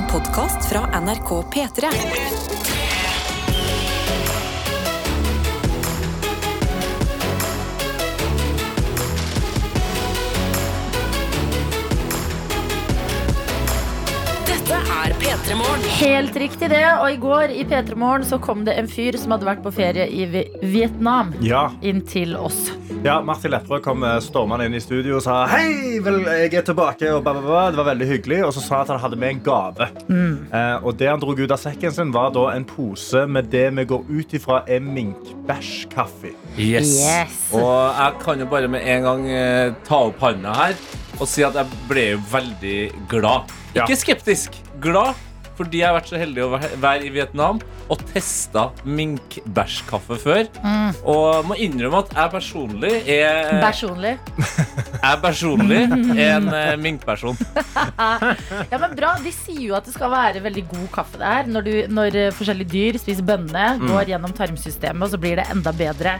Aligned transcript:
En 0.00 0.06
podkast 0.06 0.68
fra 0.72 1.00
NRK 1.00 1.28
P3. 1.54 1.88
Dette 14.46 14.74
er 14.74 15.12
P3 15.20 15.58
Helt 15.98 16.36
riktig 16.36 16.70
det. 16.70 16.86
Og 16.96 17.10
i 17.10 17.16
går 17.20 17.52
i 17.52 17.64
P3 17.64 17.94
Morgen 17.94 18.24
så 18.24 18.38
kom 18.40 18.64
det 18.64 18.78
en 18.80 18.88
fyr 18.88 19.20
som 19.20 19.36
hadde 19.36 19.50
vært 19.50 19.66
på 19.66 19.74
ferie 19.74 20.08
i 20.08 20.24
Vietnam, 20.62 21.34
Ja, 21.44 21.74
inn 21.82 22.00
til 22.08 22.38
oss. 22.40 22.70
Ja 23.04 23.20
Martin 23.24 23.50
Lepperød 23.54 23.82
kom 23.84 24.02
eh, 24.04 24.18
stormende 24.24 24.66
inn 24.68 24.76
i 24.76 24.80
studio 24.82 25.16
og 25.18 25.24
sa 25.24 25.42
Hei, 25.48 26.00
vel, 26.04 26.20
jeg 26.26 26.52
er 26.60 26.64
tilbake. 26.66 27.08
Og 27.14 27.22
ba, 27.24 27.32
ba, 27.36 27.42
ba. 27.44 27.62
Det 27.72 27.80
var 27.80 27.88
veldig 27.92 28.08
hyggelig. 28.10 28.40
Og 28.46 28.52
så 28.56 28.64
sa 28.64 28.80
han 28.80 28.88
at 28.88 28.92
han 28.94 29.02
hadde 29.04 29.20
med 29.20 29.36
en 29.36 29.42
gave. 29.46 29.88
Eh, 30.10 30.76
og 30.84 30.98
det 31.00 31.08
han 31.08 31.22
dro 31.22 31.34
ut 31.38 31.54
av 31.54 31.60
sekken 31.62 31.94
sin, 31.96 32.12
var 32.14 32.34
da 32.36 32.48
en 32.52 32.66
pose 32.68 33.24
med 33.30 33.48
det 33.52 33.68
vi 33.78 33.86
går 33.92 34.04
ut 34.10 34.36
ifra 34.36 34.60
er 34.68 34.84
minkbæsjkaffe. 34.84 36.34
Yes. 36.58 36.96
Yes. 37.00 37.40
Og 37.56 37.72
jeg 37.72 38.20
kan 38.24 38.44
jo 38.44 38.50
bare 38.50 38.68
med 38.72 38.84
en 38.84 39.08
gang 39.08 39.26
eh, 39.32 39.72
ta 39.88 40.04
opp 40.10 40.20
handa 40.24 40.54
her 40.64 40.76
og 41.20 41.28
si 41.28 41.44
at 41.44 41.56
jeg 41.58 41.80
ble 41.88 42.06
veldig 42.30 42.78
glad. 43.10 43.50
Ja. 43.74 43.84
Ikke 43.84 43.98
skeptisk. 44.00 44.56
Glad 44.80 45.16
fordi 45.60 45.82
jeg 45.82 45.90
har 45.90 45.96
vært 45.98 46.10
så 46.10 46.18
heldig 46.20 46.44
å 46.46 46.50
være 46.80 47.04
i 47.04 47.12
Vietnam 47.12 47.60
og 47.90 48.02
testa 48.12 48.68
minkbæsjkaffe 48.86 50.16
før. 50.22 50.46
Og 51.04 51.48
må 51.50 51.58
innrømme 51.60 52.00
at 52.04 52.14
jeg 52.16 52.32
personlig 52.32 52.92
er 53.18 53.60
Personlig. 53.60 54.16
Jeg 55.00 55.16
personlig 55.22 55.78
er 55.80 56.34
en 56.36 56.48
eh, 56.52 56.74
minkperson. 56.80 57.38
Ja, 58.70 58.78
men 58.80 58.92
bra. 58.96 59.14
De 59.24 59.32
sier 59.32 59.62
jo 59.70 59.76
at 59.78 59.86
det 59.88 59.94
skal 59.94 60.12
være 60.12 60.42
veldig 60.44 60.64
god 60.70 60.86
kaffe 60.92 61.20
der 61.20 61.48
når, 61.48 61.66
du, 61.66 61.74
når 61.92 62.18
eh, 62.26 62.30
forskjellige 62.36 62.72
dyr 62.72 62.98
spiser 63.00 63.26
bønnene, 63.26 63.80
går 63.88 64.12
gjennom 64.12 64.34
tarmsystemet, 64.36 65.02
og 65.06 65.12
så 65.14 65.20
blir 65.20 65.40
det 65.40 65.48
enda 65.52 65.72
bedre 65.76 66.18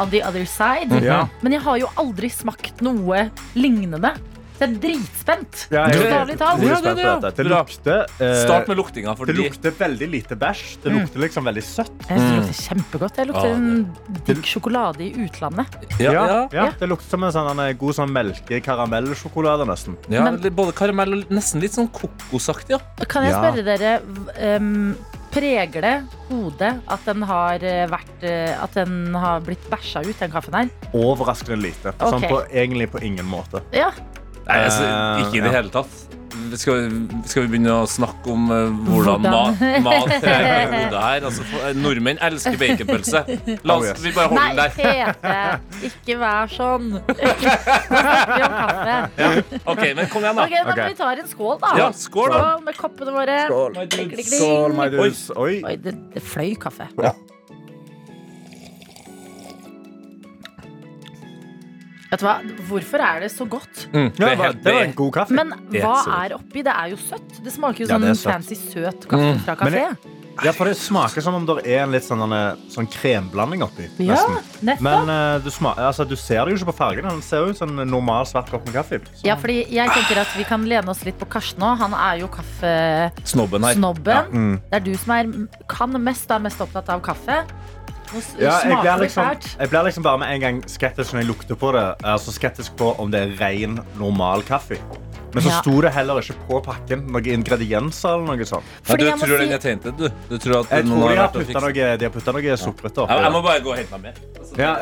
on 0.00 0.10
the 0.10 0.22
other 0.24 0.44
side. 0.48 1.02
Ja. 1.04 1.24
Men 1.42 1.56
jeg 1.56 1.64
har 1.66 1.80
jo 1.82 1.90
aldri 2.00 2.30
smakt 2.32 2.82
noe 2.84 3.26
lignende. 3.58 4.14
Så 4.52 4.66
jeg 4.66 4.70
er 4.76 4.80
dritspent. 4.82 5.66
Ja, 5.72 5.86
jeg- 5.88 5.98
Bokstavelig 6.02 6.36
talt. 6.38 6.62
Ja, 6.62 6.76
spent 6.76 6.96
det- 7.36 7.46
lukter, 7.46 8.06
eh, 8.20 8.34
Start 8.44 8.68
med 8.68 8.76
luktinga, 8.76 9.14
det 9.26 9.36
lukter 9.36 9.70
veldig 9.72 10.08
lite 10.10 10.36
bæsj. 10.36 10.82
Det 10.82 10.92
lukter 10.92 11.18
liksom 11.20 11.44
veldig 11.44 11.62
søtt. 11.62 11.90
Jeg 12.08 12.18
synes 12.18 12.30
det 12.30 12.38
lukter 12.38 12.62
kjempegodt. 12.68 13.14
Det 13.16 13.26
lukter 13.28 13.48
Ja, 13.48 13.54
en 13.54 13.96
digg 14.24 14.42
sjokolade 14.44 15.00
i 15.00 15.12
utlandet. 15.26 15.66
ja, 15.98 16.12
ja, 16.12 16.48
ja, 16.52 16.70
Det 16.78 16.88
lukter 16.88 17.08
som 17.08 17.24
en 17.24 17.32
sånn, 17.32 17.78
god 17.78 17.94
sånn 17.94 18.10
melke-karamellsjokolade, 18.12 19.66
nesten. 19.66 19.96
ja, 20.08 20.22
Men- 20.24 20.40
Både 20.52 20.72
karamell 20.74 21.12
og 21.22 21.28
nesten 21.30 21.60
litt 21.60 21.72
sånn 21.72 21.88
kokosaktig. 21.90 22.70
Ja. 22.70 22.78
Kan 23.08 23.24
jeg 23.24 23.32
spørre 23.34 23.64
dere 23.64 24.56
um, 24.58 24.96
Preger 25.32 25.80
det 25.80 26.02
hodet 26.28 26.82
at 26.92 27.04
den 27.06 27.22
har 27.22 27.54
eh, 27.64 27.86
vært 27.88 28.22
eh, 28.22 28.52
At 28.62 28.74
den 28.74 29.14
har 29.14 29.40
blitt 29.40 29.64
bæsja 29.70 30.02
ut, 30.06 30.18
den 30.18 30.30
kaffen 30.30 30.52
her? 30.52 30.68
Overraskende 30.92 31.56
lite. 31.62 31.94
Sånn 31.98 32.20
på, 32.28 32.42
egentlig 32.52 32.90
på 32.90 33.00
ingen 33.02 33.24
måte. 33.24 33.62
Ja. 33.72 33.90
Nei, 34.48 34.62
altså, 34.66 34.82
Eh, 34.86 35.20
ikke 35.26 35.36
i 35.38 35.40
det 35.44 35.52
ja. 35.52 35.58
hele 35.60 35.70
tatt. 35.74 35.98
Skal, 36.56 36.88
vi- 36.90 37.18
skal 37.28 37.44
vi 37.44 37.48
begynne 37.52 37.72
å 37.82 37.84
snakke 37.88 38.28
om 38.32 38.48
uh, 38.50 38.70
hvordan, 38.88 39.22
Hvordan? 39.24 39.82
mat, 39.86 40.10
er 40.10 40.42
i 40.42 40.66
hodet 40.72 41.02
her? 41.02 41.26
Altså, 41.28 41.44
for- 41.48 41.66
eh, 41.68 41.74
nordmenn 41.78 42.18
elsker 42.24 42.56
baconpølse. 42.60 43.20
La 43.62 43.76
Oh, 43.76 43.80
oss 43.82 43.86
yes. 43.92 44.00
vi 44.02 44.12
bare 44.16 44.28
holde 44.32 44.40
Nei, 44.40 44.48
den 44.48 44.56
der. 44.58 44.70
Tete! 44.76 45.88
Ikke 45.88 46.16
vær 46.20 46.52
sånn. 46.52 46.88
Nå 46.98 47.16
snakker 47.22 48.32
vi 48.32 48.44
om 48.48 48.56
kaffe. 48.58 49.60
Ok, 49.74 49.82
men 50.00 50.08
kom 50.12 50.24
igjen, 50.26 50.40
da. 50.40 50.46
Ok, 50.48 50.56
da 50.56 50.72
Ok. 50.72 50.82
Vi 50.88 50.98
tar 51.02 51.22
en 51.24 51.28
skål, 51.32 51.56
da. 51.62 51.74
Ja, 51.78 51.90
skål, 51.96 52.32
da. 52.32 52.40
Skål 52.42 52.64
med 52.66 52.80
koppene 52.80 53.16
våre. 53.20 53.38
Skål. 53.48 53.78
Dudes. 53.96 54.32
Skål, 54.34 54.76
my 54.80 54.88
dudes. 54.96 55.22
Oi. 55.36 55.54
Oi, 55.68 55.76
det, 55.84 55.94
det 56.16 56.22
fløy 56.32 56.54
kaffe. 56.60 56.88
Ja. 57.00 57.12
Vet 62.12 62.20
du 62.20 62.26
hva? 62.28 62.34
Hvorfor 62.68 63.00
er 63.00 63.20
det 63.24 63.30
så 63.32 63.46
godt? 63.48 63.86
Mm, 63.92 64.10
det 64.12 64.20
er 64.20 64.34
det 64.34 64.38
var, 64.38 64.52
det 64.52 64.72
var 64.76 64.82
en 64.84 64.96
god 64.98 65.12
kaffe. 65.16 65.32
Men 65.38 65.52
hva 65.72 65.94
er 66.20 66.34
oppi? 66.36 66.60
Det 66.66 66.72
er 66.76 66.90
jo 66.92 66.98
søtt. 67.00 67.38
Det 67.44 67.52
smaker 67.54 67.86
jo 67.86 67.86
Ja, 67.88 67.94
sånn 67.96 68.02
det 68.04 68.10
er 68.12 68.18
søtt. 68.20 68.32
fancy 68.34 68.58
søt 68.60 69.06
kaffe 69.08 69.38
fra 69.46 69.54
kafé. 69.56 69.78
jeg- 69.86 70.18
Ja, 70.44 70.50
for 70.52 70.64
det 70.64 70.76
smaker 70.76 71.20
som 71.22 71.34
om 71.34 71.44
det 71.46 71.66
er 71.66 71.82
en 71.84 71.90
litt 71.92 72.02
sånn, 72.04 72.18
denne- 72.20 72.56
sånn 72.72 72.86
kremblanding 72.88 73.62
oppi. 73.62 73.88
Ja. 74.00 74.16
Men 74.62 75.08
uh, 75.08 75.38
du, 75.44 75.50
smaker, 75.50 75.82
altså, 75.88 76.06
du 76.08 76.16
ser 76.16 76.44
det 76.46 76.52
jo 76.52 76.56
ikke 76.64 76.72
på 76.72 76.76
fargen. 76.76 77.04
Den 77.08 77.20
ser 77.22 77.44
jo 77.44 77.50
ut 77.52 77.56
som 77.58 77.78
en 77.78 77.88
normal 77.90 78.24
svart 78.26 78.48
kopp 78.50 78.64
med 78.66 78.74
kaffe. 78.74 79.00
Så- 79.14 79.24
Ja, 79.26 79.36
fordi 79.36 79.66
jeg 79.70 79.88
tenker 79.90 80.20
at 80.20 80.28
vi 80.36 80.44
kan 80.44 80.64
lene 80.64 80.88
oss 80.88 81.04
litt 81.04 81.18
på 81.18 81.28
Karsten 81.28 81.60
òg. 81.62 81.78
Han 81.78 81.92
er 81.92 82.20
jo 82.20 82.28
Snobben 83.24 83.60
Ja. 83.62 83.68
kaffesnobben. 83.68 84.30
Mm. 84.32 84.60
Det 84.70 84.74
er 84.74 84.80
du 84.80 84.94
som 84.96 85.12
er, 85.12 85.48
kan 85.68 85.92
mest, 86.02 86.30
er 86.30 86.38
mest 86.40 86.58
opptatt 86.60 86.88
av 86.88 87.00
kaffe. 87.02 87.44
Ja, 88.38 88.58
jeg, 88.68 88.78
blir 88.82 88.98
liksom, 89.06 89.30
jeg 89.58 89.70
blir 89.72 89.86
liksom 89.88 90.04
bare 90.04 90.20
med 90.20 90.34
en 90.34 90.40
gang 90.44 90.60
skeptisk 90.68 91.14
når 91.14 91.22
jeg 91.22 91.28
lukter 91.30 91.58
på 91.58 91.72
det. 91.76 91.86
Altså 92.04 92.34
skeptisk 92.34 92.76
på 92.76 92.92
om 93.00 93.12
det 93.12 93.22
er 93.24 93.34
ren, 93.40 93.78
normal 94.00 94.44
kaffe. 94.48 94.76
Men 95.34 95.42
så 95.42 95.48
Ja. 95.48 95.60
sto 95.62 95.80
det 95.80 95.92
heller 95.92 96.20
ikke 96.20 96.34
på 96.48 96.60
pakken 96.64 97.06
noen 97.08 97.24
ingredienser 97.32 98.08
eller 98.14 98.36
noe 98.36 98.44
sånt. 98.44 98.64
Ja, 98.64 98.92
Fordi 98.92 99.04
du 99.04 99.10
tror 99.10 99.38
si- 99.38 99.44
den 99.46 99.52
er 99.52 99.58
tainted, 99.58 99.96
du? 99.96 100.08
Du 100.28 100.38
tror 100.38 100.60
at 100.60 100.70
Jeg 100.70 100.84
tror 100.84 101.08
de 101.08 101.16
har 101.16 101.28
putta 101.28 101.60
noe, 101.60 101.72
de 101.72 102.02
har 102.04 102.10
noe 102.32 102.42
Ja, 103.08 103.22
jeg 103.22 103.32
må 103.32 103.42
bare 103.42 103.60
gå 103.60 103.70
og 103.70 103.76
hente 103.76 103.90
meg 103.92 104.02
mer. 104.02 104.14
Altså, 104.38 104.56
Ja. 104.62 104.76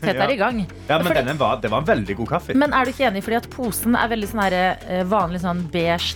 Tete 0.00 0.18
er 0.18 0.30
i 0.30 0.36
gang. 0.36 0.66
ja, 0.88 0.98
men 0.98 1.06
Fordi- 1.06 1.14
denne 1.24 1.38
var, 1.38 1.56
det 1.60 1.70
var 1.70 1.78
en 1.78 1.84
veldig 1.86 2.16
god 2.16 2.28
kaffe. 2.28 2.54
Men 2.54 2.72
er 2.72 2.84
du 2.84 2.90
ikke 2.92 3.06
enig? 3.10 3.22
Fordi 3.22 3.36
at 3.36 3.50
posen 3.50 3.94
er 3.96 4.08
veldig 4.08 4.28
sånn 4.28 4.42
her, 4.42 4.76
eh, 4.88 5.04
vanlig 5.04 5.40
sånn 5.40 5.62
beige 5.70 6.14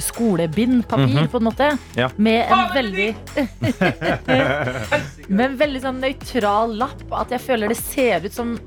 skolebindpapir, 0.00 1.06
mm 1.06 1.16
-hmm. 1.18 1.28
på 1.30 1.36
en 1.36 1.44
måte. 1.44 1.78
Ja. 1.96 2.10
Med 2.16 2.46
en 2.50 2.68
veldig 2.74 3.14
Med 5.28 5.46
en 5.50 5.56
veldig 5.58 5.80
sånn 5.82 6.00
nøytral 6.00 6.76
lapp. 6.78 7.02
At 7.12 7.30
jeg 7.30 7.40
føler 7.40 7.68
det 7.68 7.76
ser 7.76 8.24
ut 8.24 8.32
som 8.32 8.58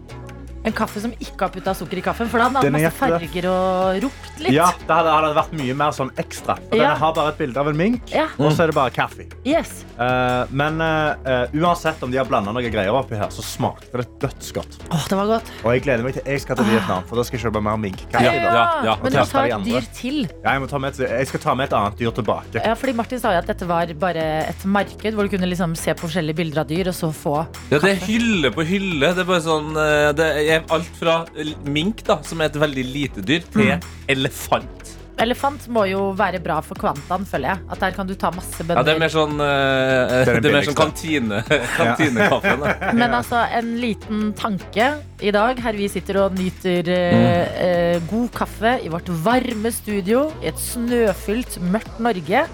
en 0.65 0.75
kaffe 0.75 1.01
som 1.03 1.13
ikke 1.17 1.47
har 1.47 1.53
putta 1.53 1.73
sukker 1.77 1.99
i 1.99 2.03
kaffen. 2.05 2.29
For 2.31 2.41
da 2.41 2.49
hadde 2.49 2.63
den 2.67 2.75
masse 2.77 2.93
farger 2.97 3.47
og 3.51 4.01
ropt 4.05 4.41
litt. 4.43 4.53
Ja, 4.55 4.69
det 4.79 4.93
hadde, 4.93 5.13
hadde 5.15 5.31
vært 5.37 5.55
mye 5.57 5.77
mer 5.77 5.95
sånn 5.95 6.11
ekstra. 6.21 6.57
Og 6.69 6.77
Ja. 6.77 6.91
Denne 6.91 6.99
har 7.01 7.13
bare 7.17 7.33
et 7.33 7.39
bilde 7.41 7.59
av 7.59 7.67
en 7.71 7.77
mink, 7.77 8.11
Ja. 8.13 8.27
og 8.37 8.51
så 8.51 8.63
er 8.63 8.71
det 8.71 8.75
bare 8.75 8.91
kaffe. 8.91 9.27
Yes. 9.45 9.85
Uh, 9.97 10.45
men 10.49 10.81
eh, 10.81 11.51
uansett 11.53 12.01
om 12.03 12.11
de 12.11 12.17
har 12.17 12.25
blanda 12.25 12.51
noen 12.51 12.71
greier 12.71 12.93
oppi 12.95 13.15
her, 13.15 13.29
så 13.29 13.43
smakte 13.45 14.01
det 14.01 14.07
dødsgodt. 14.21 14.79
Oh, 14.89 15.03
det 15.07 15.17
var 15.17 15.27
godt. 15.27 15.51
Og 15.63 15.75
jeg 15.75 15.83
gleder 15.85 16.03
meg 16.03 16.13
til 16.17 16.25
jeg 16.25 16.41
skal 16.41 16.57
til 16.57 16.65
Vietnam, 16.65 17.03
for 17.09 17.19
da 17.19 17.25
skal 17.27 17.37
jeg 17.39 17.45
kjøpe 17.47 17.61
mer 17.61 17.77
minkkaffe. 17.81 18.23
Ja, 18.23 18.33
ja, 18.33 18.65
ja. 18.85 18.95
Men 19.01 19.11
du 19.11 19.19
må 19.19 19.25
ta 19.29 19.45
et 19.45 19.65
dyr 19.67 19.87
til. 19.93 20.19
Ja, 20.43 20.55
jeg, 20.55 20.61
må 20.61 20.67
ta 20.71 20.81
med 20.81 20.93
et, 20.95 21.03
jeg 21.09 21.27
skal 21.27 21.43
ta 21.43 21.55
med 21.57 21.69
et 21.69 21.77
annet 21.77 21.99
dyr 21.99 22.15
tilbake. 22.17 22.63
Ja, 22.65 22.73
fordi 22.77 22.95
Martin 22.97 23.21
sa 23.21 23.33
jo 23.35 23.41
at 23.43 23.49
dette 23.49 23.67
var 23.69 23.93
bare 24.01 24.25
et 24.47 24.65
marked 24.65 25.13
hvor 25.17 25.27
du 25.27 25.33
kunne 25.35 25.49
liksom 25.49 25.75
se 25.75 25.93
på 25.93 26.07
forskjellige 26.07 26.39
bilder 26.41 26.63
av 26.63 26.69
dyr, 26.71 26.91
og 26.91 26.97
så 26.97 27.11
få 27.13 27.35
kaffe. 27.45 27.67
Ja, 27.71 27.79
det 27.79 27.91
er 27.95 28.01
hylle 28.05 28.51
på 28.53 28.65
hylle. 28.67 29.11
Det 29.15 29.23
er 29.23 29.29
bare 29.29 29.43
sånn 29.45 29.73
Det 30.17 30.27
er 30.27 30.50
alt 30.69 30.95
fra 30.99 31.25
mink, 31.65 32.03
da, 32.07 32.19
som 32.27 32.41
er 32.41 32.51
et 32.51 32.59
veldig 32.61 32.85
lite 32.93 33.21
dyr, 33.25 33.45
til 33.53 33.75
elefant. 34.11 34.97
Elefant 35.21 35.67
må 35.69 35.83
jo 35.85 35.99
være 36.17 36.39
bra 36.41 36.55
for 36.65 36.79
kvantaen, 36.81 37.27
føler 37.29 37.51
jeg. 37.51 37.59
At 37.69 37.81
der 37.83 37.91
kan 37.93 38.07
du 38.09 38.15
ta 38.17 38.31
masse 38.33 38.63
bønner. 38.63 38.79
Ja, 38.79 38.85
det 38.87 38.93
er 38.95 39.01
mer 39.03 39.11
sånn 39.13 39.35
uh, 39.37 39.45
Det 40.25 40.31
er 40.33 40.39
Det 40.41 40.49
er 40.49 40.55
mer 40.55 40.65
sånn 40.65 40.77
kantine 40.79 41.41
kantinekaffe. 41.77 42.53
da. 42.63 42.71
Men 42.97 43.13
altså, 43.19 43.43
en 43.59 43.69
liten 43.83 44.31
tanke 44.39 44.87
i 45.21 45.33
dag, 45.35 45.59
her 45.61 45.77
vi 45.77 45.89
sitter 45.93 46.23
og 46.23 46.37
nyter 46.39 46.89
uh, 46.89 47.61
uh, 47.61 48.09
god 48.09 48.31
kaffe 48.39 48.73
i 48.81 48.89
vårt 48.89 49.11
varme 49.21 49.69
studio 49.75 50.25
i 50.41 50.49
et 50.49 50.63
snøfylt, 50.63 51.59
mørkt 51.69 52.01
Norge, 52.01 52.45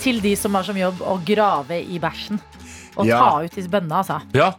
til 0.00 0.22
de 0.24 0.32
som 0.40 0.56
har 0.56 0.64
som 0.64 0.78
jobb 0.78 1.02
å 1.04 1.18
grave 1.26 1.82
i 1.84 2.00
bæsjen. 2.00 2.40
Og 2.96 3.04
Ja. 3.10 3.18
ta 3.20 3.44
ut 3.44 3.52
disse 3.58 3.68
bønnene, 3.68 4.00
altså. 4.00 4.22
Ja. 4.32 4.54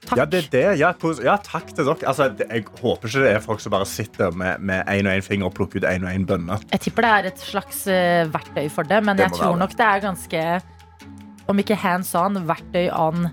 Takk. 0.00 0.16
Ja, 0.16 0.24
det 0.24 0.38
er 0.38 0.46
det. 0.52 0.62
Ja, 0.80 0.90
ja, 1.24 1.34
takk 1.44 1.74
til 1.74 1.84
dere. 1.84 1.96
Altså, 2.08 2.30
jeg 2.40 2.64
håper 2.80 3.10
ikke 3.10 3.24
det 3.24 3.32
er 3.34 3.42
folk 3.44 3.60
som 3.60 3.74
bare 3.74 3.88
sitter 3.88 4.32
med, 4.32 4.62
med 4.64 4.88
en 4.88 5.10
og 5.10 5.18
en 5.18 5.26
finger 5.26 5.50
og 5.50 5.54
plukker 5.58 5.82
ut 5.82 5.88
en 5.90 6.06
og 6.08 6.14
en 6.14 6.24
bønne. 6.28 6.56
Jeg 6.72 6.84
tipper 6.86 7.04
det 7.04 7.10
er 7.12 7.28
et 7.32 7.44
slags 7.44 7.82
uh, 7.90 8.22
verktøy 8.32 8.70
for 8.72 8.88
det, 8.88 9.02
men 9.04 9.20
Det 9.20 9.28
jeg 9.28 9.36
tror 9.36 9.60
nok 9.60 9.76
det 9.76 9.86
er 9.86 10.04
ganske, 10.06 10.46
om 11.52 11.60
ikke 11.60 11.76
hands 11.82 12.14
on, 12.16 12.40
verktøy 12.48 12.88
on 12.96 13.28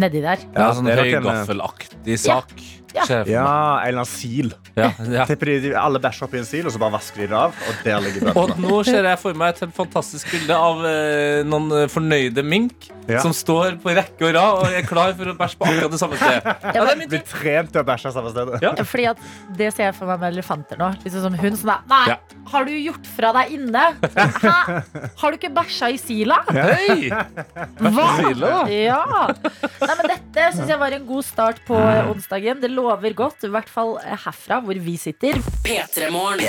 nedi 0.00 0.20
der. 0.24 0.44
Ja, 0.52 0.68
sånn 0.76 0.92
er 0.92 1.00
høygaffelaktig 1.00 2.20
sak. 2.20 2.52
Ja. 2.52 2.79
Meg. 2.94 3.28
Ja, 3.30 3.46
en 3.80 3.88
eller 3.88 4.02
annen 4.02 4.08
sil. 4.08 4.52
Ja, 4.76 4.90
ja. 5.10 5.26
Alle 5.80 6.00
bæsjer 6.02 6.26
oppi 6.28 6.38
en 6.40 6.46
sil, 6.48 6.66
og 6.66 6.72
så 6.74 6.80
bare 6.82 6.94
vasker 6.96 7.22
de 7.24 7.28
det 7.30 7.36
av. 7.38 7.54
Og 7.68 7.82
der 7.84 8.00
ligger 8.04 8.32
Og 8.40 8.52
nå 8.60 8.80
ser 8.86 9.04
jeg 9.08 9.18
for 9.22 9.36
meg 9.38 9.54
et 9.54 9.60
helt 9.64 9.74
fantastisk 9.76 10.30
bilde 10.34 10.56
av 10.56 10.84
eh, 10.88 11.42
noen 11.46 11.70
eh, 11.82 11.86
fornøyde 11.92 12.44
mink 12.46 12.90
Ja. 13.10 13.18
som 13.24 13.32
står 13.34 13.80
på 13.82 13.90
rekke 13.96 14.22
og 14.28 14.34
rad 14.36 14.58
og 14.60 14.74
er 14.76 14.84
klar 14.86 15.10
for 15.18 15.26
å 15.26 15.34
bæsje 15.34 15.56
på 15.58 15.66
akkurat 15.66 15.90
det 15.90 15.98
samme 15.98 16.18
stedet. 16.20 16.52
Ja, 16.76 16.84
tur. 16.86 17.00
Blir 17.10 17.24
trent 17.26 17.72
til 17.74 17.80
å 17.82 17.86
bæsje 17.88 18.12
samme 18.14 18.30
sted. 18.30 18.52
Ja. 18.62 18.70
Fordi 18.86 19.06
at 19.10 19.24
Det 19.58 19.70
ser 19.74 19.88
jeg 19.88 19.96
for 19.98 20.06
meg 20.12 20.20
med 20.22 20.36
elefanter 20.36 20.78
nå. 20.78 20.92
Liksom 21.02 21.24
som 21.24 21.34
hun 21.40 21.56
som 21.58 21.72
er 21.74 21.80
Nei, 21.90 22.04
Ja. 22.12 22.16
har 22.52 22.68
du 22.68 22.70
gjort 22.76 23.08
fra 23.16 23.32
deg 23.40 23.50
inne? 23.56 23.82
Hæ? 24.14 24.54
Har 25.18 25.32
du 25.34 25.38
ikke 25.40 25.50
bæsja 25.56 25.90
i 25.90 25.98
sila? 25.98 26.38
Hei! 26.54 27.10
Hva? 27.10 28.06
Sila? 28.20 28.52
Ja. 28.70 29.00
Nei, 29.80 29.94
men 29.98 30.06
dette 30.12 30.46
syns 30.54 30.70
jeg 30.70 30.78
var 30.80 30.94
en 31.00 31.06
god 31.10 31.26
start 31.26 31.60
på 31.66 31.76
onsdagen. 32.14 32.62
Det 32.62 32.70
lover 32.80 33.12
godt, 33.16 33.44
i 33.46 33.50
hvert 33.52 33.68
fall 33.70 33.96
herfra 34.02 34.60
hvor 34.64 34.78
vi 34.80 34.94
sitter. 35.00 35.36
P3morgen. 35.66 36.42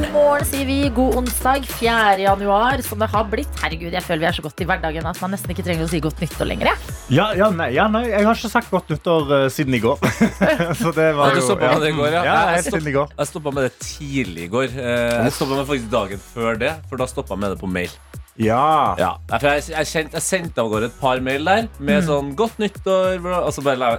God 0.00 0.12
morgen, 0.14 0.46
sier 0.48 0.66
vi. 0.68 0.78
God 0.96 1.18
onsdag, 1.20 1.66
4. 1.78 2.18
januar, 2.24 2.82
som 2.86 3.00
det 3.02 3.08
har 3.12 3.28
blitt. 3.30 3.52
Herregud, 3.62 3.92
jeg 3.92 4.02
føler 4.06 4.24
vi 4.24 4.28
er 4.30 4.36
så 4.38 4.44
godt 4.44 4.62
i 4.64 4.68
hverdagen 4.68 5.06
at 5.10 5.20
man 5.22 5.34
nesten 5.34 5.52
ikke 5.54 5.64
trenger 5.66 5.86
å 5.86 5.90
si 5.92 6.00
godt 6.04 6.20
nyttår 6.22 6.48
lenger. 6.50 6.70
jeg. 6.72 6.96
Ja, 7.20 7.30
ja, 7.36 7.50
nei, 7.54 7.70
ja, 7.76 7.86
nei, 7.92 8.04
jeg 8.10 8.26
har 8.26 8.38
ikke 8.38 8.52
sagt 8.52 8.70
godt 8.72 8.90
nyttår 8.94 9.32
uh, 9.32 9.48
siden 9.52 9.76
i 9.76 9.82
går. 9.84 9.98
Så 10.80 10.92
det 10.96 11.10
var 11.18 11.34
jo 11.36 11.44
ja. 11.60 11.74
det 11.82 11.92
i 11.92 11.96
går, 11.98 12.12
ja. 12.14 12.22
ja. 12.24 12.38
Jeg 12.56 12.66
stopp- 12.66 12.78
siden 12.78 12.92
i 12.92 12.96
går. 12.96 13.12
Jeg 13.18 13.32
stoppa 13.32 13.54
med 13.56 13.68
det 13.68 13.74
tidlig 13.84 14.46
i 14.48 14.52
går. 14.52 14.70
Eh, 14.76 15.18
Jeg 15.26 15.34
stoppa 15.36 15.58
med 15.60 15.68
faktisk 15.68 15.90
dagen 15.92 16.22
før 16.32 16.58
det, 16.60 16.72
for 16.88 17.00
da 17.00 17.08
stoppa 17.10 17.36
jeg 17.36 17.44
med 17.44 17.54
det 17.56 17.60
på 17.60 17.70
mail. 17.70 17.92
Ja. 18.40 18.96
Ja, 18.96 19.10
for 19.34 19.50
jeg, 19.50 19.66
jeg, 19.74 20.08
jeg 20.14 20.22
sendte 20.24 20.62
av 20.62 20.70
gårde 20.72 20.88
et 20.88 20.96
par 21.00 21.20
mail 21.20 21.44
der 21.44 21.66
med 21.82 22.06
sånn 22.06 22.32
'godt 22.38 22.56
nyttår'. 22.62 23.26
Og 23.42 23.52
så 23.52 23.64
bare 23.66 23.98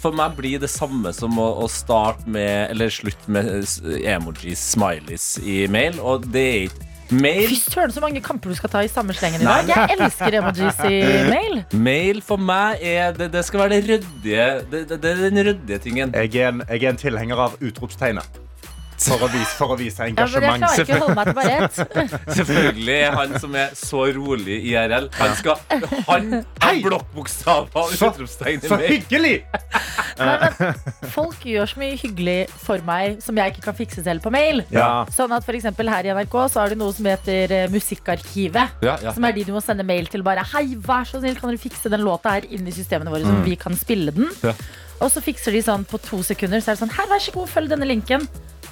For 0.00 0.16
meg 0.16 0.36
blir 0.38 0.60
det 0.62 0.70
samme 0.72 1.12
som 1.12 1.36
å, 1.40 1.48
å 1.60 1.66
starte 1.68 2.24
med 2.30 2.70
Eller 2.72 2.92
slutte 2.92 3.28
med 3.28 3.50
emojis, 4.08 4.62
smileys 4.72 5.34
i 5.44 5.66
mail. 5.68 6.00
Og 6.00 6.24
det 6.32 6.46
er 6.46 6.62
ikke 6.70 6.86
Mail, 7.10 7.48
Fy 7.50 7.56
søren, 7.58 7.90
så 7.90 7.98
mange 7.98 8.20
kamper 8.22 8.52
du 8.52 8.54
skal 8.54 8.70
ta 8.70 8.84
i 8.86 8.88
samme 8.90 9.10
slengen 9.18 9.42
i 9.42 9.46
dag. 9.48 9.66
Jeg 9.66 9.96
elsker 9.96 10.36
emojis 10.38 10.76
i 10.86 11.00
mail. 11.34 11.56
mail 11.74 12.20
for 12.22 12.38
meg 12.38 12.84
er 12.86 13.16
Det, 13.18 13.32
det 13.34 13.42
skal 13.48 13.64
være 13.64 13.80
det 13.80 13.80
ryddige 13.88 14.44
det, 14.70 14.84
det, 14.92 15.00
det 15.02 15.10
er 15.16 15.24
den 15.24 15.42
ryddige 15.48 15.80
tingen. 15.82 16.14
Jeg 16.14 16.30
er 16.38 16.52
en, 16.52 16.62
jeg 16.68 16.84
er 16.84 16.92
en 16.92 17.00
tilhenger 17.02 17.42
av 17.48 17.58
utropstegnet. 17.58 18.38
For 19.00 19.16
å 19.24 19.28
vise, 19.32 19.52
for 19.56 19.72
å 19.72 19.76
vise 19.80 19.96
Ja, 20.04 20.04
jeg 20.04 20.12
engasjement. 20.12 20.60
klarer 20.60 20.82
ikke 20.84 20.96
å 20.96 21.04
holde 21.06 21.16
meg 21.16 21.26
til 21.26 21.36
bare 21.38 21.52
ett. 21.64 22.34
Selvfølgelig 22.36 22.96
er 23.06 23.14
han 23.16 23.30
som 23.40 23.54
er 23.56 23.70
så 23.78 24.02
rolig 24.12 24.58
IRL. 24.70 25.06
Han 25.16 25.36
skal 25.38 25.56
Han 26.10 26.26
har 26.60 26.80
blokkbokstaver 26.84 27.80
og 27.80 27.94
Så- 27.96 28.10
utropstegn 28.12 28.60
i 28.64 28.68
Så 28.68 28.76
mail. 28.76 28.88
hyggelig! 28.92 29.44
Nei, 30.20 30.34
men 30.36 30.74
folk 31.14 31.40
gjør 31.48 31.70
så 31.70 31.80
mye 31.80 31.96
hyggelig 31.96 32.50
for 32.50 32.82
meg 32.84 33.22
som 33.24 33.36
jeg 33.40 33.54
ikke 33.54 33.62
kan 33.70 33.74
fikse 33.78 34.04
selv 34.04 34.20
på 34.22 34.30
mail. 34.34 34.60
Ja. 34.70 35.06
Sånn 35.16 35.32
at 35.32 35.46
for 35.48 35.56
eksempel 35.56 35.88
Her 35.88 36.04
i 36.04 36.12
NRK 36.12 36.36
så 36.52 36.60
har 36.60 36.68
du 36.68 36.76
noe 36.76 36.92
som 36.92 37.06
heter 37.08 37.50
eh, 37.56 37.68
Musikkarkivet. 37.72 38.76
Ja, 38.84 38.98
ja. 39.02 39.12
Som 39.16 39.24
er 39.24 39.32
de 39.32 39.44
du 39.48 39.52
må 39.56 39.62
sende 39.64 39.82
mail 39.86 40.06
til. 40.12 40.22
Bare 40.22 40.44
Hei, 40.52 40.74
vær 40.76 41.08
så 41.08 41.20
snill, 41.22 41.40
kan 41.40 41.48
dere 41.50 41.58
fikse 41.62 41.88
den 41.90 42.04
låta 42.04 42.36
her 42.36 42.44
inn 42.52 42.68
i 42.68 42.70
systemene 42.76 43.08
våre, 43.10 43.24
så 43.24 43.40
vi 43.48 43.56
kan 43.56 43.72
spille 43.80 44.12
den? 44.12 44.28
Ja. 44.44 44.52
Og 45.00 45.08
så 45.10 45.22
fikser 45.24 45.52
de 45.56 45.62
sånn 45.64 45.86
på 45.88 45.96
to 46.04 46.20
sekunder. 46.26 46.60
Så 46.60 46.68
er 46.72 46.76
det 46.76 46.82
sånn 46.84 46.92
Her, 46.92 47.06
vær 47.08 47.20
så 47.24 47.32
god, 47.32 47.48
følg 47.48 47.70
denne 47.72 47.88
linken. 47.88 48.28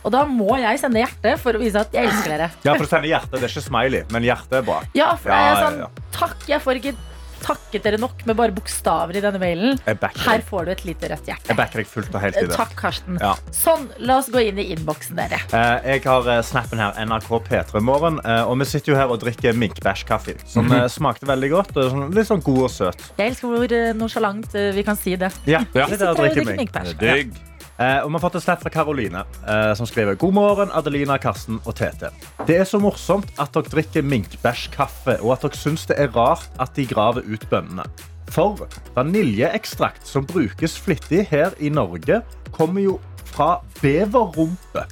Og 0.09 0.15
da 0.15 0.23
må 0.25 0.55
jeg 0.57 0.81
sende 0.81 1.03
hjerte 1.03 1.35
for 1.43 1.59
å 1.59 1.61
vise 1.61 1.83
at 1.85 1.93
jeg 1.93 2.09
elsker 2.09 2.33
dere. 2.33 2.47
Ja, 2.65 2.73
for 2.79 2.87
å 2.87 2.89
sende 2.89 3.11
hjerte. 3.11 3.37
Det 3.37 3.45
er 3.45 3.53
ikke 3.53 3.67
smiley, 3.67 4.07
men 4.15 4.25
hjertet 4.25 4.63
er 4.63 4.65
bra. 4.65 4.81
Ja, 4.97 5.11
for 5.21 5.29
det 5.35 5.43
er 5.45 5.61
sånn. 5.67 6.03
Takk, 6.17 6.49
jeg 6.49 6.65
får 6.65 6.81
ikke 6.81 6.95
takket 7.39 7.85
dere 7.85 7.99
nok 8.01 8.25
med 8.27 8.35
bare 8.41 8.55
bokstaver 8.57 9.19
i 9.19 9.21
denne 9.23 9.39
mailen. 9.39 9.77
Her 9.85 10.41
får 10.49 10.65
du 10.65 10.73
et 10.73 10.85
lite 10.89 11.11
rødt 11.13 11.29
hjerte. 11.29 11.51
Jeg 11.53 11.59
backer 11.61 11.83
deg 11.83 11.91
fullt 11.91 12.09
og 12.17 12.25
helt 12.25 12.39
i 12.41 12.47
det. 12.49 12.57
Takk, 12.57 12.73
Karsten. 12.81 13.19
Ja. 13.23 13.35
Sånn, 13.55 13.85
la 14.01 14.17
oss 14.23 14.31
gå 14.33 14.41
inn 14.49 14.59
i 14.59 14.65
innboksen, 14.75 15.21
dere. 15.21 15.39
Eh, 15.53 15.91
Jeg 15.93 16.05
har 16.09 16.31
eh, 16.33 16.41
snappen 16.43 16.81
her, 16.83 16.97
NRK 17.05 17.29
P3 17.51 17.83
Morgen, 17.85 18.19
eh, 18.25 18.43
og 18.49 18.57
vi 18.63 18.69
sitter 18.73 18.95
jo 18.95 18.99
her 18.99 19.13
og 19.13 19.21
drikker 19.23 19.55
minkbæsjkaffe. 19.61 20.39
Som 20.49 20.67
mm 20.67 20.73
-hmm. 20.73 20.89
smakte 20.97 21.27
veldig 21.29 21.51
godt. 21.51 21.77
og 21.77 21.93
sånn- 21.93 22.15
Litt 22.15 22.27
sånn 22.27 22.43
god 22.43 22.63
og 22.65 22.71
søt. 22.71 22.97
Jeg 23.19 23.31
elsker 23.31 23.49
hvor 23.49 23.73
eh, 23.73 23.93
nonsjalant 23.93 24.55
eh, 24.55 24.73
vi 24.73 24.83
kan 24.83 24.97
si 24.97 25.17
det. 25.17 25.31
Ja, 25.47 25.61
Ja. 25.75 25.87
det 25.87 26.01
er 26.01 26.09
og 26.11 26.19
å 26.19 26.23
drikke 26.25 26.57
mink. 26.57 27.48
Eh, 27.79 28.01
og 28.03 28.11
vi 28.11 28.17
har 28.17 28.23
fått 28.25 28.35
en 28.41 28.43
snap 28.43 28.63
fra 28.65 28.73
Karoline, 28.75 29.23
eh, 29.47 29.73
som 29.79 29.87
skriver 29.87 30.19
God 30.19 30.35
morgen, 30.35 30.71
Adelina, 30.75 31.15
Karsten 31.23 31.61
og 31.65 31.77
Tete. 31.79 32.11
Det 32.47 32.57
er 32.59 32.67
så 32.67 32.81
morsomt 32.83 33.31
at 33.39 33.55
dere 33.55 33.71
drikker 33.71 34.03
minkbæsjkaffe, 34.03 35.21
og 35.23 35.37
at 35.37 35.47
dere 35.47 35.61
syns 35.61 35.87
det 35.87 35.99
er 36.03 36.11
rart 36.11 36.49
at 36.59 36.75
de 36.75 36.87
graver 36.91 37.23
ut 37.23 37.47
bønnene. 37.51 37.87
For 38.35 38.67
vaniljeekstrakt, 38.97 40.03
som 40.07 40.27
brukes 40.27 40.75
flittig 40.77 41.23
her 41.31 41.55
i 41.63 41.71
Norge, 41.71 42.21
kommer 42.53 42.83
jo 42.83 42.99
fra 43.31 43.61
beverrumpe. 43.81 44.89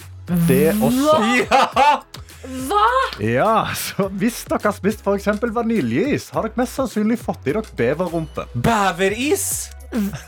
Det 0.46 0.70
også. 0.78 1.18
Ja! 1.50 2.00
Hva?! 2.46 2.86
Ja, 3.18 3.54
så 3.74 4.06
Hvis 4.14 4.44
dere 4.46 4.68
har 4.68 4.76
spist 4.76 5.02
for 5.02 5.18
vaniljeis, 5.58 6.30
har 6.30 6.46
dere 6.46 6.62
mest 6.62 6.78
sannsynlig 6.78 7.18
fått 7.18 7.48
i 7.48 7.54
dere 7.56 7.66
beverrumpe. 7.78 8.46
Beveris! 8.54 9.75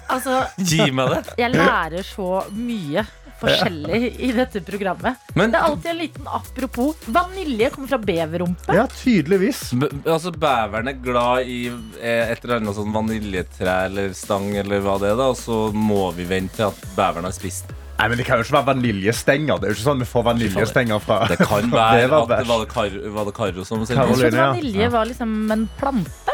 Altså, 0.09 0.43
Gi 0.59 0.91
meg 0.95 1.11
det. 1.15 1.35
jeg 1.39 1.55
lærer 1.55 2.05
så 2.07 2.45
mye 2.55 3.07
forskjellig 3.39 3.99
i 4.27 4.33
dette 4.35 4.61
programmet. 4.67 5.15
Men 5.39 5.53
Det 5.53 5.59
er 5.61 5.67
alltid 5.69 5.91
en 5.93 5.99
liten 6.01 6.27
apropos. 6.27 6.97
Vanilje 7.15 7.69
kommer 7.71 7.89
fra 7.93 7.99
beverrumpe. 8.03 8.75
Ja, 8.75 8.87
tydeligvis. 8.91 9.61
b- 9.79 9.91
altså, 10.11 10.33
beveren 10.35 10.89
er 10.91 10.99
glad 11.05 11.47
i 11.47 11.61
eh, 11.69 12.33
et 12.33 12.43
eller 12.45 12.57
annet 12.59 12.75
sånn 12.75 12.91
vaniljetre 12.97 13.77
eller 13.87 14.11
stang, 14.19 14.51
eller 14.59 14.83
hva 14.83 14.97
det 14.99 15.13
er, 15.13 15.21
da, 15.21 15.29
og 15.31 15.39
så 15.39 15.69
må 15.73 16.09
vi 16.19 16.27
vente 16.27 16.57
til 16.59 16.67
at 16.73 16.83
beveren 16.97 17.29
har 17.31 17.37
spist. 17.37 17.71
Nei, 17.99 18.09
men 18.13 18.19
Det 18.21 18.27
kan 18.29 18.39
jo 18.39 18.45
ikke 18.47 18.55
være 18.59 18.69
vaniljestenger. 18.75 19.59
Det 19.59 19.67
er 19.67 19.73
jo 19.73 19.75
ikke 19.79 19.87
sånn 19.89 20.03
vi 20.03 20.07
får 20.07 20.23
vaniljestenger 20.29 21.01
fra 21.03 21.17
Det 21.31 21.39
kan 21.41 21.71
være 21.79 22.03
Det 22.05 22.11
var 22.13 22.21
at 22.23 22.29
det 22.43 22.47
var 22.51 22.61
det, 22.63 22.69
kar, 22.75 23.33
Karo 23.39 23.65
som 23.67 23.81
sendte 23.87 24.03
Caroline, 24.03 24.35
ja. 24.39 24.51
vanilje 24.53 24.91
var 24.95 25.09
liksom 25.11 25.33
en 25.55 25.65
plante. 25.81 26.28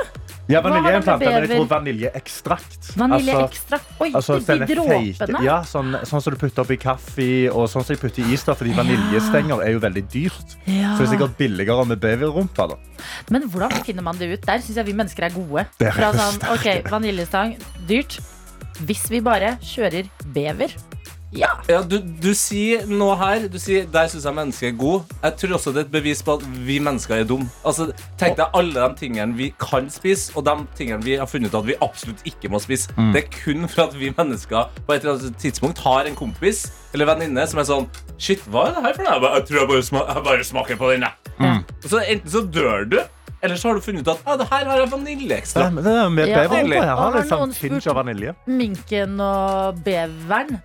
Ja, 0.46 0.60
Hva 0.60 0.68
har 0.68 0.82
vanilje 0.82 0.88
er 0.88 0.92
det 0.92 0.96
en 0.98 1.04
plante, 1.06 1.24
med 1.24 1.32
men 1.32 1.44
jeg 1.48 1.56
tror 1.56 1.68
vaniljeekstrakt. 1.70 2.88
Vaniljeekstrakt. 3.00 3.92
Oi, 4.04 4.10
Altså, 4.14 4.34
de 4.38 4.44
denne 4.50 4.66
dråpene. 4.68 5.42
ja, 5.46 5.56
sånn, 5.64 5.94
sånn 6.04 6.20
som 6.20 6.34
du 6.34 6.38
putter 6.42 6.62
oppi 6.66 6.76
kaffe, 6.76 7.28
og 7.48 7.64
sånn 7.72 7.84
som 7.86 7.94
jeg 7.94 8.00
putter 8.02 8.22
i 8.26 8.34
is. 8.36 8.44
da, 8.44 8.52
Fordi 8.54 8.74
vaniljestenger 8.76 9.62
er 9.64 9.72
jo 9.72 9.80
veldig 9.80 10.04
dyrt. 10.12 10.56
Ja. 10.66 10.92
Så 10.94 11.04
det 11.04 11.08
er 11.08 11.12
sikkert 11.14 11.36
billigere 11.40 11.86
med 11.88 12.00
babyrumpa. 12.04 12.68
Men 13.30 13.48
hvordan 13.48 13.72
finner 13.84 14.02
man 14.02 14.18
det 14.20 14.28
ut? 14.34 14.44
Der 14.44 14.58
syns 14.60 14.76
jeg 14.76 14.86
vi 14.86 14.92
mennesker 14.92 15.24
er 15.24 15.30
gode. 15.32 15.64
Er 15.80 15.92
Fra 15.96 16.12
sånn, 16.12 16.36
ok, 16.52 16.90
Vaniljestang, 16.90 17.56
dyrt. 17.88 18.18
Hvis 18.84 19.08
vi 19.08 19.20
bare 19.24 19.56
kjører 19.62 20.08
bever 20.34 20.74
Ja. 21.34 21.50
Ja, 21.68 21.80
du, 21.82 21.96
du 21.98 22.30
sier 22.36 22.84
noe 22.86 23.16
her. 23.18 23.48
Du 23.50 23.58
sier, 23.62 23.88
Der 23.90 24.08
syns 24.10 24.26
jeg 24.28 24.36
mennesket 24.36 24.68
er 24.70 24.76
god. 24.78 25.14
Jeg 25.22 25.36
tror 25.40 25.56
også 25.58 25.72
det 25.74 25.82
er 25.82 25.88
et 25.88 25.94
bevis 25.94 26.22
på 26.24 26.36
at 26.38 26.44
vi 26.66 26.78
mennesker 26.82 27.16
er 27.16 27.28
dumme. 27.28 27.48
Altså, 27.66 27.88
tenk 28.20 28.38
deg 28.38 28.54
alle 28.54 28.74
de 28.74 29.00
tingene 29.00 29.36
vi 29.38 29.50
kan 29.60 29.90
spise, 29.92 30.32
og 30.38 30.46
de 30.46 30.54
tingene 30.78 31.02
vi 31.04 31.18
har 31.20 31.28
funnet 31.30 31.52
ut 31.52 31.58
at 31.60 31.68
vi 31.68 31.78
absolutt 31.84 32.22
ikke 32.28 32.52
må 32.52 32.60
spise. 32.62 32.92
Mm. 32.98 33.10
Det 33.16 33.24
er 33.24 33.28
kun 33.34 33.68
for 33.68 33.88
at 33.88 33.98
vi 33.98 34.12
mennesker 34.14 34.70
på 34.86 34.94
et 34.94 35.04
eller 35.04 35.18
annet 35.18 35.40
tidspunkt 35.42 35.82
har 35.84 36.08
en 36.08 36.18
kompis 36.18 36.66
eller 36.94 37.08
venninne 37.10 37.46
som 37.50 37.58
er 37.60 37.66
sånn 37.68 37.88
Shit, 38.14 38.44
hva 38.46 38.68
er 38.68 38.76
det 38.76 38.84
her 38.84 38.94
for 38.94 39.02
noe? 39.02 39.16
Jeg, 39.16 39.22
bare, 39.24 39.38
jeg 39.40 39.46
tror 39.48 39.58
jeg 39.58 39.68
bare, 39.72 39.84
sma 39.88 40.02
jeg 40.06 40.24
bare 40.28 40.44
smaker 40.46 40.78
på 40.78 40.90
den, 40.92 41.06
jeg. 41.08 41.32
Ja. 41.42 41.54
Så 41.82 41.98
enten 41.98 42.30
så 42.30 42.42
dør 42.46 42.84
du, 42.86 43.00
eller 43.44 43.58
så 43.60 43.68
har 43.68 43.80
du 43.80 43.84
funnet 43.84 44.06
ut 44.06 44.12
at 44.14 44.22
ah, 44.22 44.36
det 44.40 44.46
her 44.52 44.68
har 44.70 44.78
jeg 44.84 44.92
vaniljeekstra. 44.92 45.66
er 45.90 46.46
Ja, 46.78 46.94
har 46.94 47.18
har 47.18 47.26
sånn 47.28 47.42
noen 47.42 47.56
spurt-. 47.56 47.88
Minken 48.46 49.18
og 49.20 49.82
beveren. 49.84 50.62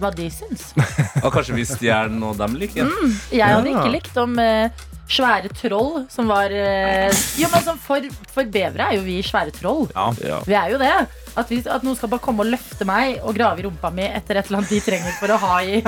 Hva 0.00 0.10
de 0.14 0.28
syns. 0.32 0.72
Og 1.24 1.28
kanskje 1.34 1.54
vi 1.58 1.64
stjeler 1.68 2.10
noe 2.14 2.34
de 2.38 2.48
liker. 2.58 2.88
Jeg 3.32 3.44
hadde 3.44 3.70
Ja. 3.70 3.78
ikke 3.82 3.92
likt 3.92 4.16
om 4.22 4.38
eh, 4.42 4.70
svære 5.12 5.50
troll 5.58 6.06
som 6.10 6.30
var 6.30 6.50
eh, 6.50 7.10
Jo, 7.38 7.48
men 7.52 7.64
sånn 7.66 7.78
for, 7.82 8.00
for 8.32 8.48
bevere 8.48 8.86
er 8.88 8.96
jo 8.96 9.04
vi 9.06 9.20
svære 9.26 9.52
troll. 9.54 9.88
Ja. 9.94 10.08
Ja. 10.24 10.40
Vi 10.48 10.56
er 10.58 10.72
jo 10.74 10.80
det. 10.82 10.94
At, 11.32 11.48
vi, 11.48 11.62
at 11.64 11.84
noen 11.86 11.96
skal 11.96 12.10
bare 12.12 12.20
komme 12.20 12.44
og 12.44 12.50
løfte 12.52 12.84
meg 12.84 13.22
og 13.24 13.32
grave 13.38 13.62
i 13.62 13.64
rumpa 13.64 13.88
mi 13.94 14.04
etter 14.04 14.36
et 14.36 14.48
eller 14.50 14.60
annet 14.60 14.72
de 14.74 14.80
trenger 14.84 15.14
for 15.16 15.32
å 15.32 15.38
ha 15.40 15.54
i 15.64 15.78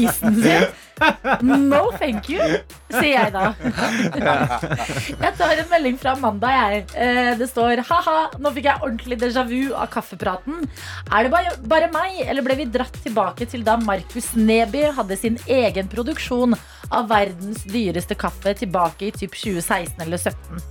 isen 0.00 0.38
sin. 0.40 0.66
No 1.44 1.90
thank 2.00 2.30
you, 2.32 2.40
sier 2.88 3.10
jeg 3.26 3.32
da. 3.34 3.50
Jeg 5.20 5.32
tar 5.36 5.52
en 5.60 5.68
melding 5.68 5.98
fra 6.00 6.14
Amanda, 6.16 6.48
jeg. 6.54 6.86
Eh, 6.96 7.34
Det 7.36 7.48
står 7.50 7.82
ha-ha, 7.90 8.14
nå 8.40 8.52
fikk 8.54 8.68
jeg 8.70 8.80
ordentlig 8.86 9.18
déjà 9.20 9.44
vu 9.44 9.74
av 9.76 9.90
kaffepraten. 9.92 10.62
Er 11.12 11.26
det 11.26 11.32
bare, 11.34 11.52
bare 11.68 11.90
meg, 11.92 12.22
eller 12.24 12.46
ble 12.46 12.56
vi 12.62 12.68
dratt 12.78 12.96
tilbake 13.04 13.44
til 13.52 13.66
da 13.66 13.76
Markus 13.76 14.30
Neby 14.38 14.86
hadde 14.96 15.18
sin 15.20 15.36
egen 15.44 15.90
produksjon 15.92 16.56
av 16.94 17.08
verdens 17.10 17.64
dyreste 17.68 18.16
kaffe 18.16 18.54
tilbake 18.56 19.10
i 19.10 19.12
typ 19.12 19.36
2016 19.36 20.00
eller 20.06 20.16
2017? 20.24 20.64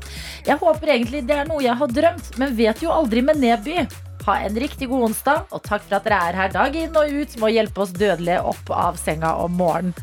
Jeg 0.49 0.57
håper 0.61 0.95
egentlig 0.95 1.21
det 1.29 1.37
er 1.43 1.47
noe 1.49 1.61
jeg 1.65 1.77
har 1.77 1.93
drømt, 2.01 2.33
men 2.41 2.57
vet 2.57 2.81
jo 2.81 2.89
aldri 2.93 3.21
med 3.25 3.37
Neby. 3.45 3.85
Ha 4.25 4.39
en 4.41 4.55
riktig 4.57 4.87
god 4.89 5.11
onsdag, 5.11 5.43
og 5.53 5.61
takk 5.65 5.83
for 5.85 5.99
at 5.99 6.07
dere 6.07 6.21
er 6.31 6.39
her 6.39 6.53
dag 6.53 6.77
inn 6.79 6.95
og 6.97 7.19
ut 7.19 7.35
med 7.37 7.49
å 7.49 7.55
hjelpe 7.59 7.83
oss 7.83 7.91
dødelige 7.93 8.41
opp 8.53 8.71
av 8.73 8.97
senga 8.97 9.35
om 9.43 9.53
morgenen. 9.53 9.93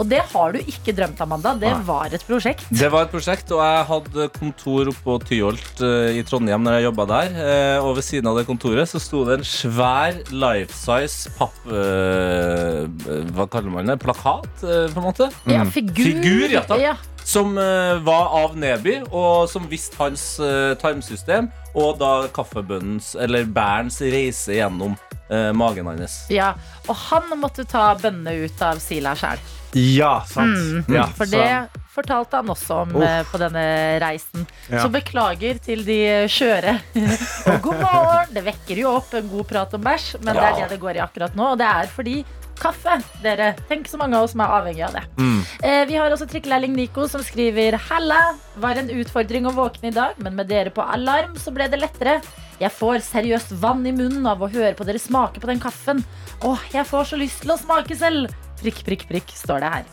Og 0.00 0.08
det 0.08 0.22
har 0.32 0.54
du 0.54 0.58
ikke 0.60 0.94
drømt, 0.96 1.20
Amanda. 1.20 1.52
Det 1.60 1.68
Nei. 1.68 1.84
var 1.86 2.14
et 2.16 2.24
prosjekt. 2.26 2.64
Det 2.72 2.88
var 2.90 3.06
et 3.06 3.12
prosjekt, 3.12 3.52
og 3.52 3.60
jeg 3.60 3.84
hadde 3.90 4.28
kontor 4.34 4.90
oppe 4.90 5.04
på 5.04 5.16
Tyholt 5.28 5.82
eh, 5.84 6.16
i 6.16 6.24
Trondheim 6.26 6.64
når 6.64 6.78
jeg 6.78 6.86
jobba 6.88 7.06
der. 7.10 7.36
Eh, 7.44 7.84
og 7.84 7.98
ved 7.98 8.06
siden 8.06 8.30
av 8.30 8.40
det 8.40 8.46
kontoret 8.48 8.88
så 8.88 9.00
sto 9.02 9.22
det 9.28 9.38
en 9.38 9.46
svær 9.46 10.18
life 10.32 10.72
size 10.74 11.32
papp... 11.36 11.60
eh, 11.68 12.88
hva 13.36 13.46
kaller 13.52 13.72
man 13.72 13.92
det? 13.92 14.00
Plakat, 14.02 14.48
på 14.64 14.96
en 14.96 15.04
måte? 15.04 15.28
Ja, 15.50 15.64
figur. 15.68 16.08
Figur, 16.08 16.48
ja, 16.56 16.64
takk. 16.66 16.82
Ja. 16.82 16.96
Som 17.24 17.56
eh, 17.58 17.96
var 18.04 18.32
av 18.44 18.56
Neby, 18.58 18.98
og 19.14 19.48
som 19.50 19.68
visste 19.70 19.96
hans 20.00 20.24
eh, 20.42 20.74
tarmsystem. 20.80 21.50
Og 21.74 21.96
da 22.00 22.26
kaffebønnens, 22.34 23.14
eller 23.16 23.46
bærens, 23.48 24.00
reise 24.12 24.58
gjennom 24.58 24.96
eh, 25.30 25.52
magen 25.56 25.86
hans. 25.88 26.24
Ja, 26.32 26.52
og 26.88 26.98
han 27.08 27.30
måtte 27.40 27.64
ta 27.68 27.92
bønnene 28.00 28.34
ut 28.44 28.60
av 28.66 28.82
sila 28.84 29.14
sjæl. 29.16 29.40
Ja, 29.78 30.18
sant. 30.28 30.90
Ja, 30.92 31.06
For 31.16 31.24
så- 31.24 31.38
det 31.40 31.80
fortalte 31.92 32.36
han 32.40 32.48
også 32.52 32.82
om 32.82 32.92
Uff. 32.96 33.02
eh, 33.06 33.22
på 33.30 33.38
denne 33.40 33.62
reisen. 34.00 34.44
Ja. 34.68 34.82
Så 34.82 34.90
beklager 34.92 35.58
til 35.64 35.84
de 35.84 35.98
skjøre. 36.28 36.76
og 37.52 37.58
god 37.64 37.80
morgen! 37.80 38.34
Det 38.36 38.44
vekker 38.50 38.82
jo 38.84 38.92
opp 38.98 39.14
en 39.16 39.28
god 39.32 39.48
prat 39.48 39.74
om 39.76 39.82
bæsj, 39.84 40.14
men 40.20 40.34
det 40.36 40.44
er 40.44 40.60
det 40.60 40.68
det 40.74 40.80
går 40.84 40.96
i 41.00 41.04
akkurat 41.06 41.36
nå. 41.36 41.50
Og 41.54 41.58
det 41.60 41.68
er 41.68 41.88
fordi 41.92 42.18
kaffe, 42.62 42.98
dere. 43.24 43.52
Tenk 43.68 43.90
så 43.90 43.98
mange 44.00 44.18
av 44.18 44.26
oss 44.26 44.36
som 44.36 44.44
er 44.44 44.54
avhengig 44.58 44.84
av 44.86 44.96
det. 44.96 45.02
Mm. 45.18 45.40
Eh, 45.62 45.82
vi 45.90 45.98
har 45.98 46.14
også 46.14 46.28
trikkelærling 46.30 46.76
Nico 46.76 47.08
som 47.10 47.24
skriver 47.26 47.78
Halla! 47.88 48.22
Var 48.62 48.82
en 48.82 48.92
utfordring 48.94 49.48
å 49.48 49.54
våkne 49.56 49.90
i 49.90 49.96
dag, 49.96 50.16
men 50.22 50.38
med 50.38 50.50
dere 50.52 50.72
på 50.74 50.84
alarm 50.94 51.34
så 51.40 51.54
ble 51.54 51.68
det 51.72 51.82
lettere. 51.82 52.20
Jeg 52.62 52.70
får 52.76 53.02
seriøst 53.08 53.56
vann 53.62 53.82
i 53.88 53.94
munnen 53.96 54.26
av 54.30 54.42
å 54.42 54.50
høre 54.50 54.76
på 54.78 54.86
dere 54.86 55.00
smake 55.02 55.42
på 55.42 55.50
den 55.50 55.62
kaffen. 55.62 56.04
Åh, 56.46 56.70
jeg 56.74 56.86
får 56.86 57.10
så 57.10 57.18
lyst 57.20 57.42
til 57.42 57.54
å 57.54 57.60
smake 57.60 57.98
selv! 57.98 58.32
Prikk, 58.62 58.84
prikk, 58.86 59.08
prikk, 59.08 59.32
står 59.34 59.64
det 59.64 59.70
her. 59.72 59.86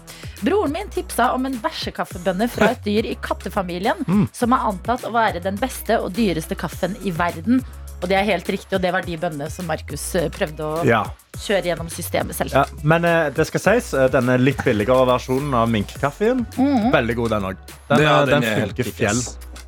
Broren 0.46 0.76
min 0.76 0.92
tipsa 0.94 1.32
om 1.34 1.48
en 1.50 1.58
bæsjekaffebønne 1.64 2.46
fra 2.54 2.70
et 2.76 2.84
dyr 2.86 3.08
i 3.10 3.16
kattefamilien, 3.18 4.04
som 4.36 4.54
er 4.54 4.68
antatt 4.70 5.08
å 5.08 5.14
være 5.16 5.42
den 5.42 5.58
beste 5.60 5.98
og 5.98 6.14
dyreste 6.14 6.54
kaffen 6.60 6.94
i 7.02 7.12
verden. 7.16 7.64
Og 8.01 8.08
det 8.08 8.15
er 8.15 8.24
helt 8.24 8.48
riktig, 8.48 8.74
og 8.77 8.82
det 8.82 8.94
var 8.96 9.01
de 9.03 9.18
bønnene 9.20 9.50
som 9.51 9.68
Markus 9.68 10.03
eh, 10.15 10.29
prøvde 10.32 10.63
å 10.63 10.86
Ja. 10.88 11.03
kjøre 11.39 11.65
gjennom 11.68 11.89
systemet 11.91 12.36
selv. 12.36 12.53
Ja, 12.56 12.63
men 12.84 13.03
eh, 13.06 13.29
det 13.36 13.46
skal 13.48 13.60
sies, 13.60 13.94
eh, 13.94 14.08
denne 14.08 14.38
litt 14.39 14.63
billigere 14.63 15.06
versjonen 15.10 15.53
av 15.53 15.68
minkkaffen, 15.70 16.46
Mhm. 16.58 16.91
veldig 16.94 17.15
god 17.15 17.29
den 17.36 17.44
òg. 17.44 17.58
Den, 17.89 18.01
Ja, 18.01 18.22
eh, 18.22 18.25
den 18.25 18.41
den 18.41 18.44
er 18.63 18.74
kick, 18.74 18.96
fjell. 18.96 19.20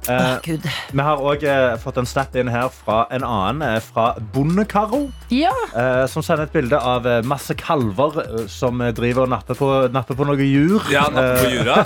Eh, 0.09 0.39
Åh, 0.41 0.71
vi 0.91 1.01
har 1.05 1.17
òg 1.17 1.43
fått 1.83 1.97
en 1.97 2.07
snap 2.07 2.35
inn 2.35 2.47
her 2.47 2.69
fra 2.69 3.05
en 3.11 3.21
annen, 3.23 3.61
eh, 3.75 3.79
fra 3.79 4.15
Bondekaro. 4.33 5.11
Ja, 5.29 5.51
Eh, 5.75 6.07
som 6.07 6.23
sender 6.23 6.43
et 6.43 6.53
bilde 6.53 6.73
av 6.81 7.05
eh, 7.05 7.21
masse 7.21 7.53
kalver 7.53 8.17
eh, 8.23 8.47
som 8.47 8.81
eh, 8.81 8.91
driver 8.91 9.23
og 9.23 9.29
napper 9.29 9.53
på, 9.53 9.91
napper 9.91 10.15
på 10.15 10.25
noe 10.25 10.37
jur. 10.41 10.81
Ja, 10.89 11.03
napper 11.09 11.37
på 11.43 11.51
jura. 11.51 11.85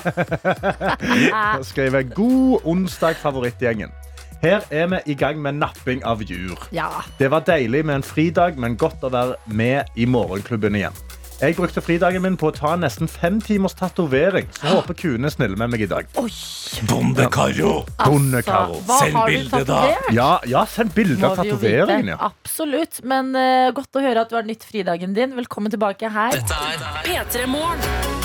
eh, 1.58 1.62
skriver 1.70 2.04
'God 2.04 2.62
onsdag, 2.64 3.16
favorittgjengen'. 3.22 3.92
Her 4.46 4.62
er 4.70 4.90
vi 4.92 4.98
i 5.10 5.14
gang 5.18 5.40
med 5.42 5.58
napping 5.58 6.04
av 6.06 6.22
jur. 6.22 6.60
ja. 6.72 7.02
Det 7.18 7.32
var 7.32 7.42
deilig 7.48 7.86
med 7.86 7.96
en 7.96 8.04
fridag, 8.04 8.60
men 8.62 8.76
godt 8.78 9.02
å 9.02 9.10
være 9.10 9.40
med 9.48 9.90
i 9.96 10.06
morgenklubben 10.06 10.76
igjen. 10.78 10.94
Jeg 11.42 11.56
brukte 11.58 11.82
fridagen 11.82 12.22
min 12.22 12.38
på 12.38 12.52
å 12.52 12.54
ta 12.54 12.76
nesten 12.78 13.10
fem 13.10 13.40
timers 13.42 13.74
tatovering, 13.76 14.46
så 14.54 14.76
håper 14.76 14.94
kuene 15.00 15.32
er 15.32 15.34
snille 15.34 15.58
med 15.58 15.74
meg 15.74 15.82
i 15.82 15.90
dag. 15.90 16.06
Oi. 16.22 16.30
Bondekaro. 16.86 17.74
Bondekaro. 18.04 18.78
hva 18.86 19.00
Send 19.02 19.18
har 19.18 19.34
du 19.34 19.34
bilde, 19.34 19.64
da. 19.66 19.80
tatovert? 19.82 20.14
Ja, 20.14 20.30
ja 20.54 20.64
send 20.70 20.94
bilde 20.94 21.18
Må 21.26 21.34
av 21.34 21.42
vi 21.42 21.50
jo 21.50 21.58
tatoveringen. 21.58 22.14
Ja. 22.14 22.30
Absolutt. 22.30 23.02
Men 23.02 23.34
eh, 23.34 23.74
godt 23.74 23.98
å 23.98 24.06
høre 24.06 24.28
at 24.28 24.30
du 24.30 24.38
har 24.38 24.46
nytt 24.46 24.64
fridagen 24.70 25.18
din. 25.18 25.34
Velkommen 25.42 25.74
tilbake 25.74 26.14
her. 26.14 26.38
Dette 26.38 26.62
er 26.70 27.02
P3 27.10 27.50
Morgen. 27.50 28.25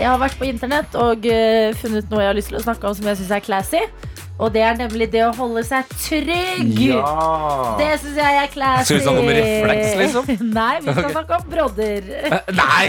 Jeg 0.00 0.08
har 0.08 0.20
vært 0.20 0.38
på 0.40 0.48
internett 0.48 0.94
og 0.96 1.26
uh, 1.28 1.76
funnet 1.76 2.08
noe 2.08 2.22
jeg 2.24 2.30
har 2.30 2.38
lyst 2.38 2.48
til 2.48 2.56
å 2.56 2.64
snakke 2.64 2.88
om 2.88 2.96
som 2.96 3.08
jeg 3.10 3.20
syns 3.20 3.34
er 3.36 3.44
classy. 3.44 3.82
Og 4.40 4.48
det 4.54 4.62
er 4.64 4.76
nemlig 4.78 5.10
det 5.12 5.20
å 5.26 5.32
holde 5.36 5.60
seg 5.68 5.88
trygg. 6.00 6.78
Det 7.76 7.88
syns 8.00 8.16
jeg 8.16 8.38
er 8.40 8.48
classy. 8.48 8.86
Skal 8.88 8.96
vi 8.96 9.02
snakke 9.04 9.24
om 9.24 9.32
refleks, 9.36 9.90
liksom? 10.00 10.30
Nei, 10.58 10.70
vi 10.80 10.94
skal 10.96 11.12
snakke 11.12 11.36
om 11.36 11.44
brodder. 11.52 12.08
Nei! 12.56 12.84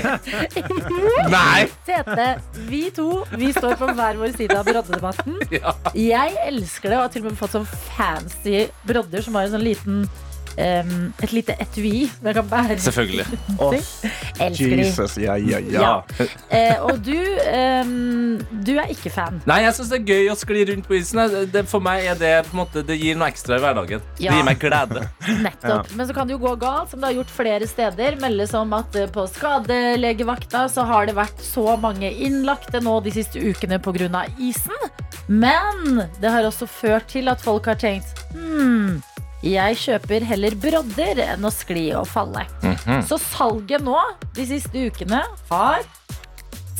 Nei! 1.36 1.60
Tete, 1.89 2.30
vi 2.72 2.86
to 2.96 3.10
vi 3.36 3.51
står 3.58 3.75
på 3.82 3.91
hver 3.91 4.22
vår 4.22 4.36
side 4.39 4.56
av 4.56 4.68
broddedebatten. 4.72 5.39
Ja. 5.51 5.74
Jeg 5.98 6.38
elsker 6.48 6.89
det 6.89 6.96
og 6.96 7.03
har 7.03 7.10
til 7.12 7.25
og 7.25 7.34
med 7.34 7.38
fått 7.38 7.53
sånn 7.58 7.65
fancy 7.68 8.62
brodder 8.88 9.25
som 9.25 9.36
har 9.36 9.50
en 9.50 9.51
sånn 9.58 9.65
liten 9.65 10.06
em, 10.58 11.12
et 11.24 11.34
lite 11.36 11.55
etui 11.60 12.08
som 12.10 12.31
kan 12.34 12.51
bære. 12.51 12.79
Selvfølgelig. 12.79 13.25
Oh, 13.62 13.74
Elsker 13.75 14.72
de. 14.74 14.86
Jesus, 14.86 15.17
ja, 15.22 15.36
ja, 15.38 15.60
ja. 15.70 15.89
Uh, 16.50 16.86
og 16.88 17.01
du, 17.05 17.17
um, 17.84 18.39
du 18.65 18.72
er 18.79 18.89
ikke 18.89 19.12
fan. 19.13 19.38
Nei, 19.46 19.60
jeg 19.65 19.75
syns 19.77 19.91
det 19.91 20.00
er 20.00 20.15
gøy 20.15 20.31
å 20.31 20.38
skli 20.39 20.63
rundt 20.72 20.88
på 20.88 20.96
isen. 20.98 21.22
Det, 21.51 21.63
for 21.70 21.84
meg 21.84 22.08
er 22.10 22.17
det 22.17 22.31
på 22.48 22.55
en 22.55 22.62
måte 22.63 22.84
Det 22.88 22.98
gir 22.98 23.20
noe 23.20 23.29
ekstra 23.29 23.60
i 23.60 23.63
hverdagen. 23.63 24.01
Ja. 24.17 24.31
Det 24.31 24.39
gir 24.39 24.48
meg 24.48 24.62
glede. 24.63 25.05
Nettopp. 25.46 25.91
Men 25.96 26.08
så 26.08 26.15
kan 26.17 26.27
det 26.29 26.36
jo 26.38 26.41
gå 26.41 26.55
galt, 26.62 26.91
som 26.91 27.01
det 27.01 27.12
har 27.12 27.20
gjort 27.20 27.36
flere 27.36 27.70
steder. 27.70 28.17
Meldes 28.22 28.55
om 28.58 28.74
at 28.77 28.98
eh, 28.98 29.10
på 29.12 29.27
skadelegevakta 29.36 30.65
så 30.72 30.88
har 30.89 31.10
det 31.10 31.17
vært 31.20 31.46
så 31.46 31.75
mange 31.81 32.12
innlagte 32.12 32.81
nå 32.84 32.98
de 33.05 33.13
siste 33.20 33.41
ukene 33.41 33.79
pga. 33.81 34.25
isen. 34.39 34.89
Men 35.27 36.03
det 36.20 36.31
har 36.31 36.48
også 36.48 36.67
ført 36.67 37.12
til 37.12 37.29
at 37.31 37.41
folk 37.43 37.70
har 37.70 37.77
tenkt 37.79 38.20
hmm, 38.34 39.00
jeg 39.42 39.78
kjøper 39.82 40.26
heller 40.30 40.56
brodder 40.62 41.22
enn 41.24 41.48
å 41.48 41.52
skli 41.54 41.88
og 41.98 42.06
falle. 42.10 42.44
Så 43.10 43.18
salget 43.22 43.82
nå 43.86 43.98
de 44.38 44.46
siste 44.50 44.86
ukene 44.92 45.24
har 45.50 45.82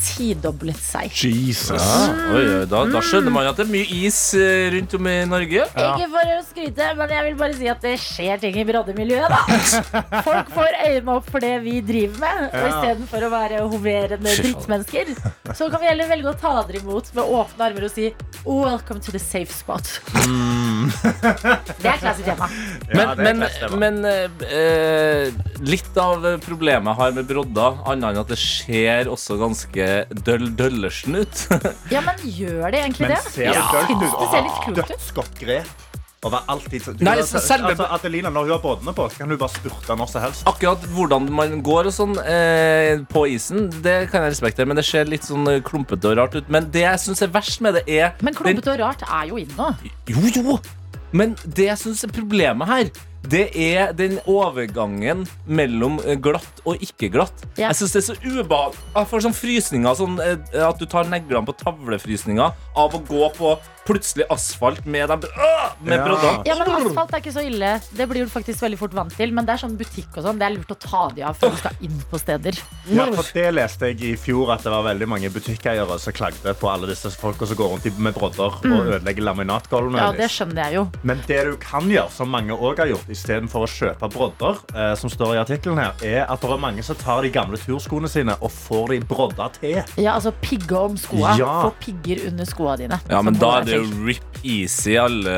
tidoblet 0.02 0.78
seg. 0.82 1.12
Jesus. 1.22 1.78
Ja, 1.78 2.08
oi, 2.34 2.42
oi, 2.42 2.64
da, 2.70 2.82
da 2.90 3.02
skjønner 3.04 3.32
man 3.34 3.48
at 3.50 3.58
det 3.60 3.66
er 3.66 3.72
mye 3.72 3.86
is 4.02 4.18
eh, 4.38 4.68
rundt 4.74 4.96
om 4.98 5.08
i 5.10 5.16
Norge. 5.30 5.66
Ikke 5.70 6.08
for 6.12 6.32
å 6.34 6.38
skryte, 6.48 6.88
men 6.98 7.14
jeg 7.16 7.26
vil 7.28 7.38
bare 7.40 7.56
si 7.58 7.70
at 7.72 7.84
det 7.86 7.94
skjer 8.02 8.42
ting 8.42 8.58
i 8.60 8.66
broddemiljøet, 8.68 9.32
da. 9.32 9.42
Folk 10.28 10.52
får 10.56 10.78
øynene 10.86 11.16
opp 11.18 11.30
for 11.32 11.44
det 11.44 11.54
vi 11.64 11.78
driver 11.86 12.22
med, 12.24 12.44
og 12.50 12.68
istedenfor 12.72 13.26
å 13.28 13.32
være 13.32 13.62
hoverende 13.72 14.36
drittmennesker, 14.42 15.14
så 15.54 15.70
kan 15.72 15.82
vi 15.82 15.90
heller 15.90 16.10
velge 16.10 16.32
å 16.32 16.36
ta 16.42 16.54
dere 16.68 16.82
imot 16.82 17.12
med 17.16 17.34
åpne 17.40 17.68
armer 17.70 17.88
og 17.88 17.94
si 17.94 18.10
Welcome 18.42 18.98
to 19.04 19.12
the 19.14 19.20
safe 19.22 19.54
spot. 19.54 19.86
Det 20.12 21.88
er 21.88 22.00
klassisk 22.02 22.26
tema. 22.26 22.48
Ja, 22.90 23.12
Men, 23.14 23.38
men, 23.38 23.44
men 23.78 24.00
eh, 24.08 24.46
eh, 24.48 25.42
litt 25.62 25.96
av 26.00 26.24
problemet 26.42 26.90
jeg 26.90 26.98
har 27.02 27.14
med 27.16 27.28
brodder, 27.28 27.78
annet 27.86 28.10
enn 28.10 28.20
at 28.24 28.32
det 28.32 28.38
skjer 28.40 29.10
også 29.12 29.38
ganske 29.40 29.86
døll 30.26 30.48
døllersen 30.58 31.16
ut. 31.22 31.46
Ja, 31.94 32.00
men 32.06 32.18
gjør 32.24 32.68
det 32.74 32.82
egentlig 32.84 33.08
Men 33.08 33.16
det? 33.16 33.22
ser 33.32 33.52
det 33.54 33.62
dølt 33.72 33.94
syns 33.94 34.04
ut? 34.06 34.18
det 34.20 34.28
ser 34.34 34.44
litt 34.48 34.60
kult 34.66 34.78
ut. 34.82 34.92
Dødsgodt 34.92 35.40
grep. 35.42 35.72
Å 36.22 36.30
være 36.30 36.52
alltid 36.54 36.84
du, 36.94 37.00
Nei, 37.02 37.16
altså, 37.18 37.40
selve- 37.42 37.72
altså, 37.72 37.86
Adelina, 37.96 38.30
når 38.30 38.44
hun 38.46 38.52
har 38.54 38.60
båtene 38.62 38.92
på, 38.94 39.08
så 39.10 39.18
kan 39.24 39.32
hun 39.32 39.38
bare 39.40 39.50
spurte 39.56 39.96
når 39.98 40.06
som 40.12 40.22
helst. 40.22 40.44
Akkurat 40.46 40.84
hvordan 40.94 41.24
man 41.34 41.56
går 41.66 41.88
og 41.90 41.94
sånn 41.96 42.12
eh, 42.22 43.00
på 43.10 43.24
isen, 43.32 43.64
det 43.82 43.96
kan 44.12 44.22
jeg 44.28 44.36
respektere, 44.36 44.68
men 44.70 44.78
det 44.78 44.84
ser 44.86 45.10
litt 45.10 45.26
sånn 45.26 45.50
eh, 45.50 45.58
klumpete 45.66 46.12
og 46.12 46.20
rart 46.20 46.36
ut. 46.38 46.46
Men 46.54 46.68
det 46.70 46.84
jeg 46.84 47.00
syns 47.08 47.24
er 47.26 47.32
verst 47.34 47.58
med 47.66 47.74
det, 47.80 47.82
er 47.90 48.14
Men 48.22 48.38
klumpete 48.38 48.70
og 48.76 48.78
rart 48.84 49.02
er 49.08 49.32
jo 49.32 49.40
inn 49.42 49.50
nå. 49.58 49.72
Jo, 50.14 50.22
jo! 50.38 50.60
Men 51.10 51.34
det 51.42 51.66
jeg 51.72 51.80
syns 51.82 52.06
er 52.06 52.14
problemet 52.14 52.70
her, 52.70 52.92
det 53.30 53.44
er 53.54 53.92
den 53.94 54.16
overgangen 54.26 55.26
mellom 55.46 56.00
eh, 56.02 56.16
glatt 56.18 56.62
og 56.66 56.82
ikke 56.82 57.10
glatt. 57.14 57.44
Ja. 57.54 57.70
Jeg 57.70 57.78
syns 57.78 57.94
det 57.94 58.00
er 58.02 58.06
så 58.08 58.16
ubehagelig. 58.18 58.80
Jeg 58.96 59.10
får 59.12 59.24
sånn 59.26 59.36
frysninger, 59.36 59.98
sånn 59.98 60.18
eh, 60.24 60.64
at 60.66 60.80
du 60.80 60.88
tar 60.90 61.06
neglene 61.10 61.46
på 61.46 61.54
tavlefrysninger 61.60 62.58
av 62.82 62.96
å 62.98 63.02
gå 63.06 63.28
på 63.36 63.54
plutselig 63.86 64.24
asfalt 64.30 64.84
med, 64.86 65.08
dem, 65.08 65.20
øh, 65.26 65.72
med 65.84 65.98
Ja. 65.98 66.04
broddene. 66.06 66.42
Ja, 66.46 66.54
men 66.58 66.86
Asfalt 66.86 67.12
er 67.14 67.20
ikke 67.22 67.32
så 67.34 67.42
ille. 67.46 67.80
Det 67.96 68.08
blir 68.08 68.24
du 68.24 68.30
faktisk 68.30 68.62
veldig 68.62 68.78
fort 68.78 68.94
vant 68.94 69.14
til. 69.16 69.32
Men 69.32 69.44
det 69.46 69.54
er 69.56 69.66
sånn 69.66 69.76
butikk 69.78 70.16
og 70.16 70.24
sånn. 70.24 70.38
Det 70.38 70.46
er 70.46 70.54
lurt 70.56 70.70
å 70.70 70.78
ta 70.78 71.08
de 71.14 71.22
av 71.22 71.36
før 71.38 71.50
du 71.50 71.56
skal 71.56 71.72
inn 71.82 72.02
på 72.10 72.18
steder. 72.20 72.58
Ja, 72.92 73.06
for 73.06 73.22
Det 73.32 73.48
leste 73.54 73.88
jeg 73.90 74.00
i 74.02 74.16
fjor, 74.16 74.52
at 74.52 74.62
det 74.62 74.70
var 74.70 74.82
veldig 74.84 75.08
mange 75.08 75.30
butikkeiere 75.30 75.98
som 75.98 76.12
klagde 76.12 76.54
på 76.54 76.68
alle 76.70 76.86
disse 76.86 77.10
folka 77.16 77.46
som 77.46 77.56
går 77.56 77.70
rundt 77.74 77.98
med 77.98 78.14
brodder 78.14 78.52
og 78.62 78.86
ødelegger 78.86 79.22
laminatgulvene. 79.22 79.98
Ja, 79.98 80.12
det 80.12 80.28
skjønner 80.30 80.64
jeg 80.68 80.74
jo. 80.74 80.84
Men 81.02 81.22
det 81.26 81.44
du 81.44 81.56
kan 81.56 81.88
gjøre, 81.90 82.10
som 82.10 82.28
mange 82.30 82.50
også 82.54 82.78
har 82.84 82.86
gjort, 82.92 83.08
istedenfor 83.08 83.66
å 83.66 83.70
kjøpe 83.70 84.10
brodder, 84.12 84.58
eh, 84.76 84.94
som 84.94 85.10
står 85.10 85.34
i 85.34 85.40
artikkelen 85.44 85.78
her, 85.78 85.92
er 86.02 86.26
at 86.30 86.40
det 86.40 86.50
er 86.50 86.58
mange 86.58 86.82
som 86.84 86.96
tar 86.96 87.22
de 87.22 87.30
gamle 87.30 87.56
turskoene 87.58 88.08
sine 88.08 88.36
og 88.40 88.50
får 88.50 88.88
de 88.88 89.00
brodda 89.00 89.50
til. 89.58 89.82
Ja, 89.96 90.14
altså 90.18 90.32
pigge 90.40 90.72
om 90.78 90.96
skoa. 90.96 91.36
Ja. 91.38 91.62
Få 91.66 91.72
pigger 91.80 92.28
under 92.28 92.44
skoa 92.44 92.76
dine. 92.76 93.00
Ja, 93.08 93.22
men 93.22 93.34
da 93.34 93.58
er 93.58 93.64
det 93.64 93.71
jo 93.78 94.04
rip 94.06 94.38
easy 94.42 94.96
alle 94.98 95.34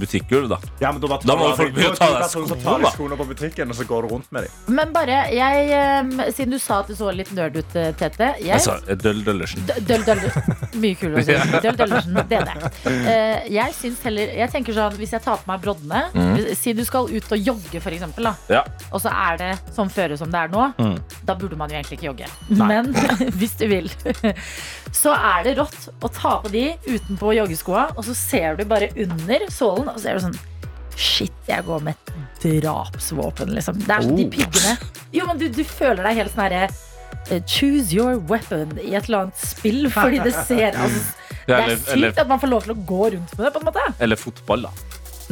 butikkgulv, 0.00 0.48
da. 0.50 0.58
Ja, 0.80 0.90
men 0.92 1.00
da, 1.00 1.08
bare 1.08 1.26
Da 1.26 1.36
må 1.38 1.48
folk 1.56 1.72
begynne 1.74 1.94
å 1.94 1.96
er 1.96 2.00
ta 2.00 2.08
av 2.20 2.30
seg 2.30 2.92
skoene, 2.94 3.16
på 3.18 3.26
butikken, 3.30 3.70
og 3.72 3.78
så 3.78 3.86
går 3.88 4.06
du 4.06 4.14
rundt 4.14 4.30
med 4.34 4.46
dem. 4.46 4.74
Men 4.76 4.92
bare, 4.94 5.18
jeg, 5.34 5.70
eh, 5.72 6.30
siden 6.36 6.52
du 6.56 6.58
sa 6.62 6.80
at 6.82 6.90
du 6.90 6.96
så 6.98 7.10
litt 7.14 7.32
nerd 7.36 7.56
ut, 7.56 7.76
eh, 7.76 7.92
Tete 7.96 8.34
jeg, 8.42 8.60
sa 8.60 8.76
Døll 8.86 9.22
Døllersen. 9.24 9.64
Døll, 9.86 10.04
Døllersen. 10.06 10.56
Mye 10.82 10.98
kulere 11.00 11.22
å 11.22 11.26
si. 11.26 11.36
Døll, 11.64 11.76
døllersen, 11.80 12.20
det 12.28 12.40
er 12.40 12.50
det. 12.50 12.72
Eh, 12.86 13.46
jeg 13.56 13.74
syns 13.76 14.02
heller 14.06 14.32
Jeg 14.36 14.50
tenker 14.52 14.74
sånn, 14.76 14.96
Hvis 15.00 15.12
jeg 15.14 15.22
tar 15.24 15.38
på 15.40 15.48
meg 15.50 15.62
broddene 15.62 16.02
mm. 16.12 16.34
Si 16.58 16.72
du 16.76 16.82
skal 16.86 17.08
ut 17.10 17.32
og 17.32 17.38
jogge, 17.50 17.80
for 17.82 17.94
eksempel, 17.96 18.28
da, 18.28 18.34
Ja. 18.52 18.62
og 18.90 19.00
så 19.02 19.10
er 19.12 19.40
det 19.40 19.50
sånn 19.76 19.90
føre 19.92 20.18
som 20.18 20.30
det 20.32 20.40
er 20.46 20.52
nå, 20.52 20.66
Mm. 20.76 20.96
da 21.24 21.34
burde 21.38 21.56
man 21.56 21.70
jo 21.70 21.76
egentlig 21.78 21.96
ikke 21.98 22.08
jogge. 22.10 22.26
Men 22.50 22.90
hvis 23.38 23.54
du 23.58 23.66
vil, 23.70 23.88
så 25.00 25.14
er 25.16 25.44
det 25.46 25.56
rått 25.58 25.88
å 26.04 26.10
ta 26.12 26.36
på 26.42 26.50
de 26.52 26.64
utenpå 27.16 27.32
joggeskoa, 27.36 27.86
og 27.96 28.04
så 28.04 28.14
ser 28.14 28.56
du 28.56 28.64
bare 28.68 28.88
under 28.96 29.46
sålen, 29.50 29.88
og 29.88 29.98
så 30.00 30.10
er 30.10 30.18
du 30.20 30.26
sånn 30.28 30.38
Shit, 30.96 31.32
jeg 31.44 31.60
går 31.66 31.82
med 31.84 31.92
et 31.92 32.62
drapsvåpen, 32.62 33.50
liksom. 33.52 33.76
Det 33.84 33.90
er 33.92 34.00
sånn, 34.00 34.16
de 34.16 34.24
Oh. 34.24 34.30
piggene 34.32 34.76
Jo, 35.12 35.26
men 35.26 35.38
du, 35.38 35.48
du 35.52 35.62
føler 35.64 36.02
deg 36.02 36.16
helt 36.22 36.32
sånn 36.32 36.46
herre 36.46 36.68
eh, 37.30 37.42
Choose 37.44 37.92
your 37.92 38.16
weapon 38.30 38.78
i 38.80 38.94
et 38.96 39.04
eller 39.08 39.26
annet 39.26 39.36
spill, 39.36 39.90
fordi 39.92 40.22
det 40.24 40.32
ser 40.46 40.72
altså, 40.72 41.02
Det 41.46 41.56
er 41.58 41.76
sykt 41.76 41.92
eller- 41.92 42.16
at 42.24 42.28
man 42.28 42.40
får 42.40 42.48
lov 42.54 42.64
til 42.64 42.72
å 42.72 42.78
gå 42.88 43.02
rundt 43.12 43.36
med 43.36 43.44
det, 43.44 43.52
på 43.52 43.60
en 43.60 43.68
måte. 43.68 43.84
Eller 44.00 44.16
fotball, 44.16 44.62
da. 44.68 44.72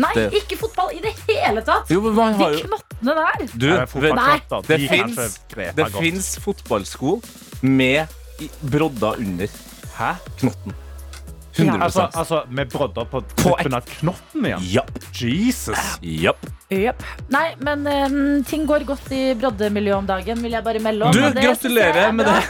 Nei, 0.04 0.10
Det- 0.14 0.42
ikke 0.42 0.58
fotball 0.58 0.92
i 0.92 1.00
det 1.00 1.14
hele 1.30 1.62
tatt! 1.64 1.88
Jo, 1.88 2.02
De 2.02 2.12
har 2.18 2.34
jo 2.34 2.60
knottene 2.60 2.68
knottene 2.68 3.14
der. 3.14 3.46
Du, 3.54 3.68
det 5.80 5.90
fins 5.96 6.34
fotballsko 6.44 7.20
med 7.62 8.08
brodda 8.60 9.14
brodder 9.14 9.20
under 9.22 9.48
Hæ? 9.96 10.16
knotten. 10.40 10.74
Ja. 11.56 11.64
100 11.64 11.84
Altså, 11.84 12.08
altså 12.12 12.42
med 12.50 12.70
brodder 12.72 13.04
på 13.10 13.20
tuppen 13.36 13.76
av 13.76 13.86
knotten 13.86 14.46
igjen? 14.48 14.64
Ja. 14.74 14.82
Jesus. 15.14 15.78
Japp. 16.02 16.46
Yep. 16.74 17.02
Nei, 17.30 17.46
men 17.62 17.86
um, 17.86 18.44
ting 18.48 18.66
går 18.66 18.86
godt 18.88 19.12
i 19.14 19.22
broddemiljøet 19.38 20.00
om 20.02 20.08
dagen, 20.08 20.42
vil 20.42 20.56
jeg 20.56 20.66
bare 20.66 20.82
melde 20.82 21.10
om. 21.10 21.14
Du, 21.14 21.22
det 21.22 21.44
gratulerer 21.44 22.08
er 22.08 22.16
med 22.16 22.30
det. 22.30 22.40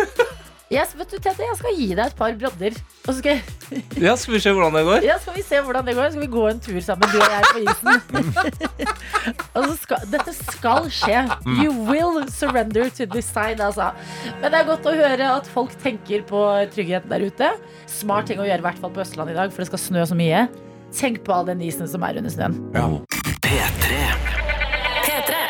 Jeg, 0.70 0.86
vet 0.94 1.10
du, 1.10 1.16
Tete, 1.18 1.42
jeg 1.42 1.56
skal 1.58 1.72
gi 1.74 1.86
deg 1.98 2.04
et 2.04 2.14
par 2.14 2.34
brodder. 2.38 2.76
Og 3.02 3.08
så 3.08 3.16
skal, 3.18 3.40
jeg, 3.40 3.80
Ja, 4.06 4.12
skal 4.14 4.36
vi 4.36 4.40
se 4.44 4.52
hvordan 4.54 4.76
det 4.78 4.82
går? 4.86 5.06
ja, 5.08 5.16
skal 5.18 5.34
vi 5.34 5.42
se 5.42 5.62
hvordan 5.66 5.88
det 5.88 5.94
går. 5.98 6.12
Skal 6.14 6.22
vi 6.22 6.28
gå 6.30 6.44
en 6.46 6.60
tur 6.62 6.78
sammen, 6.86 7.10
du 7.10 7.18
og 7.18 7.34
jeg, 7.34 7.48
på 7.50 7.62
isen? 7.64 8.84
og 9.56 9.66
så 9.66 9.74
skal, 9.80 10.04
dette 10.12 10.34
skal 10.38 10.86
skje. 10.94 11.24
You 11.58 11.74
will 11.88 12.22
surrender 12.30 12.86
to 12.94 13.08
design, 13.10 13.58
sign, 13.58 13.64
altså. 13.66 13.90
Men 14.40 14.46
det 14.54 14.60
er 14.60 14.68
godt 14.70 14.86
å 14.86 14.94
høre 14.94 15.32
at 15.40 15.50
folk 15.50 15.74
tenker 15.82 16.22
på 16.30 16.44
tryggheten 16.74 17.10
der 17.10 17.26
ute. 17.26 17.50
Smart 17.90 18.30
ting 18.30 18.38
å 18.38 18.46
gjøre, 18.46 18.62
i 18.62 18.68
hvert 18.68 18.82
fall 18.82 18.94
på 18.94 19.02
Østlandet 19.02 19.34
i 19.34 19.40
dag, 19.40 19.50
for 19.50 19.64
det 19.64 19.72
skal 19.72 19.82
snø 19.88 20.06
så 20.06 20.18
mye. 20.18 20.46
Tenk 20.94 21.24
på 21.26 21.34
all 21.34 21.50
den 21.50 21.66
isen 21.66 21.90
som 21.90 22.06
er 22.06 22.22
under 22.22 22.30
snøen. 22.34 22.62
P3. 23.42 24.49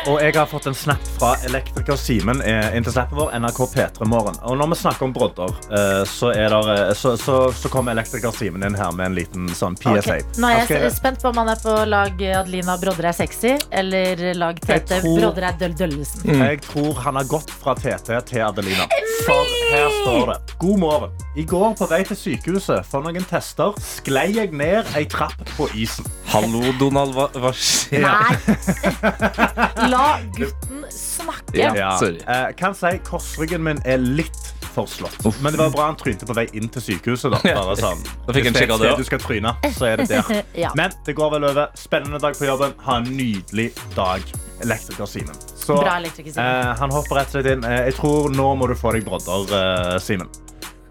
Og 0.09 0.17
jeg 0.23 0.33
har 0.33 0.47
fått 0.49 0.65
en 0.67 0.75
snap 0.75 1.09
fra 1.19 1.35
elektriker 1.45 1.99
Simen 2.01 2.41
eh, 2.41 2.73
inn 2.77 2.85
til 2.87 2.95
snappen 2.95 3.19
vår, 3.19 3.35
NRK 3.37 3.59
P3 3.75 4.07
Morgen. 4.09 4.39
Og 4.49 4.57
når 4.57 4.71
vi 4.73 4.79
snakker 4.81 5.07
om 5.07 5.13
brodder, 5.13 5.53
eh, 5.77 6.01
så, 6.09 6.31
er 6.33 6.49
der, 6.55 6.71
eh, 6.73 6.93
så, 6.97 7.13
så, 7.21 7.37
så 7.53 7.69
kommer 7.73 7.93
elektriker 7.93 8.33
Simen 8.33 8.65
inn 8.65 8.79
her 8.79 8.95
med 8.97 9.11
en 9.11 9.19
liten 9.19 9.51
sånn 9.57 9.77
PSA. 9.81 10.01
Okay. 10.01 10.25
Nå 10.41 10.49
er 10.49 10.63
jeg 10.63 10.69
okay. 10.71 10.87
spent 10.97 11.21
på 11.21 11.33
om 11.33 11.43
han 11.43 11.53
er 11.53 11.61
på 11.61 11.75
lag 11.91 12.25
Adelina 12.41 12.79
Brodder 12.81 13.11
er 13.11 13.19
sexy, 13.19 13.53
eller 13.71 14.25
lag 14.39 14.61
Tete 14.65 15.03
tror- 15.05 15.21
Brodder 15.21 15.51
er 15.51 15.61
døll 15.61 15.77
døllesen. 15.83 16.33
Jeg 16.47 16.63
tror 16.65 16.97
han 17.05 17.21
har 17.21 17.29
gått 17.29 17.53
fra 17.61 17.77
TT 17.77 18.15
til 18.33 18.47
Adelina. 18.47 18.89
For 19.27 19.53
her 19.75 19.93
står 20.01 20.33
det. 20.33 20.39
God 20.63 20.81
morgen. 20.81 21.13
I 21.37 21.45
går 21.47 21.77
på 21.79 21.87
vei 21.91 22.01
til 22.09 22.17
sykehuset 22.19 22.89
for 22.89 23.05
noen 23.05 23.27
tester 23.29 23.77
sklei 23.85 24.31
jeg 24.35 24.57
ned 24.57 24.89
ei 24.99 25.05
trapp 25.11 25.45
på 25.59 25.69
isen. 25.77 26.09
Hallo, 26.33 26.65
Donald. 26.81 27.13
Hva, 27.15 27.29
hva 27.37 27.53
skjer? 27.55 28.07
Nei! 28.07 29.90
La 29.91 30.21
gutten 30.37 30.85
snakke. 30.95 31.57
Ja. 31.59 31.91
Sorry. 31.99 32.21
Eh, 32.27 32.49
kan 32.59 32.75
si 32.79 32.95
korsryggen 33.07 33.63
min 33.67 33.81
er 33.85 33.99
litt 33.99 34.39
forslått. 34.71 35.25
Men 35.43 35.53
det 35.53 35.59
var 35.59 35.71
bra 35.75 35.87
han 35.89 35.97
trynte 35.99 36.27
på 36.29 36.35
vei 36.37 36.45
inn 36.55 36.69
til 36.71 36.83
sykehuset. 36.85 37.33
Da, 37.35 37.41
Bare 37.59 37.75
sånn. 37.81 38.03
Da 38.27 38.35
fikk 38.37 38.47
han 38.51 38.55
Hvis 38.55 38.69
det 38.71 38.87
er 38.87 38.93
et 38.93 39.01
du 39.03 39.09
skal 39.09 39.23
tryne, 39.25 39.55
så 39.77 39.89
er 39.91 40.03
det 40.03 40.09
der. 40.13 40.43
Ja. 40.65 40.71
Men 40.79 40.95
det 41.07 41.17
går 41.19 41.33
vel 41.35 41.49
over. 41.51 41.73
Spennende 41.79 42.21
dag 42.23 42.39
på 42.39 42.47
jobben. 42.47 42.77
Ha 42.87 43.01
en 43.01 43.11
nydelig 43.17 43.71
dag, 43.97 44.23
elektriker 44.63 45.11
Simen. 45.11 45.35
Så 45.57 45.77
Bra 45.81 45.97
elektriker, 45.99 46.37
Simen. 46.37 46.47
eh, 46.47 46.77
han 46.81 46.95
hopper 46.95 47.19
rett 47.21 47.33
og 47.35 47.39
slett 47.41 47.51
inn. 47.57 47.67
Eh, 47.67 47.81
jeg 47.91 47.99
tror 47.99 48.31
nå 48.35 48.53
må 48.61 48.71
du 48.71 48.77
få 48.79 48.95
deg 48.95 49.07
brodder, 49.09 49.57
eh, 49.59 49.97
Simen. 50.03 50.31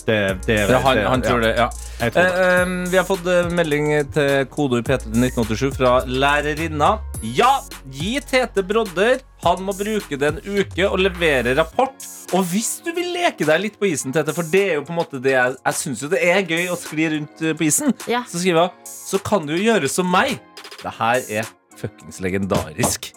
Det, 0.06 0.20
det, 0.48 0.56
det, 0.68 0.80
han, 0.84 0.98
han 1.06 1.22
tror 1.24 1.44
det, 1.44 1.54
ja. 1.60 1.70
Jeg 2.00 2.14
tror 2.16 2.24
det. 2.24 2.32
Eh, 2.32 2.62
eh, 2.62 2.70
vi 2.94 2.98
har 3.00 3.06
fått 3.08 3.26
eh, 3.28 3.50
melding 3.52 3.90
til 4.16 4.46
kodeord 4.54 4.86
PT 4.88 5.10
til 5.10 5.26
1987 5.28 5.76
fra 5.76 5.92
lærerinna. 6.08 6.94
Ja, 7.36 7.50
gi 7.92 8.14
Tete 8.24 8.64
brodder. 8.64 9.20
Han 9.44 9.66
må 9.68 9.76
bruke 9.76 10.16
det 10.20 10.30
en 10.34 10.40
uke 10.44 10.88
og 10.88 11.00
levere 11.04 11.54
rapport. 11.60 12.08
Og 12.36 12.44
hvis 12.52 12.78
du 12.86 12.92
vil 12.96 13.12
leke 13.16 13.44
deg 13.48 13.62
litt 13.66 13.78
på 13.82 13.90
isen, 13.92 14.14
Tete, 14.16 14.32
for 14.36 14.48
det 14.48 14.64
er 14.70 14.74
jo 14.80 14.86
på 14.88 14.94
en 14.96 15.00
måte 15.02 15.20
det 15.24 15.34
jeg, 15.36 15.56
jeg 15.66 15.80
syns 15.82 16.04
jo 16.06 16.12
det 16.12 16.24
er 16.24 16.44
gøy 16.48 16.68
å 16.72 16.78
skli 16.80 17.08
rundt 17.18 17.44
eh, 17.44 17.56
på 17.60 17.68
isen, 17.68 17.92
Ja. 18.08 18.24
så 18.30 18.40
skriver 18.40 18.70
hun 18.70 18.92
så 19.10 19.20
kan 19.26 19.48
du 19.50 19.56
jo 19.58 19.64
gjøre 19.68 19.90
som 19.92 20.08
meg. 20.12 20.38
Det 20.80 20.92
her 21.00 21.24
er 21.42 21.50
fuckings 21.80 22.22
legendarisk. 22.24 23.12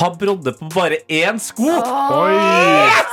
Ha 0.00 0.08
brodde 0.18 0.56
på 0.56 0.70
bare 0.74 1.02
én 1.12 1.36
sko. 1.42 1.68
Oi! 1.68 3.12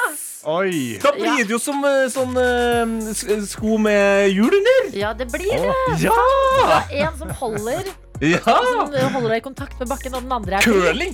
Oi! 0.49 0.97
Da 1.03 1.11
blir 1.13 1.43
det 1.45 1.53
jo 1.53 1.59
som 1.61 1.83
eh, 1.85 2.07
sånn 2.09 2.31
eh, 2.41 3.09
s- 3.13 3.51
sko 3.53 3.75
med 3.77 4.31
hjul 4.33 4.49
under. 4.57 4.87
Ja, 4.97 5.11
det 5.13 5.27
blir 5.29 5.51
det. 5.53 5.73
Ja! 6.01 6.79
En 7.03 7.17
som 7.19 7.29
holder, 7.37 7.91
ja! 8.21 8.39
som 8.41 8.89
holder 9.13 9.35
deg 9.35 9.37
i 9.37 9.43
kontakt 9.45 9.77
med 9.81 9.89
bakken, 9.91 10.15
og 10.17 10.23
den 10.25 10.33
andre 10.33 10.57
er. 10.57 10.65
Curling! 10.65 11.13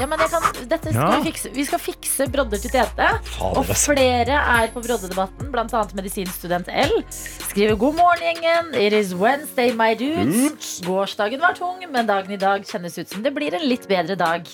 Ja, 0.00 0.06
men 0.08 0.20
jeg 0.20 0.30
kan, 0.32 0.44
dette 0.68 0.88
skal 0.92 1.00
Ja. 1.00 1.20
vi, 1.20 1.30
fikse. 1.30 1.50
vi 1.52 1.64
skal 1.68 1.80
fikse 1.80 2.26
brodder 2.32 2.60
til 2.60 2.72
Tete. 2.72 3.08
Og 3.44 3.68
flere 3.76 4.36
er 4.40 4.68
på 4.72 4.80
broddedebatten, 4.84 5.48
bl.a. 5.52 5.82
medisinstudent 5.96 6.68
L. 6.72 6.94
Skriver 7.12 7.76
god 7.80 7.96
morgen, 8.00 8.24
gjengen. 8.24 8.72
It 8.80 8.92
is 8.96 9.12
Wednesday, 9.16 9.72
my 9.76 9.92
dudes. 9.96 10.78
Gårsdagen 10.84 11.40
var 11.44 11.56
tung, 11.56 11.80
men 11.92 12.08
dagen 12.08 12.32
i 12.32 12.40
dag 12.40 12.64
kjennes 12.68 12.96
ut 13.00 13.08
som 13.12 13.24
det 13.24 13.32
blir 13.36 13.52
en 13.56 13.64
litt 13.68 13.88
bedre 13.88 14.16
dag. 14.16 14.44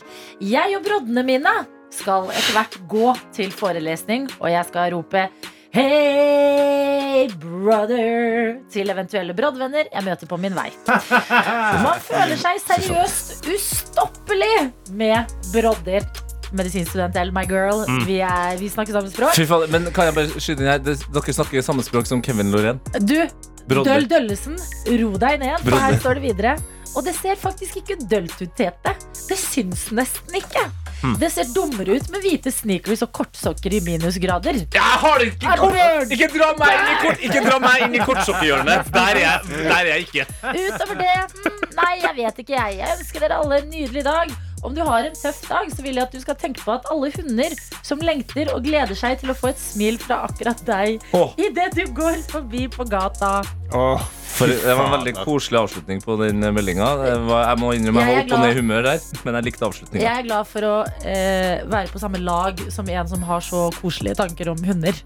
Jeg 0.43 0.79
og 0.79 0.87
broddene 0.87 1.27
mine 1.27 1.55
skal 1.95 2.29
etter 2.33 2.57
hvert 2.57 2.77
gå 2.91 3.13
til 3.37 3.55
forelesning, 3.55 4.29
og 4.41 4.51
jeg 4.53 4.69
skal 4.69 4.93
rope 4.97 5.29
Hey, 5.69 7.29
brother! 7.37 8.55
Til 8.73 8.89
eventuelle 8.89 9.35
broddvenner 9.37 9.91
jeg 9.93 10.05
møter 10.07 10.31
på 10.31 10.39
min 10.41 10.55
vei. 10.57 10.71
Man 11.85 12.01
føler 12.01 12.41
seg 12.41 12.63
seriøst 12.65 13.45
ustoppelig 13.53 14.71
med 14.97 15.37
brodder. 15.53 16.09
Medisinstudent 16.57 17.19
L, 17.21 17.35
my 17.37 17.45
girl. 17.45 17.85
Vi, 18.09 18.17
er, 18.25 18.57
vi 18.57 18.71
snakker 18.73 18.97
samme 18.97 19.13
språk. 19.13 19.37
Faen, 19.51 19.69
men 19.75 19.91
kan 19.93 20.09
jeg 20.09 20.17
bare 20.17 20.41
skyte 20.41 20.65
inn 20.65 20.71
her 20.73 20.81
Dere 20.81 21.37
snakker 21.37 21.67
samme 21.67 21.85
språk 21.85 22.09
som 22.09 22.25
Kevin 22.25 22.49
Lorén. 22.55 22.81
Du, 23.05 23.19
Brodder. 23.69 23.99
Døll 23.99 24.09
Døllesen, 24.09 24.57
ro 25.03 25.11
deg 25.21 25.43
ned, 25.43 25.61
for 25.61 25.77
her 25.77 26.01
står 26.01 26.17
det 26.17 26.25
videre. 26.31 26.57
Og 26.97 27.05
det 27.05 27.13
ser 27.19 27.37
faktisk 27.37 27.83
ikke 27.83 27.99
dølt 28.09 28.41
ut, 28.41 28.53
Tete. 28.57 28.95
Det 29.29 29.37
syns 29.37 29.91
nesten 29.93 30.41
ikke. 30.41 30.65
Hmm. 31.03 31.15
Det 31.21 31.29
ser 31.31 31.45
dummere 31.55 31.95
ut 31.99 32.09
med 32.11 32.25
hvite 32.25 32.51
sneakers 32.53 33.03
og 33.07 33.13
kortsokker 33.15 33.77
i 33.77 33.81
minusgrader. 33.87 34.59
Jeg 34.75 34.83
har 35.05 35.19
det 35.23 35.29
ikke 35.35 35.57
kort! 35.61 36.11
Ikke 36.17 36.29
dra 36.35 36.49
meg 36.59 36.75
inn 36.75 36.89
i, 36.91 36.97
kort, 37.05 37.23
ikke 37.29 37.45
dra 37.47 37.59
meg 37.63 37.85
inn 37.87 37.95
i 37.95 38.03
kortsokkehjørnet. 38.09 38.91
Der, 38.93 39.13
er 39.15 39.21
jeg- 39.23 39.43
der 39.69 39.79
er 39.79 39.91
jeg 39.93 40.07
ikke. 40.09 40.27
Utover 40.43 40.95
det, 41.05 41.15
mm, 41.45 41.63
nei, 41.79 41.95
jeg 42.03 42.17
vet 42.17 42.39
ikke 42.45 42.55
jeg. 42.59 42.79
Jeg 42.83 42.99
ønsker 42.99 43.21
dere 43.27 43.39
alle 43.43 43.63
en 43.63 43.71
nydelig 43.71 44.05
dag. 44.05 44.35
Om 44.63 44.75
du 44.75 44.83
har 44.87 45.07
en 45.07 45.15
tøff 45.15 45.41
dag, 45.49 45.71
så 45.71 45.85
vil 45.85 45.99
jeg 45.99 46.09
at 46.09 46.15
du 46.15 46.21
skal 46.23 46.37
tenke 46.39 46.63
på 46.65 46.75
at 46.75 46.87
alle 46.93 47.11
hunder 47.15 47.55
som 47.87 48.03
lengter 48.05 48.51
og 48.55 48.65
gleder 48.67 48.97
seg 48.99 49.21
til 49.21 49.33
å 49.33 49.37
få 49.39 49.53
et 49.53 49.61
smil 49.61 49.99
fra 50.03 50.23
akkurat 50.29 50.61
deg 50.67 51.03
oh. 51.17 51.35
idet 51.39 51.71
du 51.77 51.85
går 51.95 52.23
forbi 52.31 52.67
på 52.73 52.87
gata. 52.89 53.41
Oh, 53.77 54.01
For 54.33 54.49
det 54.49 54.63
var 54.65 54.87
en 54.87 54.95
veldig 54.97 55.15
koselig 55.21 55.61
avslutning 55.61 56.01
på 56.05 56.17
den 56.23 56.41
meldinga. 56.57 56.89
Jeg 57.05 57.61
må 57.61 57.75
innrømme 57.77 58.07
jeg 58.07 58.15
Jeg 58.15 58.25
er 58.25 58.31
var 58.31 58.33
opp 58.33 58.37
og 58.39 58.45
ned 58.47 58.55
i 58.55 58.63
humør 58.63 58.87
der, 58.89 59.03
men 59.25 59.39
jeg 59.39 59.49
likte 59.51 59.69
avslutninga. 59.69 60.05
Jeg 60.05 60.23
er 60.23 60.29
glad 60.29 60.49
for 60.49 60.69
å 60.69 60.77
eh, 61.03 61.67
være 61.69 61.93
på 61.93 62.03
samme 62.03 62.23
lag 62.23 62.65
som 62.73 62.89
en 62.95 63.13
som 63.13 63.27
har 63.29 63.45
så 63.45 63.69
koselige 63.79 64.19
tanker 64.23 64.55
om 64.55 64.65
hunder. 64.65 65.05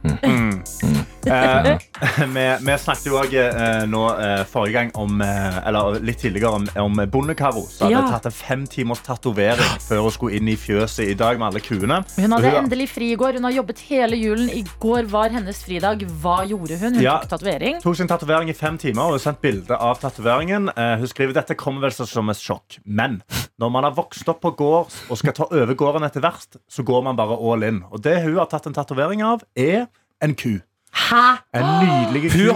Eh, 1.27 1.79
vi, 2.35 2.45
vi 2.67 2.75
snakket 2.83 3.07
jo 3.07 3.19
òg 3.21 3.35
eh, 3.39 3.85
nå 3.87 4.01
eh, 4.19 4.41
forrige 4.51 4.73
gang 4.75 4.89
om 4.99 5.21
eh, 5.23 5.59
Eller 5.69 6.01
litt 6.03 6.19
tidligere 6.19 6.51
om, 6.59 6.65
om 6.83 6.99
Bondekaro. 7.13 7.63
Som 7.71 7.87
hadde 7.87 8.01
Ja. 8.01 8.09
tatt 8.11 8.27
en 8.27 8.35
fem 8.35 8.65
timers 8.67 9.03
tatovering 9.07 9.77
før 9.85 10.03
hun 10.09 10.15
skulle 10.17 10.41
inn 10.41 10.49
i 10.51 10.57
fjøset 10.59 11.07
i 11.13 11.15
dag 11.19 11.39
med 11.39 11.49
alle 11.53 11.63
kuene. 11.63 12.01
Hun 12.17 12.35
hadde 12.35 12.51
Hun- 12.51 12.59
endelig 12.65 12.89
fri 12.91 13.13
i 13.13 13.19
går. 13.21 13.39
Hun 13.39 13.47
har 13.47 13.55
jobbet 13.55 13.85
hele 13.91 14.19
julen. 14.19 14.51
I 14.51 14.65
går 14.83 15.07
var 15.13 15.31
hennes 15.31 15.63
fridag. 15.63 16.03
Hva 16.23 16.41
gjorde 16.49 16.79
hun? 16.83 16.95
Hun 16.99 17.03
Ja. 17.05 17.19
tok 17.23 17.31
tatovering. 17.37 17.81
Tok 17.83 17.97
sin 17.97 18.09
tatovering 18.11 18.51
i 18.51 18.57
fem 18.59 18.79
timer 18.79 19.03
og 19.07 19.13
har 19.19 19.25
sendt 19.29 19.41
bilde 19.45 19.79
av 19.79 20.01
tatoveringen. 20.03 20.69
Eh, 20.77 20.97
hun 20.99 21.07
skriver 21.07 21.35
dette 21.39 21.55
kommer 21.55 21.87
vel 21.87 21.93
som 22.07 22.31
et 22.31 22.37
sjokk. 22.43 22.81
Men 22.85 23.23
når 23.61 23.71
man 23.71 23.85
har 23.85 23.93
vokst 23.95 24.29
opp 24.29 24.41
på 24.43 24.57
gård 24.59 24.91
og 25.09 25.19
skal 25.19 25.33
ta 25.39 25.45
over 25.51 25.75
gården 25.79 26.03
etter 26.09 26.21
hvert, 26.25 26.59
så 26.69 26.83
går 26.83 27.05
man 27.05 27.17
bare 27.17 27.39
all 27.39 27.63
in. 27.63 27.85
Og 27.93 28.03
det 28.03 28.23
hun 28.25 28.37
har 28.37 28.47
tatt 28.51 28.67
en 28.67 28.75
tatovering 28.75 29.23
av, 29.23 29.43
er 29.57 29.87
en 30.21 30.35
ku. 30.35 30.59
Hæ? 30.93 31.27
En 31.57 31.69
nydelig 31.83 32.31
ku. 32.33 32.53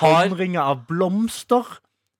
Hun 0.00 0.56
av 0.56 0.86
blomster. 0.88 1.78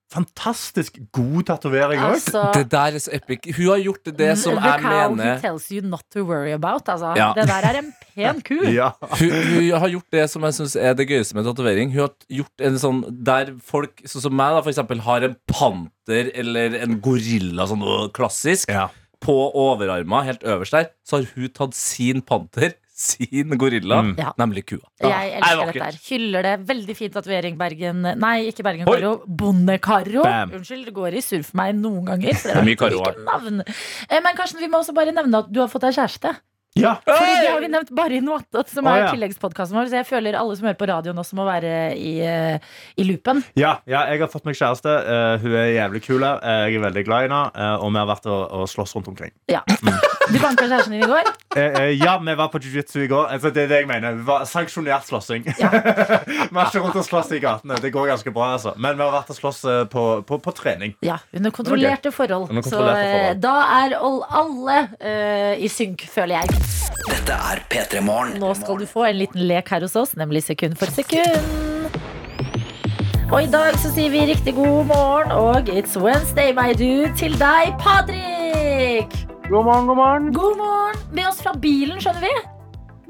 Fantastisk 0.08 0.94
god 1.12 1.42
tatovering 1.50 2.00
òg. 2.00 2.14
Altså, 2.14 2.46
Det 2.54 2.70
der 2.72 2.94
er 2.96 3.02
så 3.04 3.10
epic. 3.12 3.44
Hun 3.58 3.66
har 3.68 3.82
gjort 3.84 4.06
det 4.16 4.30
som 4.40 4.54
the 4.56 4.62
jeg 4.64 4.80
cow 4.80 4.92
he 5.10 5.10
mener 5.16 5.40
tells 5.42 5.66
you 5.68 5.82
not 5.84 6.00
to 6.14 6.22
worry 6.24 6.54
about. 6.54 6.88
Altså. 6.88 7.10
Ja. 7.16 7.32
Det 7.36 7.44
der 7.50 7.66
er 7.68 7.78
en 7.82 7.90
pen 8.14 8.40
ku. 8.40 8.56
Ja. 8.78 8.88
hun, 9.02 9.34
hun 9.52 9.68
har 9.82 9.88
gjort 9.92 10.08
det 10.16 10.24
som 10.32 10.42
jeg 10.48 10.54
synes 10.56 10.76
er 10.80 10.94
det 10.96 11.08
gøyeste 11.10 11.36
med 11.36 11.44
tatovering. 11.44 11.92
Hun 11.92 12.00
har 12.06 12.14
gjort 12.40 12.64
en 12.70 12.78
sånn 12.80 13.02
Der 13.26 13.52
folk 13.60 14.00
sånn 14.08 14.24
som 14.24 14.32
meg 14.40 14.56
da, 14.56 14.62
for 14.64 14.72
eksempel, 14.72 15.04
har 15.04 15.28
en 15.28 15.36
panter 15.46 16.32
eller 16.34 16.78
en 16.80 16.96
gorilla, 17.04 17.68
sånn 17.68 17.84
klassisk, 18.16 18.72
Ja. 18.72 18.88
på 19.20 19.36
overarma, 19.52 20.22
helt 20.24 20.40
øverst 20.42 20.72
der, 20.72 20.88
så 21.04 21.18
har 21.20 21.28
hun 21.34 21.48
tatt 21.52 21.74
sin 21.74 22.22
panter, 22.22 22.72
sin 22.98 23.52
gorilla, 23.60 24.00
Mm. 24.02 24.14
Ja. 24.18 24.32
nemlig 24.40 24.64
kua. 24.66 24.80
Jeg 24.98 25.10
er 25.12 25.36
elsker 25.38 25.56
Nei, 25.60 25.66
dette 25.72 25.84
her. 25.84 25.98
Hyller 26.08 26.42
det. 26.42 26.54
Veldig 26.66 26.96
fin 26.98 27.10
tatovering, 27.14 27.56
Bergen 27.60 28.02
Nei, 28.18 28.48
ikke 28.50 28.64
Bergen 28.66 28.86
Karo. 28.90 29.12
Bonde-Karo. 29.28 30.24
Unnskyld, 30.58 30.84
det 30.88 30.94
går 30.96 31.14
i 31.14 31.22
surr 31.22 31.44
for 31.46 31.56
meg 31.60 31.76
noen 31.78 32.04
ganger. 32.08 32.34
Det 32.42 32.56
er 32.56 32.66
mye 32.66 32.76
Karo. 32.80 33.04
Eh, 33.06 34.20
Men 34.20 34.34
Karsten, 34.36 34.58
vi 34.60 34.66
må 34.72 34.80
også 34.82 34.94
bare 34.98 35.14
nevne 35.14 35.44
at 35.44 35.52
du 35.52 35.60
har 35.62 35.68
fått 35.70 35.86
deg 35.86 35.94
kjæreste. 35.94 36.34
Ja. 36.78 36.96
Fordi 37.08 37.36
det 37.42 37.50
har 37.50 37.62
vi 37.64 37.72
nevnt 37.72 37.94
bare 37.96 38.18
i 38.18 38.22
Noatot, 38.24 38.70
som 38.70 38.86
er 38.86 38.98
er 38.98 39.06
ja. 39.06 39.14
tilleggspodkasten 39.14 39.78
vår. 39.78 39.88
Så 39.90 39.98
jeg 40.00 40.08
føler 40.08 40.38
alle 40.38 40.56
som 40.58 40.68
hører 40.68 40.78
på 40.78 40.88
radioen 40.90 41.22
også 41.22 41.38
må 41.38 41.46
være 41.48 41.72
i, 41.96 42.14
eh, 42.24 42.58
i 42.98 43.06
loopen. 43.08 43.42
Ja, 43.58 43.78
ja, 43.88 44.04
jeg 44.12 44.22
har 44.22 44.32
fått 44.32 44.46
meg 44.48 44.58
kjæreste. 44.58 44.92
Uh, 45.08 45.34
hun 45.42 45.56
er 45.58 45.72
jævlig 45.76 46.02
kul. 46.06 46.24
Uh, 46.24 46.68
jeg 46.68 46.78
er 46.78 46.86
veldig 46.88 47.04
glad 47.06 47.26
i 47.26 47.28
henne. 47.28 47.42
Uh, 47.54 47.84
og 47.84 47.92
vi 47.94 48.02
har 48.02 48.08
vært 48.10 48.30
og, 48.30 48.42
og 48.60 48.70
slåss 48.70 48.96
rundt 48.98 49.10
omkring. 49.12 49.34
Ja. 49.50 49.62
Du 50.28 50.36
banka 50.42 50.66
kjæresten 50.68 50.96
din 50.96 51.06
i 51.06 51.08
går. 51.08 51.28
Ja, 51.98 52.18
vi 52.20 52.34
var 52.36 52.50
på 52.52 52.60
jiu-jitsu 52.60 53.00
i 53.06 53.08
går. 53.10 53.30
Altså, 53.32 53.50
det 53.54 53.64
er 53.64 53.70
det 53.70 53.78
jeg 53.82 53.88
mener. 53.88 54.18
Vi 54.18 54.26
var 54.28 54.44
sanksjonert 54.46 55.06
slåssing. 55.08 55.46
Ja. 55.58 55.70
vi 56.52 56.58
har 56.58 56.68
ikke 56.68 56.82
rundt 56.84 56.98
og 57.00 57.06
slåss 57.06 57.32
i 57.38 57.40
gatene. 57.42 57.78
Det 57.80 57.92
går 57.94 58.10
ganske 58.12 58.34
bra, 58.34 58.52
altså. 58.58 58.74
Men 58.76 58.98
vi 58.98 59.06
har 59.06 59.14
vært 59.14 59.32
og 59.32 59.40
slåss 59.40 59.62
på, 59.90 60.04
på, 60.28 60.40
på 60.44 60.56
trening. 60.58 60.94
Ja, 61.06 61.16
Under 61.32 61.54
kontrollerte 61.54 62.12
forhold. 62.14 62.50
Under 62.50 62.62
Så 62.62 62.76
kontrollerte 62.76 63.08
så 63.08 63.16
forhold. 63.16 63.42
da 63.46 63.56
er 63.80 63.96
all- 63.98 64.26
alle 64.42 65.56
i 65.64 65.72
synk, 65.72 66.04
føler 66.12 66.42
jeg. 66.42 66.67
Dette 67.08 67.32
er 67.52 67.60
P3 67.72 68.00
Morgen. 68.04 68.36
Nå 68.42 68.52
skal 68.58 68.78
du 68.82 68.86
få 68.88 69.06
en 69.08 69.16
liten 69.20 69.44
lek 69.48 69.68
her 69.72 69.84
hos 69.86 69.96
oss, 69.96 70.14
nemlig 70.18 70.42
sekund 70.46 70.76
for 70.80 70.90
sekund. 70.92 71.96
Og 73.28 73.42
i 73.44 73.48
dag 73.52 73.76
så 73.82 73.90
sier 73.92 74.08
vi 74.12 74.22
riktig 74.30 74.54
god 74.56 74.86
morgen 74.88 75.32
og 75.36 75.68
It's 75.68 75.96
Wednesday, 76.00 76.52
my 76.56 76.70
dude, 76.72 77.10
til 77.20 77.34
deg, 77.40 77.74
Patrick. 77.82 79.12
God 79.50 79.64
morgen, 79.64 79.86
god 79.90 79.96
morgen. 80.00 80.30
God 80.36 80.56
morgen. 80.60 81.02
Med 81.16 81.28
oss 81.28 81.42
fra 81.44 81.52
bilen, 81.60 82.00
skjønner 82.00 82.24
vi. 82.24 82.32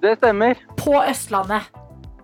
Det 0.02 0.16
stemmer. 0.18 0.58
På 0.78 0.96
Østlandet. 1.02 1.68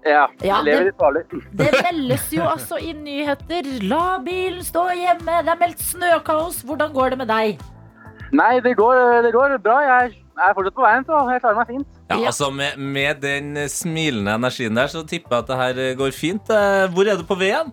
Ja, 0.04 0.26
Ja, 0.44 0.58
lever 0.60 0.84
det- 0.84 0.86
litt 0.90 0.98
farlig. 1.00 1.22
Det 1.56 1.70
meldes 1.82 2.26
jo 2.34 2.42
altså 2.42 2.76
i 2.78 2.92
nyheter. 2.92 3.62
La 3.88 4.18
bilen 4.18 4.60
stå 4.62 4.88
hjemme. 4.92 5.38
Det 5.46 5.48
er 5.54 5.56
meldt 5.62 5.78
snøkaos. 5.80 6.62
Hvordan 6.62 6.92
går 6.92 7.10
det 7.10 7.18
med 7.18 7.28
deg? 7.28 7.58
Nei, 8.34 8.52
det 8.64 8.74
går, 8.78 9.00
det 9.22 9.30
går 9.34 9.56
bra. 9.62 9.76
Jeg 9.86 10.14
er 10.42 10.54
fortsatt 10.56 10.74
på 10.74 10.82
veien, 10.84 11.04
så 11.06 11.20
jeg 11.30 11.42
klarer 11.44 11.58
meg 11.60 11.68
fint. 11.70 11.86
Ja, 12.10 12.16
Ja. 12.18 12.26
altså 12.32 12.48
med, 12.50 12.78
med 12.78 13.20
den 13.22 13.54
smilende 13.70 14.34
energien 14.40 14.74
der, 14.74 14.90
så 14.90 15.04
tipper 15.06 15.36
jeg 15.36 15.44
at 15.44 15.52
det 15.52 15.58
her 15.60 15.82
eh, 15.84 15.94
går 16.00 16.10
fint. 16.16 16.50
Eh, 16.50 16.86
Hvor 16.94 17.06
er 17.10 17.20
du 17.20 17.24
på 17.28 17.36
vei 17.38 17.52
igjen? 17.52 17.70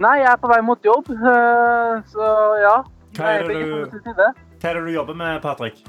Nei, 0.00 0.18
jeg 0.22 0.28
er 0.32 0.36
på 0.40 0.48
vei 0.52 0.60
mot 0.64 0.84
jobb, 0.84 1.08
øh, 1.12 1.96
så 2.12 2.28
ja. 2.62 2.76
Hva 3.16 3.32
er 3.38 3.48
det 3.48 3.56
du-. 3.64 4.12
Hva 4.60 4.68
er 4.70 4.76
det 4.78 4.84
du 4.86 4.92
jobber 4.94 5.16
med, 5.18 5.40
Patrick? 5.42 5.80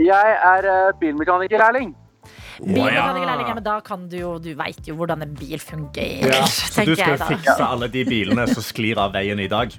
Jeg 0.00 0.36
er 0.44 0.92
bilmekanikerlærling. 1.00 1.90
Bilmekanikerlærling, 2.62 3.54
men 3.56 3.64
da 3.64 3.78
kan 3.84 4.04
du 4.08 4.16
jo 4.16 4.30
Du 4.38 4.50
veit 4.54 4.86
jo 4.86 4.94
hvordan 4.98 5.22
en 5.24 5.32
bil 5.36 5.58
fungerer, 5.60 6.28
Ja, 6.36 6.44
så 6.46 6.84
du 6.86 6.94
skal 6.94 7.16
jo 7.16 7.24
fikse 7.32 7.56
alle 7.64 7.88
de 7.92 8.04
bilene 8.06 8.44
som 8.52 8.62
sklir 8.64 9.00
av 9.00 9.12
veien 9.16 9.40
i 9.40 9.48
dag? 9.50 9.72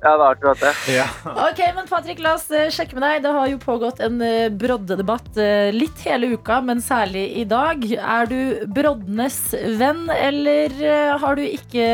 Ja, 0.00 0.14
det 0.16 0.24
er 0.24 0.30
akkurat 0.32 0.62
det. 0.62 0.72
Ja. 0.94 1.06
Ok, 1.50 1.58
men 1.76 1.88
Patrick, 1.88 2.22
la 2.24 2.32
oss 2.38 2.46
eh, 2.56 2.70
sjekke 2.72 2.96
med 2.96 3.04
deg. 3.04 3.18
Det 3.26 3.32
har 3.36 3.50
jo 3.50 3.58
pågått 3.60 4.00
en 4.04 4.16
uh, 4.24 4.48
broddedebatt 4.48 5.36
eh, 5.40 5.68
litt 5.76 6.00
hele 6.06 6.32
uka, 6.32 6.62
men 6.64 6.80
særlig 6.84 7.26
i 7.42 7.44
dag. 7.48 7.84
Er 8.00 8.30
du 8.30 8.64
broddenes 8.72 9.42
venn, 9.80 10.06
eller 10.14 10.72
eh, 10.80 11.12
har 11.20 11.36
du 11.36 11.44
ikke 11.44 11.84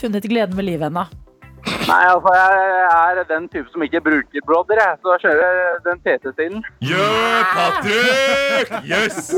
funnet 0.00 0.26
gleden 0.26 0.58
med 0.58 0.70
livet 0.72 0.90
ennå? 0.90 1.06
Nei, 1.86 2.02
altså, 2.10 2.32
jeg 2.34 3.18
er 3.18 3.26
den 3.30 3.44
type 3.50 3.70
som 3.70 3.82
ikke 3.86 4.00
bruker 4.02 4.44
brodder, 4.46 4.80
jeg. 4.82 4.98
Så 5.02 5.12
jeg 5.14 5.20
kjører 5.24 5.76
den 5.86 6.00
PT-stilen. 6.04 6.64
Yeah, 6.82 7.44
Patrick! 7.54 8.72
Yes! 8.90 9.30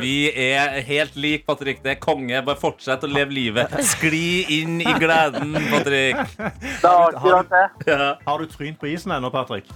Vi 0.00 0.16
er 0.32 0.80
helt 0.88 1.16
lik, 1.16 1.44
Patrick. 1.48 1.82
Det 1.84 1.96
er 1.96 2.00
konge. 2.00 2.40
Bare 2.46 2.60
fortsett 2.60 3.04
å 3.04 3.10
leve 3.10 3.36
livet. 3.36 3.74
Skli 3.94 4.44
inn 4.60 4.80
i 4.80 4.96
gleden, 5.00 5.52
Patrick. 5.72 6.22
Det 6.38 6.88
er 6.88 7.04
akkurat 7.10 7.52
det. 7.52 7.66
Ja. 7.92 8.14
Har 8.26 8.40
du 8.40 8.48
trynt 8.48 8.80
på 8.80 8.88
isen 8.94 9.12
ennå, 9.16 9.32
Patrick? 9.34 9.68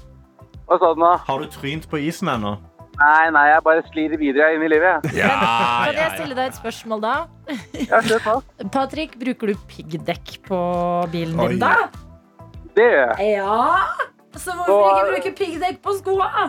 Hva 0.68 0.81
sa 0.81 0.92
du 0.92 1.01
nå? 1.01 1.12
Har 1.29 1.44
du 1.44 1.53
trynt 1.53 1.88
på 1.88 2.01
isen 2.09 2.29
ennå? 2.33 2.57
Nei, 2.99 3.31
nei, 3.31 3.45
jeg 3.53 3.63
bare 3.63 3.83
slirer 3.93 4.19
videre 4.19 4.49
inn 4.57 4.63
i 4.67 4.69
livet. 4.73 5.05
jeg. 5.13 5.21
Ja, 5.23 5.31
Kan 5.87 5.99
jeg 6.01 6.15
stille 6.17 6.35
deg 6.35 6.49
et 6.51 6.57
spørsmål 6.59 7.03
da? 7.05 7.15
Ja, 7.87 8.01
kjør 8.03 8.23
på. 8.25 8.35
Patrick, 8.75 9.15
bruker 9.21 9.53
du 9.53 9.61
piggdekk 9.71 10.33
på 10.49 10.59
bilen 11.13 11.39
Oi. 11.45 11.49
din 11.55 11.63
da? 11.63 11.75
Det 12.75 12.89
gjør 12.91 13.13
jeg. 13.23 13.37
Ja! 13.39 13.69
Så 14.39 14.55
hvorfor 14.55 14.89
ikke 14.91 15.13
bruke 15.15 15.31
piggdekk 15.39 15.79
på 15.83 15.95
skoa? 15.99 16.49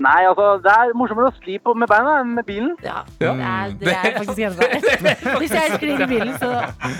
Nei, 0.00 0.22
altså, 0.24 0.56
det 0.64 0.72
er 0.72 0.94
morsommere 0.96 1.28
å 1.28 1.34
skli 1.36 1.58
på 1.60 1.74
med 1.76 1.90
beina 1.90 2.14
enn 2.22 2.30
med 2.38 2.46
bilen. 2.48 2.72
Ja, 2.84 3.02
det 3.20 3.28
er, 3.28 3.74
det 3.80 3.92
er 3.92 4.14
faktisk 4.16 4.40
enig. 4.46 4.86
Hvis 5.42 5.52
jeg 5.52 5.74
sklir 5.76 6.00
i 6.00 6.08
bilen, 6.08 6.32
så 6.40 6.48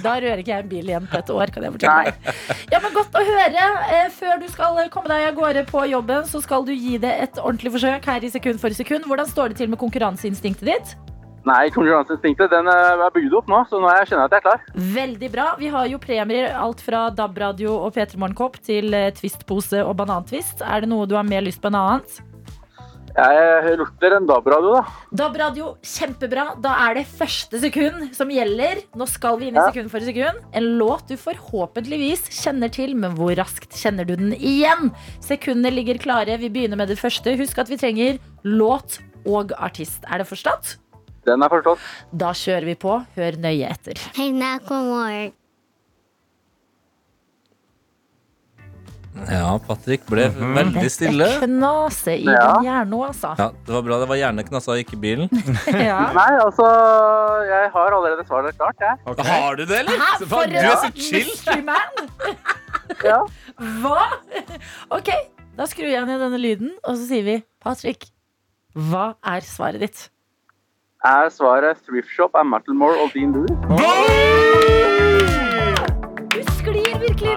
da 0.04 0.16
rører 0.20 0.42
ikke 0.42 0.52
jeg 0.52 0.66
en 0.66 0.72
bil 0.72 0.90
igjen 0.92 1.08
på 1.08 1.20
et 1.22 1.32
år. 1.32 1.52
kan 1.54 1.66
jeg 1.66 1.76
fortelle 1.78 2.10
deg. 2.10 2.34
Ja, 2.74 2.82
men 2.84 2.92
Godt 2.92 3.16
å 3.16 3.22
høre. 3.24 3.68
Eh, 3.92 4.10
Før 4.12 4.42
du 4.42 4.44
skal 4.52 4.76
komme 4.92 5.08
deg 5.12 5.30
av 5.30 5.38
gårde 5.38 5.64
på 5.70 5.86
jobben, 5.90 6.26
så 6.28 6.42
skal 6.44 6.66
du 6.68 6.74
gi 6.74 6.98
det 7.00 7.12
et 7.24 7.40
ordentlig 7.40 7.72
forsøk 7.78 8.06
her 8.12 8.24
i 8.24 8.30
sekund 8.32 8.60
for 8.60 8.76
sekund. 8.76 9.08
Hvordan 9.08 9.30
står 9.30 9.52
det 9.52 9.62
til 9.62 9.72
med 9.72 9.80
konkurranseinstinktet 9.80 10.68
ditt? 10.68 10.92
Nei, 11.48 11.72
konkurranseinstinktet 11.74 12.52
den 12.52 12.68
eh, 12.70 13.02
er 13.02 13.14
bygd 13.14 13.32
opp 13.40 13.48
nå, 13.50 13.62
så 13.66 13.80
nå 13.82 13.88
er 13.90 14.02
jeg 14.02 14.12
kjenner 14.12 14.28
jeg 14.28 14.30
at 14.30 14.36
jeg 14.36 14.42
er 14.42 14.46
klar. 14.46 14.84
Veldig 14.94 15.30
bra. 15.32 15.46
Vi 15.58 15.70
har 15.74 15.88
jo 15.90 16.02
premier 16.02 16.52
alt 16.54 16.84
fra 16.84 17.06
DAB-radio 17.10 17.72
og 17.80 17.96
P3 17.96 18.20
Morgenkopp 18.20 18.60
til 18.62 18.94
eh, 18.94 19.08
Twist-pose 19.16 19.82
og 19.82 19.96
banantvist. 19.98 20.62
Er 20.62 20.84
det 20.84 20.92
noe 20.92 21.08
du 21.10 21.16
har 21.18 21.26
mer 21.26 21.42
lyst 21.42 21.62
på 21.64 21.72
enn 21.72 21.80
annet? 21.80 22.20
Jeg 23.12 23.74
lukter 23.76 24.14
en 24.16 24.26
DAB-radio, 24.28 24.78
da. 24.78 24.82
DAB-radio, 25.20 25.66
kjempebra. 25.84 26.46
Da 26.64 26.72
er 26.86 26.96
det 26.96 27.04
første 27.10 27.60
sekund 27.60 28.14
som 28.16 28.30
gjelder. 28.32 28.80
Nå 28.96 29.04
skal 29.10 29.36
vi 29.40 29.50
inn 29.50 29.58
i 29.58 29.64
sekund 29.66 29.92
for 29.92 30.04
sekund. 30.04 30.40
En 30.56 30.68
låt 30.80 31.12
du 31.12 31.18
forhåpentligvis 31.20 32.24
kjenner 32.32 32.72
til, 32.72 32.94
men 32.96 33.12
hvor 33.18 33.34
raskt 33.36 33.76
kjenner 33.76 34.08
du 34.08 34.14
den 34.16 34.32
igjen? 34.38 34.94
Sekundene 35.20 35.74
ligger 35.74 36.00
klare. 36.00 36.38
Vi 36.40 36.48
begynner 36.52 36.80
med 36.80 36.88
det 36.88 36.96
første. 37.00 37.36
Husk 37.36 37.60
at 37.60 37.72
vi 37.72 37.80
trenger 37.80 38.16
låt 38.48 39.00
og 39.28 39.52
artist. 39.60 40.00
Er 40.08 40.24
det 40.24 40.30
forstått? 40.32 40.78
Den 41.28 41.44
er 41.44 41.52
forstått. 41.52 41.84
Da 42.16 42.32
kjører 42.34 42.72
vi 42.72 42.78
på. 42.80 42.96
Hør 43.18 43.38
nøye 43.44 43.68
etter. 43.68 44.00
Hey, 44.16 44.32
Nakamore. 44.34 45.32
Ja, 49.28 49.58
Patrick 49.66 50.06
ble 50.08 50.28
veldig 50.32 50.88
stille. 50.90 51.26
Knase 51.42 52.14
i 52.16 52.24
Ja. 52.24 52.54
den 52.56 52.64
hjernen 52.68 52.94
òg, 52.96 53.04
altså. 53.10 53.32
Ja, 53.38 53.48
Det 53.66 53.74
var 53.76 53.82
bra. 53.86 53.98
Det 54.00 54.08
var 54.08 54.16
gjerne 54.16 54.44
knassa, 54.48 54.76
ikke 54.80 54.96
bilen. 55.00 55.28
Ja. 55.88 55.98
Nei, 56.16 56.30
altså, 56.40 56.68
jeg 57.48 57.70
har 57.74 57.96
allerede 57.98 58.24
svaret 58.26 58.56
klart, 58.56 58.76
jeg. 58.80 59.26
Har 59.26 59.56
du 59.56 59.64
det, 59.66 59.78
eller? 59.82 59.98
Hæ, 60.00 60.26
for 60.26 60.46
Du 60.48 60.56
er 60.56 60.76
så 60.80 60.90
chill. 60.96 61.30
Ja. 63.04 63.20
Hva? 63.82 64.00
Ok, 64.90 65.08
da 65.56 65.66
skrur 65.70 65.88
jeg 65.90 66.06
ned 66.08 66.20
denne 66.20 66.38
lyden, 66.40 66.72
og 66.84 66.96
så 66.96 67.06
sier 67.08 67.24
vi 67.26 67.36
Patrick, 67.62 68.08
hva 68.74 69.14
er 69.24 69.40
svaret 69.46 69.80
ditt? 69.84 70.08
Er 71.04 71.28
svaret 71.34 71.80
Thrift 71.86 72.08
Shop 72.14 72.34
er 72.38 72.44
Moore 72.46 72.96
og 73.02 73.10
Dean 73.14 73.32
Lewis? 73.34 74.91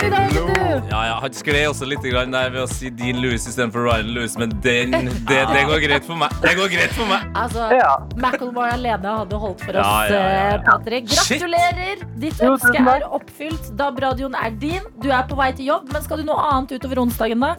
I 0.03 0.10
dag, 0.12 0.34
vet 0.34 0.55
du. 0.55 0.89
Ja, 0.91 1.01
ja, 1.08 1.13
Han 1.23 1.34
skled 1.34 1.67
også 1.69 1.88
litt 1.88 2.03
grann 2.03 2.34
der 2.34 2.49
ved 2.53 2.62
å 2.63 2.67
si 2.69 2.89
Dean 2.93 3.19
Lewis 3.23 3.45
istedenfor 3.47 3.86
Ryan 3.88 4.10
Lewis, 4.15 4.36
men 4.41 4.51
den, 4.63 4.91
det, 5.29 5.39
det 5.51 5.62
går 5.69 5.84
greit 5.86 6.05
for 6.08 6.19
meg. 6.19 6.34
Det 6.43 6.55
går 6.60 6.71
greit 6.73 6.93
for 6.97 7.08
meg. 7.10 7.27
Altså, 7.39 7.69
Ja. 7.75 7.93
Macklemore 8.21 8.73
alene 8.75 9.15
hadde 9.21 9.39
holdt 9.45 9.63
for 9.65 9.79
oss, 9.79 9.86
Ja, 9.86 10.03
ja, 10.10 10.19
ja, 10.19 10.34
ja. 10.34 10.49
eh, 10.58 10.65
Patrick. 10.67 11.08
Shit. 11.12 11.39
Gratulerer! 11.41 12.03
Ditt 12.25 12.41
ønske 12.45 12.84
er 12.95 13.08
oppfylt. 13.15 13.71
DAB-radioen 13.79 14.36
er 14.41 14.51
din. 14.62 14.84
Du 15.03 15.10
er 15.12 15.23
på 15.29 15.38
vei 15.39 15.51
til 15.58 15.71
jobb, 15.71 15.89
men 15.93 16.03
skal 16.05 16.21
du 16.23 16.27
noe 16.27 16.43
annet 16.51 16.75
utover 16.77 17.03
onsdagen, 17.05 17.39
da? 17.45 17.55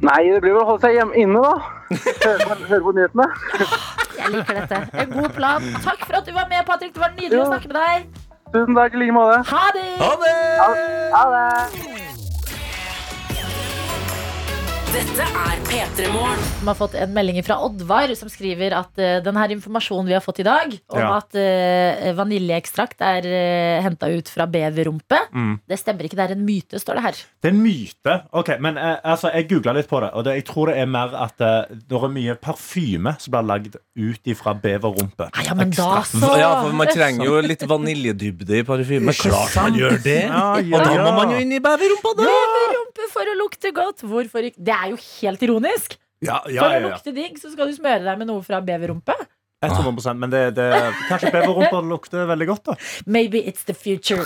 Nei, 0.00 0.20
det 0.32 0.38
blir 0.40 0.54
vel 0.56 0.62
å 0.62 0.68
holde 0.70 0.80
seg 0.86 0.94
hjemme 0.96 1.16
inne, 1.20 1.40
da. 1.44 1.56
Høre 2.24 2.46
på, 2.46 2.54
høre 2.70 2.82
på 2.86 2.92
nyhetene. 2.96 3.26
Jeg 4.20 4.32
liker 4.36 4.58
dette. 4.62 4.78
En 5.02 5.12
god 5.12 5.34
plan. 5.36 5.66
Takk 5.84 6.06
for 6.06 6.20
at 6.20 6.28
du 6.28 6.32
var 6.36 6.48
med, 6.48 6.64
Patrick. 6.68 6.94
Det 6.96 7.02
var 7.02 7.12
nydelig 7.18 7.42
å 7.42 7.48
snakke 7.50 7.68
med 7.72 7.76
deg. 7.80 8.19
Tusen 8.52 8.74
takk 8.74 8.94
i 8.94 8.96
like 8.96 9.14
måte. 9.14 9.38
Ha 9.46 9.66
det! 9.76 9.86
Ha 10.02 10.10
det! 10.24 10.34
Ha 11.14 11.24
det. 11.34 11.89
Dette 14.90 15.22
er 15.22 15.60
P3 15.68 16.08
Morgen. 16.10 16.40
Vi 16.60 16.66
har 16.66 16.74
fått 16.74 16.94
en 16.98 17.12
melding 17.14 17.36
fra 17.46 17.60
Oddvar 17.62 18.10
som 18.18 18.26
skriver 18.32 18.72
at 18.74 18.98
uh, 18.98 19.20
denne 19.22 19.44
informasjonen 19.54 20.08
vi 20.08 20.16
har 20.16 20.22
fått 20.24 20.40
i 20.42 20.46
dag, 20.46 20.72
om 20.90 20.98
Ja. 20.98 21.10
at 21.20 21.36
uh, 21.38 22.08
vaniljeekstrakt 22.18 22.98
er 23.06 23.28
uh, 23.30 23.84
henta 23.86 24.08
ut 24.10 24.28
fra 24.28 24.48
beverrumpe, 24.50 25.20
Mm. 25.30 25.60
det 25.68 25.78
stemmer 25.78 26.08
ikke. 26.08 26.16
Det 26.18 26.24
er 26.26 26.32
en 26.34 26.42
myte, 26.44 26.80
står 26.82 26.98
det 26.98 27.02
her. 27.04 27.20
Det 27.40 27.48
er 27.50 27.54
en 27.54 27.62
myte. 27.62 28.16
Ok, 28.34 28.50
men 28.58 28.76
uh, 28.82 28.96
altså, 29.04 29.30
Jeg 29.30 29.46
googla 29.52 29.76
litt 29.78 29.86
på 29.88 30.00
det, 30.02 30.10
og 30.12 30.24
det, 30.26 30.34
jeg 30.40 30.44
tror 30.50 30.72
det 30.72 30.76
er 30.82 30.90
mer 30.90 31.14
at 31.14 31.40
eh, 31.40 31.70
det 31.70 32.00
er 32.00 32.08
mye 32.16 32.34
parfyme 32.42 33.14
som 33.22 33.30
blir 33.36 33.46
lagd 33.46 33.76
ut 33.78 34.26
ifra 34.34 34.54
beverrumpe. 34.58 35.30
Ah, 35.30 35.42
ja, 35.46 35.54
men 35.54 35.70
da 35.70 36.02
så. 36.02 36.32
Ja, 36.40 36.50
for 36.64 36.74
Man 36.74 36.90
trenger 36.90 37.30
jo 37.30 37.38
litt 37.46 37.62
vaniljedybde 37.62 38.58
i 38.58 38.66
parfyme. 38.66 39.14
Klart 39.14 39.54
man 39.60 39.78
gjør 39.78 40.00
det! 40.02 40.18
Ja, 40.26 40.58
ja, 40.58 40.76
Og 40.76 40.82
da 40.82 40.98
må 41.06 41.14
man 41.22 41.36
jo 41.36 41.38
inn 41.46 41.54
i 41.54 41.62
beverrumpa, 41.62 42.16
da! 42.18 42.26
Beverrumpe 42.26 42.88
for 43.12 43.26
å 43.28 43.34
lukte 43.38 43.72
godt. 43.76 44.04
Hvorfor 44.06 44.46
ikke? 44.50 44.62
Det 44.70 44.76
er 44.76 44.92
jo 44.94 45.00
helt 45.02 45.44
ironisk. 45.46 45.98
Ja, 46.20 46.40
ja, 46.52 46.60
For 46.62 46.68
å 46.68 46.72
ja, 46.74 46.80
ja. 46.80 46.88
lukte 46.90 47.12
digg, 47.16 47.38
så 47.40 47.50
skal 47.52 47.70
du 47.70 47.76
smøre 47.78 48.04
deg 48.04 48.18
med 48.20 48.28
noe 48.28 48.42
fra 48.44 48.60
beverrumpe. 48.64 49.14
100 49.60 50.14
Men 50.16 50.30
det, 50.32 50.42
det, 50.56 50.66
kanskje 51.10 51.30
beverrumpa 51.34 51.82
lukter 51.84 52.24
veldig 52.28 52.46
godt, 52.48 52.70
da. 52.70 52.76
Maybe 53.04 53.42
it's 53.44 53.66
the 53.68 53.74
future. 53.76 54.24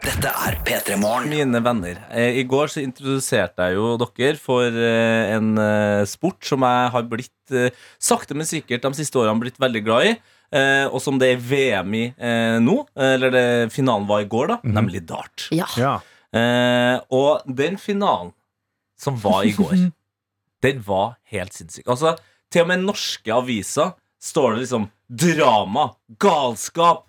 Dette 0.00 0.30
er 0.30 0.56
P3 0.66 0.96
Morgen. 1.02 1.26
Mine 1.30 1.60
venner, 1.64 1.98
eh, 2.14 2.38
i 2.38 2.44
går 2.48 2.70
så 2.70 2.82
introduserte 2.82 3.66
jeg 3.66 3.76
jo 3.78 3.96
dere 4.00 4.38
for 4.40 4.64
eh, 4.70 5.32
en 5.34 5.50
eh, 5.58 6.04
sport 6.08 6.46
som 6.46 6.62
jeg 6.66 6.92
har 6.94 7.08
blitt 7.10 7.56
sakte, 7.98 8.36
men 8.38 8.46
sikkert 8.46 8.86
de 8.86 8.92
siste 9.00 9.18
årene 9.18 9.42
blitt 9.42 9.58
veldig 9.60 9.82
glad 9.86 10.06
i. 10.06 10.14
eh, 10.54 10.86
og 10.86 11.00
som 11.02 11.18
det 11.18 11.32
er 11.34 11.42
VM 11.50 11.94
i 11.98 12.04
eh, 12.14 12.58
nå, 12.62 12.76
eller 12.94 13.34
det, 13.34 13.44
finalen 13.74 14.06
var 14.08 14.22
i 14.24 14.30
går, 14.30 14.54
da, 14.54 14.58
nemlig 14.78 15.02
dart. 15.08 15.48
Ja. 15.54 15.66
Eh, 16.36 16.96
og 17.10 17.42
den 17.46 17.78
finalen 17.80 18.32
som 19.00 19.16
var 19.18 19.42
i 19.48 19.54
går, 19.56 19.90
den 20.64 20.82
var 20.86 21.16
helt 21.32 21.56
sinnssyk. 21.56 21.86
Altså, 21.88 22.14
til 22.50 22.64
og 22.64 22.70
med 22.70 22.84
norske 22.84 23.34
aviser 23.34 23.94
står 24.20 24.54
det 24.54 24.64
liksom 24.64 24.88
drama, 25.08 25.90
galskap, 26.20 27.06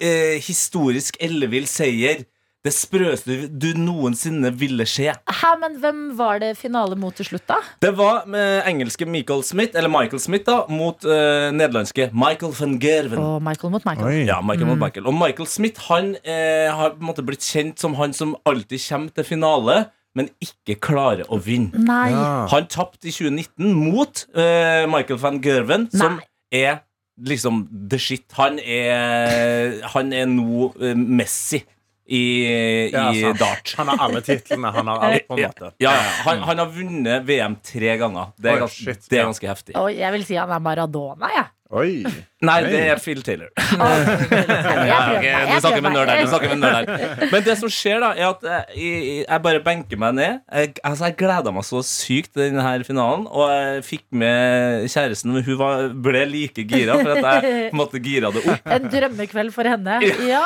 eh, 0.00 0.36
historisk 0.42 1.16
ellevill 1.22 1.68
seier. 1.70 2.24
Det 2.66 2.72
sprøeste 2.74 3.34
du, 3.46 3.68
noensinne 3.78 4.50
ville 4.58 4.86
se. 4.90 5.12
Hæ, 5.14 5.50
men 5.60 5.76
hvem 5.82 6.00
var 6.18 6.40
det 6.42 6.56
finale 6.58 6.96
mot 6.98 7.14
til 7.14 7.28
slutt, 7.28 7.44
da? 7.46 7.60
Det 7.82 7.92
var 7.94 8.24
med 8.30 8.66
engelske 8.66 9.06
Michael 9.06 9.44
Smith, 9.46 9.76
eller 9.78 9.92
Michael 9.92 10.22
Smith, 10.22 10.42
da, 10.48 10.64
mot 10.72 11.06
uh, 11.06 11.52
nederlandske 11.54 12.08
Michael 12.10 12.54
van 12.58 12.74
Gerven. 12.82 13.20
Og 13.22 13.44
Michael 13.46 13.74
mot 13.76 13.86
Michael. 13.86 14.08
Oi. 14.08 14.24
Ja, 14.26 14.40
Michael 14.42 14.70
mot 14.72 14.80
Michael. 14.80 15.06
Og 15.06 15.14
Michael 15.14 15.50
Smith 15.50 15.86
han 15.86 16.16
eh, 16.24 16.66
har 16.74 16.96
på 16.96 17.04
en 17.04 17.10
måte 17.12 17.22
blitt 17.26 17.46
kjent 17.46 17.78
som 17.78 17.94
han 18.00 18.16
som 18.16 18.34
alltid 18.48 18.82
kommer 18.88 19.14
til 19.14 19.28
finale, 19.28 19.78
men 20.16 20.32
ikke 20.42 20.78
klarer 20.88 21.30
å 21.30 21.38
vinne. 21.38 21.84
Nei. 21.86 22.10
Ja. 22.16 22.48
Han 22.50 22.66
tapte 22.72 23.06
i 23.06 23.14
2019 23.14 23.78
mot 23.78 24.26
uh, 24.34 24.88
Michael 24.90 25.22
van 25.22 25.38
Gerven, 25.44 25.86
som 25.94 26.18
er 26.50 26.80
liksom 27.16 27.62
the 27.92 28.00
shit. 28.00 28.26
Han 28.40 28.58
er, 28.58 29.78
han 29.94 30.12
er 30.16 30.26
nå 30.34 30.72
uh, 30.74 30.92
Messi 30.96 31.62
i, 32.06 32.90
Ja, 32.92 33.08
i 33.14 33.32
dart. 33.38 33.74
Han 33.76 33.88
har 33.88 34.04
alle 34.06 34.22
titlene. 34.22 34.70
Han 34.70 34.86
har 34.86 35.04
alt, 35.08 35.26
på 35.28 35.34
en 35.36 35.42
måte. 35.42 35.72
Ja, 35.82 35.92
ja, 35.92 36.02
han, 36.24 36.44
han 36.46 36.62
har 36.62 36.70
vunnet 36.70 37.26
VM 37.26 37.58
tre 37.64 37.96
ganger. 37.98 38.32
Det 38.36 38.52
er 38.52 38.60
oh, 38.60 38.64
ganske, 38.66 38.84
shit, 38.84 39.10
det 39.10 39.20
er 39.20 39.28
ganske 39.30 39.50
heftig. 39.50 39.76
Og 39.80 39.90
jeg 39.94 40.14
vil 40.14 40.26
si 40.28 40.38
han 40.38 40.52
er 40.54 40.62
Maradona, 40.62 41.32
jeg. 41.34 41.50
Oi. 41.76 42.04
Nei, 42.46 42.56
Oi. 42.62 42.68
det 42.72 42.80
er 42.92 43.00
Phil 43.02 43.22
Taylor. 43.24 43.50
Ja. 43.76 44.98
okay. 45.16 45.32
ok, 45.34 45.50
du 45.50 45.60
snakker 45.60 45.82
med 45.84 45.94
nerd 45.96 46.10
her, 46.10 46.20
du 46.22 46.30
snakker 46.30 46.52
med 46.52 46.60
nerd 46.62 46.90
her. 46.90 47.24
Men 47.32 47.44
det 47.46 47.56
som 47.60 47.70
skjer, 47.72 47.98
da, 48.02 48.10
er 48.16 48.28
at 48.30 48.44
jeg, 48.46 48.76
jeg, 48.80 49.16
jeg 49.26 49.42
bare 49.44 49.60
benker 49.64 50.00
meg 50.00 50.14
ned. 50.16 50.38
Jeg, 50.48 50.72
altså, 50.86 51.08
jeg 51.10 51.16
gleda 51.20 51.52
meg 51.54 51.66
så 51.66 51.82
sykt 51.86 52.32
til 52.36 52.46
denne 52.46 52.64
her 52.64 52.84
finalen, 52.86 53.26
og 53.28 53.50
jeg 53.52 53.84
fikk 53.88 54.04
med 54.22 54.86
kjæresten. 54.92 55.34
men 55.34 55.44
Hun 55.46 55.58
var, 55.60 55.86
ble 56.06 56.24
like 56.30 56.64
gira, 56.70 56.96
for 57.02 57.12
at 57.16 57.24
jeg 57.24 57.44
på 57.70 57.74
en 57.74 57.80
måte 57.82 58.02
gira 58.04 58.32
det 58.34 58.44
opp. 58.44 58.72
En 58.78 58.88
drømmekveld 58.92 59.54
for 59.56 59.68
henne. 59.74 60.00
Ja. 60.28 60.44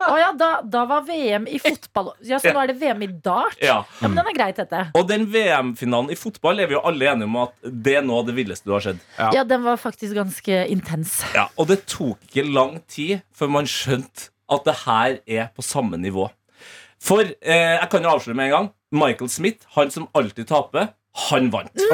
Å 0.00 0.14
ja, 0.16 0.30
da, 0.34 0.48
da 0.64 0.82
var 0.88 1.04
VM 1.06 1.44
i 1.50 1.58
fotball. 1.60 2.14
Ja, 2.26 2.38
Så 2.40 2.54
nå 2.54 2.62
er 2.62 2.70
det 2.72 2.78
VM 2.80 3.02
i 3.04 3.10
dart? 3.22 3.58
Ja. 3.60 3.82
Ja, 4.00 4.08
men 4.08 4.16
den 4.18 4.30
er 4.32 4.36
greit, 4.36 4.56
dette. 4.58 4.86
Og 4.96 5.04
den 5.10 5.26
VM-finalen 5.30 6.10
i 6.10 6.16
fotball 6.18 6.62
er 6.64 6.70
vi 6.70 6.74
jo 6.78 6.80
alle 6.88 7.10
enige 7.12 7.28
om 7.28 7.36
at 7.44 7.52
det 7.68 7.98
er 8.00 8.06
noe 8.06 8.22
av 8.24 8.30
det 8.30 8.34
villeste 8.38 8.66
du 8.66 8.72
har 8.74 8.82
sett. 8.86 9.02
Ja. 9.18 9.28
Ja, 9.36 9.44
den 9.46 9.62
var 9.66 9.76
faktisk 9.80 10.16
ganske 10.16 10.39
intens. 10.48 11.20
Ja, 11.34 11.48
og 11.56 11.68
det 11.68 11.84
tok 11.90 12.22
ikke 12.28 12.46
lang 12.48 12.78
tid 12.88 13.20
før 13.36 13.52
man 13.58 13.68
skjønte 13.70 14.30
at 14.50 14.66
det 14.66 14.76
her 14.84 15.18
er 15.26 15.50
på 15.54 15.62
samme 15.62 15.98
nivå. 16.00 16.28
For 17.00 17.24
eh, 17.24 17.76
jeg 17.78 17.88
kan 17.90 18.04
jo 18.04 18.12
avsløre 18.12 18.36
med 18.36 18.50
en 18.50 18.56
gang. 18.56 18.70
Michael 18.90 19.30
Smith, 19.30 19.66
han 19.76 19.90
som 19.90 20.08
alltid 20.14 20.48
taper, 20.50 20.92
han 21.30 21.50
vant. 21.52 21.84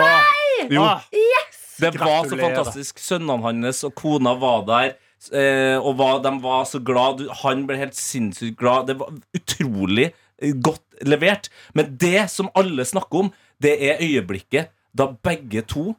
Jo. 0.72 0.86
Yes! 1.12 1.62
Det 1.80 1.92
var 2.00 2.24
så 2.24 2.38
fantastisk. 2.40 3.00
Sønnene 3.02 3.42
hans 3.44 3.84
og 3.84 3.94
kona 3.98 4.32
var 4.40 4.64
der. 4.68 4.94
Eh, 5.32 5.76
og 5.76 5.98
var, 5.98 6.20
de 6.24 6.30
var 6.42 6.66
så 6.68 6.78
glad 6.84 7.22
Han 7.40 7.64
ble 7.66 7.78
helt 7.80 7.96
sinnssykt 7.96 8.58
glad. 8.60 8.88
Det 8.88 8.98
var 9.00 9.12
utrolig 9.36 10.10
eh, 10.10 10.54
godt 10.56 11.04
levert. 11.06 11.50
Men 11.74 11.96
det 12.00 12.28
som 12.32 12.50
alle 12.56 12.84
snakker 12.84 13.26
om, 13.26 13.30
det 13.62 13.76
er 13.90 14.02
øyeblikket 14.02 14.72
da 14.96 15.10
begge 15.24 15.62
to 15.68 15.90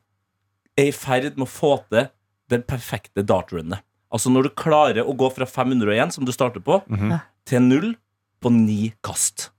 er 0.77 0.89
i 0.89 0.95
ferd 0.95 1.35
med 1.37 1.45
å 1.45 1.49
få 1.49 1.75
til 1.89 2.09
det 2.49 2.65
perfekte 2.69 3.23
dartrunnet. 3.27 3.81
Altså 4.13 4.31
når 4.31 4.47
du 4.47 4.49
klarer 4.55 5.03
å 5.03 5.15
gå 5.19 5.27
fra 5.35 5.45
501, 5.45 6.13
som 6.15 6.25
du 6.25 6.31
starter 6.31 6.63
på, 6.63 6.81
Mhm. 6.87 7.19
til 7.45 7.61
null 7.61 7.95
på 8.41 8.51
ni 8.51 8.93
kast. 9.03 9.49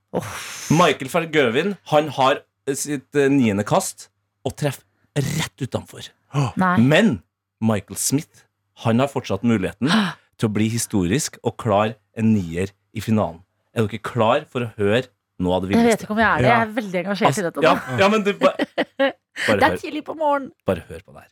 Michael 0.70 1.10
Fergøvin 1.12 1.76
han 1.92 2.08
har 2.16 2.40
sitt 2.72 3.14
eh, 3.14 3.28
niende 3.28 3.64
kast 3.66 4.08
og 4.44 4.56
treffer 4.56 4.84
rett 5.16 5.56
utenfor. 5.60 6.08
Nei. 6.56 6.76
Men 6.80 7.22
Michael 7.60 7.96
Smith 7.96 8.44
han 8.84 9.00
har 9.00 9.08
fortsatt 9.08 9.42
muligheten 9.42 9.88
til 10.38 10.48
å 10.48 10.52
bli 10.52 10.68
historisk 10.70 11.38
og 11.42 11.56
klar 11.58 11.94
en 12.16 12.32
nier 12.34 12.70
i 12.94 13.00
finalen. 13.04 13.42
Er 13.74 13.86
dere 13.86 13.98
klar 14.02 14.44
for 14.48 14.60
å 14.66 14.72
høre 14.78 15.08
noe 15.38 15.54
av 15.56 15.62
det 15.66 15.74
Jeg 15.76 15.84
vet 15.86 16.02
ikke 16.04 16.14
om 16.16 16.18
jeg 16.22 16.28
er 16.28 16.42
det. 16.42 16.48
Jeg 16.50 16.60
er 16.66 16.72
veldig 16.80 16.98
engasjert 17.04 17.38
i 17.38 17.42
dette. 17.46 17.62
ja, 17.62 17.74
ja, 18.00 18.08
men 18.08 18.24
du, 18.26 18.32
bare, 18.40 18.66
bare, 19.46 19.58
Det 19.60 19.66
er 19.70 19.76
tidlig 19.84 20.04
på 20.04 20.14
morgenen. 20.18 20.50
bare 20.66 20.82
hør 20.88 21.00
på 21.06 21.12
det 21.14 21.22
her. 21.24 21.30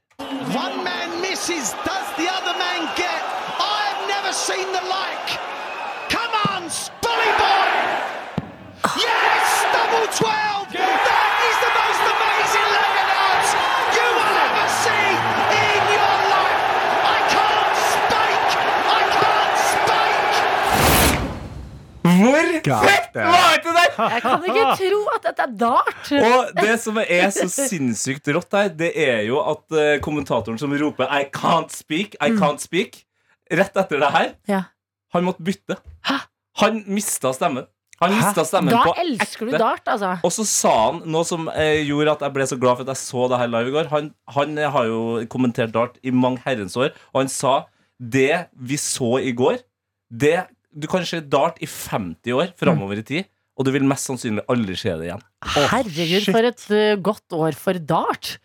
One 0.57 0.85
man 0.85 1.11
misses, 1.21 1.75
does 1.85 2.09
the 2.21 2.29
other 2.37 2.55
man 2.59 2.87
get? 2.97 3.23
I've 3.61 4.01
never 4.15 4.33
seen 4.33 4.67
the 4.79 4.85
like. 4.89 5.31
Come 6.15 6.33
on, 6.51 6.63
Spolly 6.71 7.33
boy! 7.43 7.71
Yes, 9.03 9.47
double 9.75 10.07
12! 10.07 10.71
That 11.11 11.35
is 11.51 11.57
the 11.67 11.73
most 11.83 12.03
amazing 12.15 12.67
Lemonades 12.79 13.51
you 13.99 14.07
will 14.17 14.37
ever 14.47 14.69
see 14.85 15.07
in 15.67 15.83
your 15.99 16.17
life! 16.35 16.63
I 17.17 17.19
can't 17.35 17.77
speak! 17.93 18.47
I 18.99 19.01
can't 19.19 19.59
speak! 19.75 20.31
Hvor 22.03 22.87
fett 22.87 23.15
var? 23.15 23.55
Jeg 23.97 24.23
kan 24.25 24.45
ikke 24.47 24.65
tro 24.81 25.01
at 25.15 25.27
dette 25.29 25.45
er 25.47 25.53
dart. 25.61 26.11
Og 26.21 26.55
det 26.61 26.77
som 26.83 26.99
er 27.03 27.31
så 27.35 27.47
sinnssykt 27.51 28.29
rått 28.37 28.57
her, 28.59 28.69
det 28.69 28.93
er 28.97 29.23
jo 29.29 29.41
at 29.43 29.77
eh, 29.77 29.97
kommentatoren 30.05 30.59
som 30.61 30.73
roper 30.73 31.09
'I 31.11 31.29
can't 31.35 31.73
speak', 31.75 32.17
I 32.21 32.33
can't 32.37 32.63
speak, 32.63 33.05
rett 33.53 33.77
etter 33.77 34.01
det 34.03 34.11
her, 34.13 34.35
Ja. 34.49 34.63
han 35.15 35.25
måtte 35.25 35.43
bytte. 35.47 35.79
Han 36.57 36.85
mista 36.87 37.33
stemmen. 37.37 37.67
Han 38.01 38.13
mista 38.13 38.45
stemmen 38.45 38.75
Da 38.75 38.83
på 38.85 38.93
elsker 39.01 39.49
du 39.49 39.57
dart, 39.57 39.87
altså. 39.89 40.19
Og 40.25 40.33
så 40.33 40.45
sa 40.45 40.73
han 40.91 40.99
noe 41.09 41.25
som 41.25 41.49
eh, 41.49 41.81
gjorde 41.89 42.13
at 42.13 42.25
jeg 42.27 42.33
ble 42.35 42.47
så 42.49 42.59
glad 42.61 42.77
for 42.77 42.85
at 42.85 42.93
jeg 42.93 43.01
så 43.01 43.29
det 43.33 43.39
her 43.41 43.49
live 43.49 43.71
i 43.71 43.75
går. 43.77 43.89
Han, 43.93 44.11
han 44.37 44.57
har 44.75 44.85
jo 44.91 44.99
kommentert 45.33 45.73
dart 45.73 45.97
i 46.05 46.13
mange 46.13 46.43
herrens 46.45 46.77
år, 46.77 46.93
og 47.15 47.23
han 47.23 47.33
sa 47.33 47.55
det 47.97 48.49
vi 48.53 48.77
så 48.77 49.17
i 49.25 49.33
går 49.33 49.63
det, 50.13 50.47
Du 50.77 50.85
kan 50.87 51.07
se 51.09 51.23
dart 51.25 51.57
i 51.65 51.67
50 51.67 52.35
år 52.37 52.51
framover 52.61 52.99
i 53.01 53.03
tid, 53.03 53.25
og 53.57 53.67
du 53.67 53.73
vil 53.75 53.87
mest 53.89 54.11
sannsynlig 54.11 54.45
aldri 54.53 54.77
se 54.79 54.93
det 55.01 55.09
igjen. 55.09 55.23
Herregud, 55.73 56.27
for 56.29 56.51
et 56.51 56.67
uh, 56.73 56.99
godt 57.01 57.37
år 57.37 57.57
for 57.59 57.81
dart. 57.81 58.37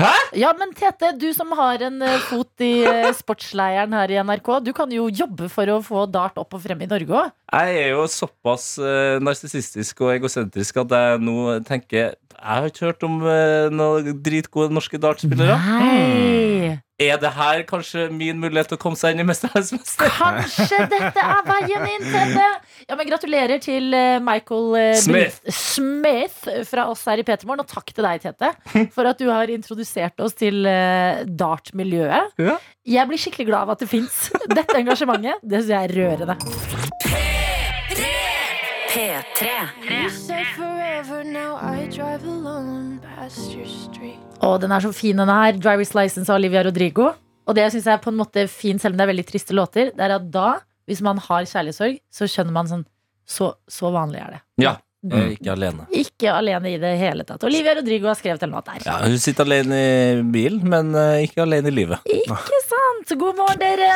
Hæ? 0.00 0.12
Ja, 0.38 0.52
men 0.56 0.70
Tete, 0.72 1.10
du 1.20 1.28
som 1.36 1.50
har 1.58 1.82
en 1.84 1.98
uh, 2.00 2.16
fot 2.24 2.64
i 2.64 2.70
uh, 2.86 3.10
sportsleiren 3.16 3.92
her 3.98 4.14
i 4.14 4.20
NRK, 4.24 4.48
du 4.64 4.72
kan 4.76 4.92
jo 4.94 5.10
jobbe 5.12 5.50
for 5.52 5.68
å 5.74 5.80
få 5.84 6.06
dart 6.08 6.38
opp 6.40 6.56
og 6.56 6.62
frem 6.64 6.86
i 6.86 6.88
Norge 6.88 7.18
òg. 7.20 7.34
Jeg 7.52 7.82
er 7.82 7.90
jo 7.92 8.06
såpass 8.08 8.72
uh, 8.80 9.18
narsissistisk 9.20 10.00
og 10.06 10.14
egosentrisk 10.14 10.80
at 10.86 10.96
jeg 10.96 11.20
nå 11.26 11.36
tenker 11.68 12.14
jeg 12.40 12.56
har 12.56 12.70
ikke 12.70 12.86
hørt 12.88 13.02
om 13.04 13.18
eh, 13.28 13.66
noen 13.68 14.14
dritgode 14.24 14.72
norske 14.72 14.96
dartspillere. 14.96 15.58
Hmm. 15.60 16.78
Er 17.00 17.18
det 17.20 17.30
her 17.36 17.62
kanskje 17.68 18.06
min 18.12 18.38
mulighet 18.40 18.70
til 18.70 18.78
å 18.78 18.80
komme 18.80 18.96
seg 18.96 19.12
inn 19.12 19.22
i 19.22 19.26
Mesterhetsmester? 19.28 20.08
Kanskje 20.16 20.78
dette 20.88 21.20
er 21.20 21.42
veien 21.44 21.84
inn 21.88 22.06
til 22.06 22.32
det! 22.36 22.48
Ja, 22.86 22.96
men 22.96 23.08
Gratulerer 23.10 23.60
til 23.60 23.92
eh, 23.96 24.16
Michael 24.24 24.72
eh, 24.80 24.96
Smith, 25.00 25.36
Smith 25.52 26.48
fra 26.68 26.86
oss 26.92 27.04
her 27.08 27.20
i 27.20 27.26
Petermorgen. 27.28 27.64
Og 27.66 27.68
takk 27.68 27.92
til 27.92 28.08
deg, 28.08 28.24
Tete, 28.24 28.54
for 28.96 29.10
at 29.12 29.20
du 29.20 29.28
har 29.28 29.52
introdusert 29.52 30.24
oss 30.24 30.36
til 30.40 30.64
dartmiljøet. 30.64 32.40
Ja. 32.40 32.56
Jeg 32.88 33.10
blir 33.10 33.20
skikkelig 33.20 33.50
glad 33.52 33.68
av 33.68 33.76
at 33.76 33.84
det 33.84 33.90
fins. 33.92 34.30
Dette 34.48 34.80
engasjementet, 34.80 35.44
det 35.44 35.60
syns 35.60 35.74
jeg 35.76 35.90
er 35.90 35.96
rørende. 36.00 36.40
P3. 37.04 38.08
P3. 38.96 39.52
P3. 39.84 40.89
Og 44.44 44.60
den 44.62 44.72
er 44.72 44.84
så 44.84 44.92
fin, 44.96 45.16
denne 45.16 45.36
her. 45.36 45.56
Driver's 45.60 45.94
License 45.96 46.28
av 46.32 46.40
Olivia 46.40 46.62
Rodrigo. 46.66 47.10
Og 47.48 47.56
det 47.56 47.66
syns 47.72 47.88
jeg 47.88 47.96
er 47.96 48.02
på 48.04 48.12
en 48.12 48.18
måte 48.20 48.44
fint, 48.52 48.82
selv 48.82 48.94
om 48.94 49.00
det 49.00 49.06
er 49.06 49.12
veldig 49.14 49.26
triste 49.28 49.56
låter, 49.56 49.90
det 49.96 50.04
er 50.06 50.14
at 50.18 50.28
da, 50.32 50.50
hvis 50.88 51.00
man 51.04 51.18
har 51.24 51.48
kjærlighetssorg, 51.48 51.98
så 52.12 52.28
skjønner 52.30 52.54
man 52.54 52.70
sånn 52.70 52.86
Så, 53.30 53.52
så 53.70 53.92
vanlig 53.94 54.18
er 54.24 54.30
det. 54.34 54.40
Ja. 54.58 54.76
Jeg 55.00 55.16
er 55.16 55.30
ikke 55.32 55.52
alene. 55.54 55.84
Ikke 55.96 56.32
alene 56.34 56.74
i 56.74 56.78
det 56.82 56.90
hele 57.00 57.24
tatt. 57.24 57.44
Olivia 57.48 57.72
Rodrigo 57.78 58.10
har 58.10 58.18
skrevet 58.18 58.42
en 58.44 58.50
låt 58.52 58.66
der. 58.68 58.82
Ja, 58.84 58.98
hun 59.06 59.16
sitter 59.22 59.46
alene 59.48 59.78
i 59.80 60.18
bilen, 60.34 60.60
men 60.68 60.90
eh, 60.98 61.22
ikke 61.24 61.46
alene 61.46 61.70
i 61.70 61.76
livet. 61.78 62.04
Ikke 62.04 62.58
sant? 62.66 63.14
God 63.22 63.38
morgen, 63.38 63.62
dere. 63.62 63.88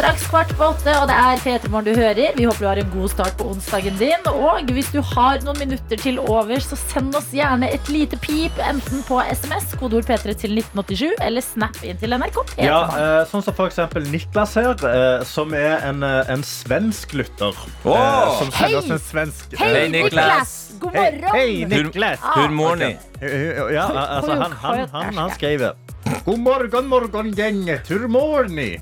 Straks 0.00 0.22
kvart 0.32 0.52
på 0.56 0.64
åtte, 0.64 0.92
og 0.96 1.10
det 1.10 1.16
er 1.20 1.40
P3 1.44 1.68
Morgen 1.68 1.90
du 1.90 1.98
hører. 2.00 2.30
Vi 2.32 2.46
håper 2.48 2.62
du 2.62 2.66
har 2.70 2.78
en 2.80 2.92
god 2.94 3.10
start 3.12 3.34
på 3.36 3.50
onsdagen 3.50 3.98
din. 4.00 4.22
Og 4.30 4.70
hvis 4.72 4.88
du 4.94 5.02
har 5.04 5.42
noen 5.44 5.58
minutter 5.60 6.00
til 6.00 6.16
over, 6.22 6.62
så 6.64 6.78
send 6.80 7.12
oss 7.18 7.26
gjerne 7.36 7.68
et 7.68 7.90
lite 7.92 8.16
pip, 8.24 8.56
enten 8.64 9.02
på 9.04 9.18
SMS, 9.28 9.74
kodeord 9.76 10.08
P3 10.08 10.32
til 10.40 10.56
1987, 10.56 11.04
eller 11.20 11.44
snap 11.44 11.76
inn 11.84 12.00
til 12.00 12.16
NRK. 12.16 12.38
P3 12.54 12.64
Ja, 12.64 12.78
eh, 12.96 13.18
sånn 13.28 13.44
som 13.44 13.58
for 13.58 13.68
eksempel 13.68 14.08
Niklas 14.08 14.56
her, 14.56 14.72
eh, 14.88 15.26
som 15.28 15.52
er 15.52 15.84
en, 15.90 16.00
eh, 16.08 16.32
en 16.32 16.46
svensk 16.48 17.12
lytter. 17.20 17.60
Oh! 17.84 17.92
eh, 17.92 18.38
som 18.40 18.54
Hei! 18.56 18.70
sender 18.70 18.80
oss 18.80 18.90
en 18.96 19.02
svensk 19.04 19.56
Hei, 19.60 19.68
Hei, 19.82 19.86
Niklas! 19.92 20.14
Niklas. 20.16 20.54
God 20.80 20.96
morgen! 20.96 21.32
hei, 21.36 21.64
Niklas! 21.68 22.24
Ah. 22.24 22.38
Good 22.40 22.56
morning. 22.56 22.96
Ja, 23.20 23.84
altså, 24.16 24.32
han, 24.32 24.56
han, 24.64 24.86
han, 24.96 25.18
han 25.26 25.34
skriver 25.36 25.76
God 26.24 26.40
morgen, 26.40 26.88
morgen, 26.88 27.34
gjeng. 27.36 27.68
mår 28.08 28.48
ni? 28.48 28.78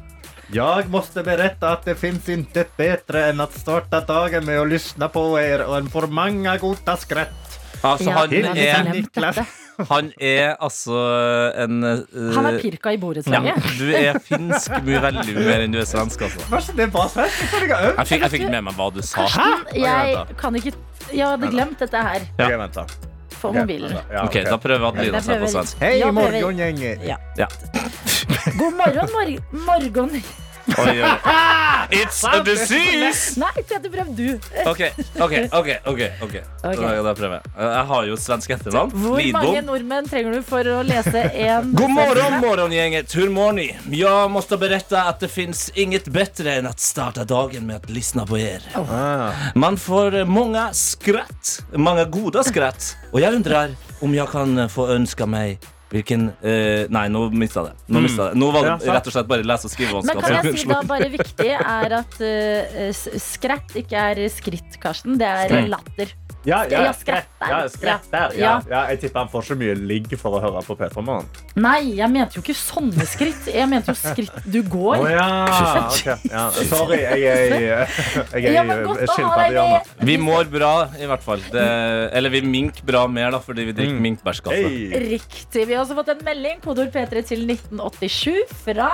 Jag 0.53 0.91
måste 0.91 1.23
berätta 1.23 1.71
att 1.73 1.85
det 1.85 1.95
finns 1.95 2.29
intet 2.29 2.77
bättre 2.77 3.27
än 3.27 3.41
att 3.41 3.59
starta 3.59 4.01
dagen 4.01 4.45
med 4.45 4.61
att 4.61 4.69
lyssna 4.69 5.09
på 5.09 5.41
er 5.41 5.65
och 5.65 5.77
en 5.77 5.91
for 5.91 6.07
många 6.07 6.57
goda 6.57 6.97
skratt. 6.97 7.61
Altså, 7.83 8.11
han 8.11 8.31
ja, 8.33 8.55
er, 8.57 9.45
han 9.89 10.13
er 10.19 10.57
altså 10.61 10.97
en 11.55 11.85
uh, 11.85 12.33
Han 12.35 12.47
er 12.47 12.59
pirka 12.59 12.93
i 12.93 12.99
borettslaget. 12.99 13.53
ja, 13.55 13.75
Du 13.79 13.93
er 13.95 14.19
finsk 14.25 14.73
mye 14.83 15.03
veldig 15.05 15.37
mer 15.37 15.63
enn 15.67 15.77
du 15.77 15.79
er 15.79 15.87
svensk, 15.87 16.25
altså. 16.27 16.73
Det 16.75 16.89
bare 16.93 17.13
svensk? 17.13 17.45
Jeg 17.55 17.69
jeg. 17.71 17.93
Jeg 17.99 18.11
fikk, 18.11 18.27
ikke 18.41 18.51
med 18.57 18.67
meg 18.71 18.81
hva 18.81 18.89
du 18.97 18.99
sa. 19.03 19.29
Karsten, 19.29 19.85
jeg 19.85 20.27
kan 20.41 20.59
ikke 20.59 20.75
Jeg 21.13 21.25
hadde 21.29 21.53
glemt 21.55 21.79
dette 21.79 22.03
her 22.09 22.27
Ok, 22.35 22.59
vent 22.65 22.81
da. 22.81 22.89
Ok, 23.49 23.55
mobilen. 23.55 23.95
da. 23.95 24.03
Ja, 24.13 24.25
Ok, 24.25 24.37
ok. 24.37 24.51
Da 24.51 24.59
prøver 24.59 24.89
Adelina 24.89 25.21
seg 25.23 25.41
på 25.41 25.47
svensk. 25.55 25.79
Hei. 25.81 25.99
Ja. 27.07 27.17
Ja. 27.37 27.47
God 28.59 28.75
morgen, 28.75 29.09
mor 29.15 29.29
morgen... 29.71 30.23
Oi, 30.79 31.03
oi. 31.03 31.13
It's 32.01 32.21
a 32.29 32.43
disease! 32.45 33.37
Nei, 33.41 33.63
Peter, 33.63 33.89
prøv 33.93 34.11
du. 34.17 34.27
OK, 34.67 34.83
OK, 35.25 35.35
OK. 35.53 35.69
ok, 35.87 36.03
ok 36.23 36.35
Da, 36.63 36.73
da 37.03 37.15
prøver 37.17 37.39
jeg. 37.39 37.53
Jeg 37.63 37.85
har 37.93 38.09
jo 38.11 38.17
svensk 38.21 38.51
etternavn. 38.59 38.93
Hvor 38.93 39.17
mange 39.33 39.53
Lidbom. 39.55 39.71
nordmenn 39.71 40.09
trenger 40.11 40.37
du 40.37 40.43
for 40.45 40.69
å 40.69 40.83
lese 40.85 41.23
en 41.33 41.73
God 41.79 41.95
morgon 41.95 42.25
setning? 42.25 42.41
morgongänget, 42.45 43.17
hur 43.17 43.31
mår 43.33 43.53
ni? 43.53 43.69
Jag 44.03 44.31
måste 44.31 44.57
berätta 44.57 45.03
att 45.03 45.21
det 45.21 45.29
finns 45.29 45.71
inget 45.75 46.09
bättre 46.09 46.55
än 46.55 46.67
att 46.67 46.81
starta 46.81 47.25
dagen 47.25 47.67
med 47.67 47.77
att 47.77 47.91
lyssna 47.91 48.27
på 48.27 48.39
er. 48.39 48.63
Ah. 48.75 49.31
Man 49.55 49.77
får 49.77 50.25
mange 50.25 50.49
många 50.49 50.73
skratt, 50.73 51.63
många 51.73 52.05
goda 52.05 52.45
skratt. 52.45 52.97
Och 53.13 53.21
jag 53.21 53.35
undrar 53.35 53.71
om 54.01 54.15
jag 54.15 54.31
kan 54.31 54.71
få 54.71 54.89
önska 54.89 55.27
mig 55.27 55.59
Hvilken 55.89 56.29
uh, 56.43 56.85
Nei, 56.93 57.07
nå 57.13 57.25
mista 57.33 57.63
jeg 57.65 57.73
det. 57.73 57.87
Nå, 57.95 58.03
mistet 58.05 58.21
jeg 58.21 58.35
det. 58.35 58.41
nå 58.43 58.51
var 58.53 58.67
det 58.69 58.93
rett 58.93 59.09
og 59.09 59.15
slett 59.15 59.31
bare 59.31 59.47
lese- 59.49 59.71
og 59.71 60.05
Men 60.05 60.21
kan 60.21 60.37
jeg 60.37 60.55
si 60.61 60.69
da 60.69 60.81
bare 60.89 61.09
viktig 61.15 61.53
er 61.57 61.99
at 62.03 62.19
uh, 62.21 63.05
skrett 63.25 63.79
ikke 63.83 64.09
er 64.13 64.25
skritt, 64.33 64.81
Karsten. 64.83 65.17
Det 65.21 65.29
er 65.29 65.71
latter. 65.73 66.13
Ja, 66.47 66.63
ja, 66.71 66.83
Ja, 66.87 66.93
skrett. 66.95 67.27
skrett 67.75 68.07
der. 68.13 68.33
Ja, 68.39 68.61
jeg 68.89 69.01
tipper 69.03 69.25
han 69.25 69.29
får 69.33 69.43
så 69.51 69.57
mye 69.59 69.75
ligg 69.75 70.13
for 70.21 70.39
å 70.39 70.41
høre 70.41 70.63
på 70.65 70.77
P3 70.79 71.03
Morgen. 71.05 71.27
Nei, 71.59 71.97
jeg 71.99 72.09
mente 72.15 72.39
jo 72.39 72.43
ikke 72.45 72.55
sånne 72.57 73.05
skritt. 73.11 73.49
Jeg 73.53 73.69
mente 73.69 73.91
jo 73.93 73.99
skritt 73.99 74.47
du 74.47 74.61
går. 74.63 75.03
Å 75.03 75.11
ja, 75.11 75.27
ok. 75.83 76.07
Ja. 76.31 76.45
Sorry, 76.71 77.01
jeg 77.03 77.27
er 77.27 77.57
i 77.59 77.67
er 78.63 78.71
deg 78.71 79.05
skilpaddehjørnet. 79.13 79.93
Vi 80.09 80.17
mår 80.23 80.49
bra, 80.53 80.73
i 81.01 81.11
hvert 81.11 81.27
fall. 81.27 81.43
Det, 81.53 81.67
eller 82.17 82.31
vi 82.31 82.43
mink 82.47 82.83
bra 82.87 83.07
mer, 83.11 83.31
da, 83.35 83.43
fordi 83.45 83.69
vi 83.69 83.73
drikker 83.73 83.97
Mm. 83.99 84.03
minkbærskaffe. 84.05 84.55
Hey. 84.69 84.91
Riktig. 85.17 85.67
Vi 85.67 85.75
har 85.75 85.83
også 85.85 85.97
fått 85.99 86.11
en 86.13 86.25
melding, 86.27 86.61
kodord 86.65 86.93
P3 86.95 87.23
til 87.27 87.47
1987, 87.49 88.45
fra 88.67 88.91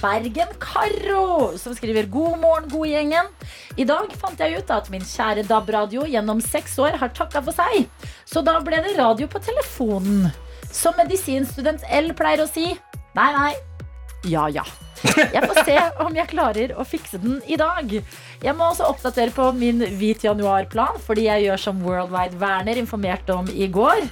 Bergen 0.00 0.50
Karo, 0.62 1.56
som 1.58 1.74
skriver 1.76 2.08
God 2.12 2.40
morgen, 2.42 2.68
gode 2.72 2.90
gjengen. 2.92 3.30
I 3.76 3.86
dag 3.88 4.12
fant 4.20 4.40
jeg 4.40 4.60
ut 4.60 4.72
at 4.74 4.90
min 4.92 5.04
kjære 5.04 5.46
DAB-radio 5.48 6.06
gjennom 6.10 6.42
seks 6.44 6.76
år 6.82 6.98
har 7.00 7.14
takka 7.16 7.42
for 7.44 7.56
seg. 7.56 7.86
Så 8.28 8.44
da 8.44 8.58
ble 8.64 8.82
det 8.84 8.96
radio 8.98 9.28
på 9.30 9.42
telefonen. 9.44 10.28
Som 10.72 10.98
medisinstudent 11.00 11.86
L 11.88 12.12
pleier 12.18 12.44
å 12.44 12.50
si 12.50 12.72
nei, 13.16 13.30
nei, 13.32 13.54
ja, 14.26 14.48
ja. 14.50 14.64
Jeg 15.14 15.42
får 15.44 15.58
se 15.66 15.76
om 16.04 16.14
jeg 16.16 16.30
klarer 16.30 16.72
å 16.76 16.84
fikse 16.88 17.20
den 17.22 17.38
i 17.46 17.58
dag. 17.60 17.92
Jeg 18.42 18.56
må 18.56 18.70
også 18.70 18.88
oppdatere 18.90 19.34
på 19.34 19.50
min 19.56 19.84
hvit 20.00 20.24
januar-plan, 20.26 20.98
fordi 21.04 21.28
jeg 21.28 21.46
gjør 21.46 21.62
som 21.62 21.82
Worldwide 21.84 22.40
Werner 22.40 22.80
informerte 22.80 23.36
om 23.36 23.50
i 23.52 23.68
går. 23.72 24.06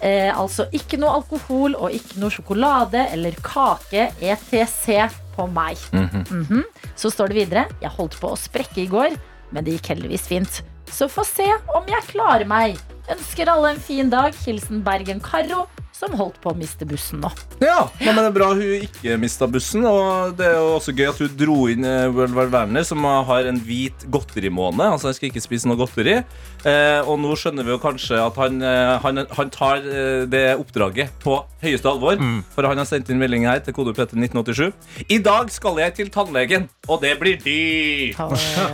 Eh, 0.00 0.30
altså 0.32 0.68
ikke 0.72 0.98
noe 1.00 1.16
alkohol 1.18 1.74
og 1.76 1.92
ikke 1.92 2.20
noe 2.22 2.32
sjokolade 2.32 3.02
eller 3.12 3.36
kake 3.44 4.08
ETC 4.20 5.10
på 5.36 5.46
meg. 5.50 5.76
Mhm. 5.92 6.62
Så 6.96 7.10
står 7.12 7.28
det 7.28 7.36
videre 7.36 7.66
Jeg 7.80 7.90
holdt 7.96 8.18
på 8.20 8.30
å 8.32 8.38
sprekke 8.38 8.82
i 8.84 8.86
går, 8.90 9.16
men 9.52 9.64
det 9.64 9.78
gikk 9.78 9.94
heldigvis 9.94 10.26
fint. 10.28 10.62
Så 10.90 11.08
få 11.08 11.24
se 11.24 11.46
om 11.74 11.86
jeg 11.86 12.02
klarer 12.10 12.46
meg. 12.46 12.78
Ønsker 13.10 13.48
alle 13.48 13.74
en 13.74 13.80
fin 13.80 14.10
dag. 14.10 14.34
Hilsen 14.44 14.82
Bergen 14.82 15.20
Karo, 15.20 15.66
som 16.00 16.14
holdt 16.16 16.38
på 16.40 16.52
å 16.52 16.56
miste 16.56 16.86
bussen 16.88 17.20
nå. 17.20 17.30
Ja, 17.60 17.84
men 18.00 18.16
det 18.16 18.28
er 18.30 18.34
bra 18.34 18.50
hun 18.56 18.84
ikke 18.86 19.18
mista 19.20 19.48
bussen. 19.50 19.84
Og 19.88 20.34
det 20.38 20.48
er 20.48 20.56
jo 20.56 20.76
også 20.78 20.94
gøy 20.96 21.10
at 21.10 21.20
hun 21.20 21.34
dro 21.38 21.58
inn 21.72 21.84
eh, 21.86 22.08
World 22.08 22.36
War 22.36 22.50
Werner, 22.52 22.86
som 22.88 23.04
har 23.04 23.48
en 23.50 23.60
hvit 23.66 24.06
godterimåned. 24.12 24.86
Altså 24.96 25.10
han 25.10 25.18
skal 25.18 25.30
ikke 25.30 25.44
spise 25.44 25.68
noe 25.68 25.78
godteri. 25.80 26.20
Eh, 26.64 27.00
og 27.04 27.20
nå 27.20 27.34
skjønner 27.40 27.66
vi 27.66 27.74
jo 27.74 27.80
kanskje 27.82 28.20
at 28.20 28.40
han, 28.40 28.60
eh, 28.64 28.94
han, 29.04 29.24
han 29.36 29.52
tar 29.52 29.84
eh, 29.84 30.24
det 30.30 30.44
oppdraget 30.60 31.12
på 31.22 31.36
høyeste 31.64 31.92
alvor. 31.92 32.20
For 32.54 32.68
han 32.68 32.80
har 32.80 32.88
sendt 32.88 33.12
inn 33.12 33.20
melding 33.20 33.44
her 33.48 33.60
til 33.64 33.76
kode 33.76 33.94
P3 33.96 34.16
1987. 34.16 34.72
I 35.12 35.20
dag 35.24 35.52
skal 35.52 35.80
jeg 35.84 35.96
til 36.00 36.12
tannlegen, 36.12 36.68
og 36.88 37.04
det 37.04 37.16
blir 37.20 37.40
dyrt. 37.44 38.20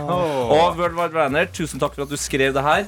Og 0.07 0.77
World 0.79 0.95
War 0.97 1.11
Werner, 1.11 1.49
tusen 1.51 1.81
takk 1.81 1.95
for 1.95 2.07
at 2.07 2.11
du 2.13 2.19
skrev 2.19 2.55
det 2.55 2.63
her. 2.63 2.87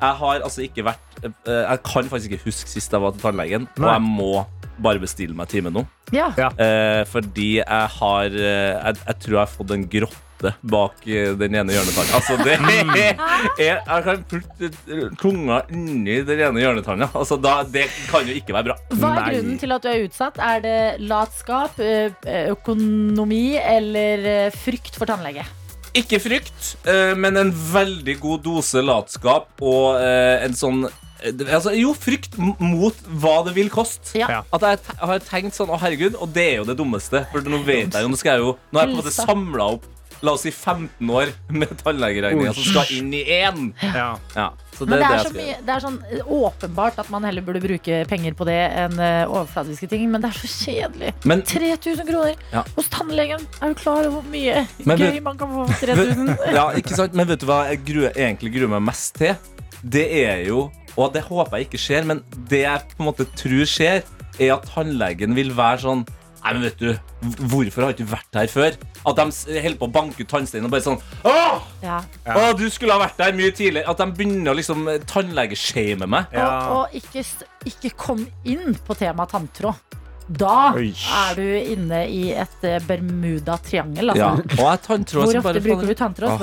Jeg 0.00 0.16
har 0.22 0.40
altså 0.40 0.64
ikke 0.64 0.86
vært 0.86 1.20
eh, 1.26 1.60
Jeg 1.66 1.82
kan 1.84 2.08
faktisk 2.08 2.32
ikke 2.32 2.48
huske 2.48 2.72
sist 2.72 2.94
jeg 2.94 3.02
var 3.02 3.12
til 3.12 3.24
tannlegen, 3.26 3.68
og 3.76 3.90
jeg 3.92 4.06
må 4.06 4.32
bare 4.80 5.02
bestille 5.02 5.36
meg 5.36 5.50
time 5.52 5.72
nå. 5.74 5.84
Ja. 6.14 6.30
Eh, 6.56 7.04
fordi 7.10 7.58
jeg 7.60 7.92
har 7.98 8.32
eh, 8.32 8.74
jeg, 8.80 9.00
jeg 9.04 9.22
tror 9.22 9.36
jeg 9.36 9.42
har 9.42 9.52
fått 9.52 9.74
en 9.76 9.84
grotte 9.92 10.54
bak 10.72 11.04
eh, 11.04 11.34
den 11.36 11.58
ene 11.60 11.76
hjørnetanna. 11.76 12.16
Altså, 12.16 12.38
det 12.40 12.56
er, 13.66 13.82
jeg 13.84 14.06
kan 14.08 14.24
putte 14.32 14.70
eh, 14.72 15.04
tunga 15.20 15.60
inni 15.68 16.16
den 16.24 16.42
ene 16.48 16.64
hjørnetanna. 16.64 17.10
Altså, 17.12 17.36
da, 17.36 17.60
det 17.68 17.86
kan 18.08 18.24
jo 18.24 18.40
ikke 18.40 18.56
være 18.56 18.70
bra. 18.72 18.80
Hva 18.96 19.12
er 19.12 19.20
Nei. 19.20 19.30
grunnen 19.36 19.60
til 19.60 19.76
at 19.76 19.84
du 19.84 19.92
er 19.92 20.08
utsatt? 20.08 20.40
Er 20.40 20.64
det 20.64 20.80
latskap, 21.04 21.80
økonomi 22.56 23.44
eller 23.60 24.50
frykt 24.56 24.96
for 24.96 25.12
tannlege? 25.12 25.44
Ikke 25.96 26.20
frykt, 26.22 26.74
eh, 26.86 27.16
men 27.18 27.38
en 27.40 27.50
veldig 27.50 28.14
god 28.22 28.44
dose 28.44 28.82
latskap 28.84 29.58
og 29.58 29.96
eh, 29.98 30.44
en 30.46 30.54
sånn 30.54 30.84
eh, 30.86 31.32
Altså, 31.50 31.72
jo, 31.74 31.90
frykt 31.98 32.36
mot 32.38 32.96
hva 33.20 33.40
det 33.48 33.56
vil 33.58 33.72
koste. 33.72 34.14
Ja. 34.18 34.42
At 34.54 34.66
jeg 34.66 34.98
har 35.00 35.24
tenkt 35.26 35.58
sånn, 35.58 35.72
å 35.72 35.80
herregud, 35.80 36.14
og 36.14 36.30
det 36.36 36.46
er 36.52 36.60
jo 36.60 36.68
det 36.70 36.78
dummeste. 36.78 37.24
For 37.32 37.42
nå 37.42 37.62
vet 37.66 37.90
jeg 37.90 38.06
jo, 38.06 38.12
nå 38.12 38.20
skal 38.20 38.38
jeg 38.38 38.46
jo 38.46 38.54
Nå 38.70 38.80
har 38.80 38.86
jeg 38.86 38.94
på 38.94 38.96
en 38.96 39.02
måte 39.02 39.16
samla 39.16 39.72
opp 39.76 39.88
La 40.22 40.34
oss 40.36 40.42
si 40.44 40.50
15 40.52 41.08
år 41.16 41.30
med 41.48 41.70
tannlegeregninger 41.80 42.52
som 42.52 42.66
skal 42.68 42.90
inn 42.92 43.08
i 43.16 43.22
én. 43.38 43.70
Ja. 43.80 44.10
Ja, 44.36 44.48
så 44.76 44.84
det, 44.84 44.90
Men 44.90 44.98
det 45.00 45.06
er 45.06 45.14
det 45.16 45.22
så 45.24 45.32
mye, 45.36 45.54
det 45.64 45.72
er 45.76 45.84
sånn 45.86 45.96
åpenbart 46.36 46.98
at 47.00 47.08
man 47.12 47.24
heller 47.24 47.44
burde 47.46 47.62
bruke 47.64 48.00
penger 48.10 48.36
på 48.36 48.44
det 48.48 48.58
enn 48.82 48.98
ø, 49.00 49.08
overfladiske 49.30 49.88
ting, 49.88 50.04
men 50.12 50.20
det 50.20 50.28
er 50.28 50.36
så 50.42 50.50
kjedelig. 50.66 51.14
Men 51.24 51.40
3000 51.48 52.04
kroner 52.10 52.36
Ja. 52.52 52.64
hos 52.76 52.90
tannlegen. 52.92 53.46
Er 53.62 53.72
du 53.72 53.80
klar 53.80 54.02
over 54.04 54.20
hvor 54.20 54.28
mye 54.28 54.66
Men 54.84 54.98
gøy 55.00 55.20
man 55.24 55.40
kan 55.40 55.48
få 55.56 55.64
for 55.72 55.86
3000? 55.86 56.36
ja, 56.58 56.66
ikke 56.76 56.96
sant? 57.00 57.16
Men 57.16 57.28
vet 57.32 57.40
du 57.40 57.48
hva 57.48 57.62
jeg 57.70 57.80
gruer, 57.88 58.12
egentlig 58.12 58.52
gruer 58.58 58.74
meg 58.76 58.84
mest 58.92 59.16
til? 59.16 59.34
Det 59.80 60.04
er 60.26 60.44
jo 60.50 60.66
Og 61.00 61.12
det 61.14 61.22
håper 61.24 61.56
jeg 61.62 61.70
ikke 61.70 61.80
skjer, 61.80 62.04
men 62.04 62.20
det 62.50 62.64
jeg 62.66 62.88
på 62.92 63.00
en 63.04 63.08
måte 63.08 63.24
tror 63.38 63.64
skjer, 63.70 64.02
er 64.40 64.52
at 64.56 64.66
tannlegen 64.68 65.32
vil 65.36 65.52
være 65.56 65.80
sånn 65.84 66.02
Nei, 66.40 66.52
men 66.56 66.62
vet 66.64 66.80
du, 66.80 66.94
hvorfor 67.50 67.84
har 67.84 67.92
du 67.92 68.00
ikke 68.00 68.12
vært 68.14 68.38
her 68.40 68.48
før? 68.48 68.76
At 69.10 69.18
de 69.18 69.26
holder 69.60 69.76
på 69.80 69.88
å 69.88 69.92
banke 69.92 70.24
ut 70.24 70.30
tannsteinen 70.30 70.68
og 70.68 70.72
bare 70.72 70.84
sånn 70.86 70.98
Åh! 71.28 71.66
Ja. 71.84 72.00
Åh, 72.24 72.50
du 72.56 72.64
skulle 72.72 72.96
ha 72.96 73.02
vært 73.02 73.20
der 73.20 73.36
mye 73.36 73.52
tidligere. 73.52 73.88
At 73.90 74.00
de 74.00 74.08
begynner 74.16 74.54
å 74.54 74.56
liksom 74.56 74.88
tannlegeshame 75.10 76.08
meg. 76.10 76.32
Ja. 76.36 76.48
Og, 76.48 76.80
og 76.80 76.96
ikke, 76.96 77.24
ikke 77.68 77.92
kom 78.00 78.24
inn 78.48 78.76
på 78.86 78.96
temaet 78.98 79.36
tanntråd. 79.36 79.98
Da 80.30 80.70
Oi. 80.78 80.92
er 80.94 81.34
du 81.34 81.46
inne 81.58 82.04
i 82.06 82.28
et 82.38 82.66
Bermuda-triangel. 82.86 84.12
Altså. 84.14 84.60
Ja. 84.60 84.76
tanntråd 84.84 85.26
Hvor 85.26 85.40
ofte 85.40 85.46
bare 85.48 85.64
bruker 85.64 85.90
du 85.90 85.96
tanntråd? 85.98 86.30
Så 86.30 86.38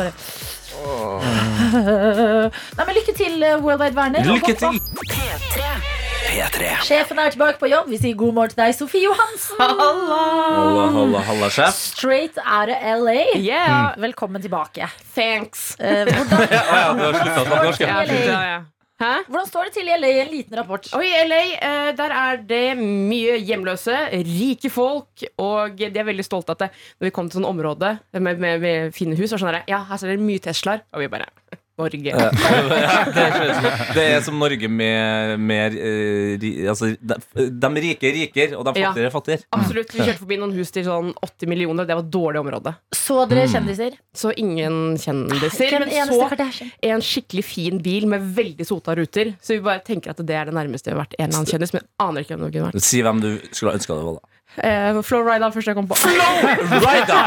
Åh. 0.78 1.24
Bare... 1.24 2.52
Nei, 2.78 2.84
men 2.84 2.98
lykke 3.00 3.16
til, 3.18 3.40
World 3.64 3.82
Wide 3.86 3.98
Werner. 3.98 4.28
Lykke 4.28 4.58
til! 4.60 4.82
P3. 5.08 6.07
Sjefen 6.18 7.20
er 7.22 7.34
tilbake 7.34 7.60
på 7.62 7.68
jobb. 7.70 7.90
Vi 7.92 7.98
sier 8.02 8.16
god 8.18 8.34
morgen 8.36 8.54
til 8.54 8.58
deg, 8.60 8.74
Sofie 8.76 9.04
Johansen. 9.06 9.60
Halla, 9.62 10.88
halla, 10.96 11.22
halla, 11.28 11.50
sjef. 11.54 11.78
Straight 11.94 12.40
out 12.44 12.72
of 12.74 12.82
LA. 13.04 13.20
Yeah, 13.38 13.94
Velkommen 14.02 14.42
tilbake. 14.42 14.90
thanks. 15.14 15.76
Eh, 15.80 16.10
hvordan 16.10 16.50
Ja, 18.98 19.20
står 19.46 19.68
det 19.70 19.74
til 19.76 19.86
i 19.86 19.94
LA 19.94 20.10
en 20.24 20.32
liten 20.34 20.58
rapport? 20.58 20.88
Og 20.98 21.04
i 21.06 21.12
LA 21.30 21.42
eh, 21.54 21.90
der 22.00 22.14
er 22.18 22.40
det 22.50 22.64
mye 22.82 23.36
hjemløse, 23.38 23.94
rike 24.26 24.72
folk, 24.74 25.22
og 25.38 25.78
de 25.78 25.92
er 26.02 26.08
veldig 26.08 26.26
stolte 26.26 26.56
at 26.56 26.64
det, 26.66 26.72
når 26.98 27.12
vi 27.12 27.14
kom 27.14 27.30
til 27.30 27.44
sånn 27.44 27.52
område 27.52 27.92
med, 28.18 28.42
med, 28.42 28.58
med 28.64 28.98
fine 28.98 29.14
hus, 29.20 29.36
og 29.38 29.44
sånn 29.44 29.54
der, 29.54 29.68
ja, 29.70 29.84
her 29.86 30.02
ser 30.02 30.10
dere 30.16 30.26
mye 30.26 30.42
Teslaer, 30.42 30.82
og 30.96 31.06
vi 31.06 31.12
bare 31.14 31.30
Norge. 31.78 32.14
Det, 33.98 34.04
er, 34.04 34.22
som 34.26 34.38
Norge 34.40 34.70
med 34.70 35.38
mer 35.40 35.76
eh, 35.78 36.46
altså, 36.70 36.90
de, 36.98 37.18
de 37.36 37.70
rike 37.84 38.10
er 38.10 38.16
rikere, 38.18 38.58
og 38.58 38.66
de 38.68 38.74
Ja. 38.82 38.90
fattige 38.92 39.08
er 39.10 39.14
fattigere. 39.14 39.46
Absolutt. 39.56 39.94
Vi 39.94 40.02
kjørte 40.04 40.22
forbi 40.24 40.40
noen 40.42 40.56
hus 40.58 40.74
til 40.74 40.86
sånn 40.88 41.12
80 41.26 41.52
millioner, 41.52 41.88
det 41.88 41.98
var 41.98 42.06
et 42.06 42.12
dårlig 42.14 42.42
område. 42.42 42.74
Så 42.96 43.20
dere 43.30 43.48
kjendiser? 43.52 43.98
Så 44.18 44.34
ingen 44.38 44.98
kjendiser. 45.02 45.78
Men 45.80 46.10
så 46.10 46.50
en 46.92 47.06
skikkelig 47.06 47.46
fin 47.46 47.82
bil 47.84 48.08
med 48.10 48.26
veldig 48.38 48.68
sota 48.68 48.96
ruter. 48.98 49.36
Så 49.42 49.58
vi 49.58 49.62
bare 49.66 49.84
tenker 49.86 50.14
at 50.16 50.22
det 50.26 50.38
er 50.38 50.50
det 50.50 50.58
nærmeste 50.58 50.92
vi 50.92 50.96
har 50.98 51.04
vært 51.06 51.16
en 51.18 51.28
eller 51.30 51.42
annen 51.42 51.52
kjendis, 51.52 51.76
men 51.78 51.86
aner 52.04 52.26
ikke 52.26 52.36
hvem 52.36 52.48
det 52.48 52.54
kunne 52.58 52.72
vært. 52.72 52.88
Si 52.90 53.04
hvem 53.06 53.22
du 53.24 53.30
skulle 53.52 53.74
ha 53.74 53.80
ønska 53.80 53.98
det 53.98 54.10
var. 54.10 54.37
Da 54.56 54.68
Eh, 54.68 55.00
Flowrida 55.06 55.50
første 55.54 55.72
jeg 55.72 55.78
kom 55.78 55.88
på. 55.90 55.98
Rida! 56.02 57.20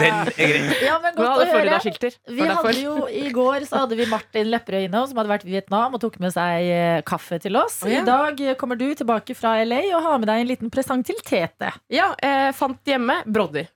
Den 0.00 0.20
er 0.20 0.32
grei. 0.34 0.78
Ja, 0.82 0.98
men 1.02 1.14
godt 1.14 1.42
å 1.42 1.48
høre. 1.50 1.80
Vi 2.30 2.46
hadde 2.48 2.74
jo, 2.80 2.94
I 3.06 3.30
går 3.34 3.66
så 3.68 3.84
hadde 3.84 3.98
vi 4.00 4.06
Martin 4.10 4.50
Lepperød 4.50 4.88
inne, 4.88 5.04
som 5.10 5.20
hadde 5.20 5.32
vært 5.32 5.46
i 5.46 5.52
Vietnam 5.54 5.94
og 5.94 6.02
tok 6.02 6.18
med 6.22 6.34
seg 6.34 6.70
eh, 6.70 7.00
kaffe 7.06 7.40
til 7.42 7.58
oss. 7.60 7.80
Oh, 7.84 7.90
ja. 7.92 8.02
I 8.02 8.08
dag 8.08 8.40
kommer 8.60 8.80
du 8.80 8.88
tilbake 8.98 9.36
fra 9.38 9.58
LA 9.64 9.82
og 9.94 10.06
har 10.06 10.22
med 10.22 10.30
deg 10.32 10.44
en 10.44 10.50
liten 10.50 10.72
presang 10.72 11.04
til 11.06 11.20
Tete. 11.26 11.74
Ja, 11.92 12.12
eh, 12.24 12.50
fant 12.56 12.80
hjemme 12.88 13.20
Brodder. 13.30 13.70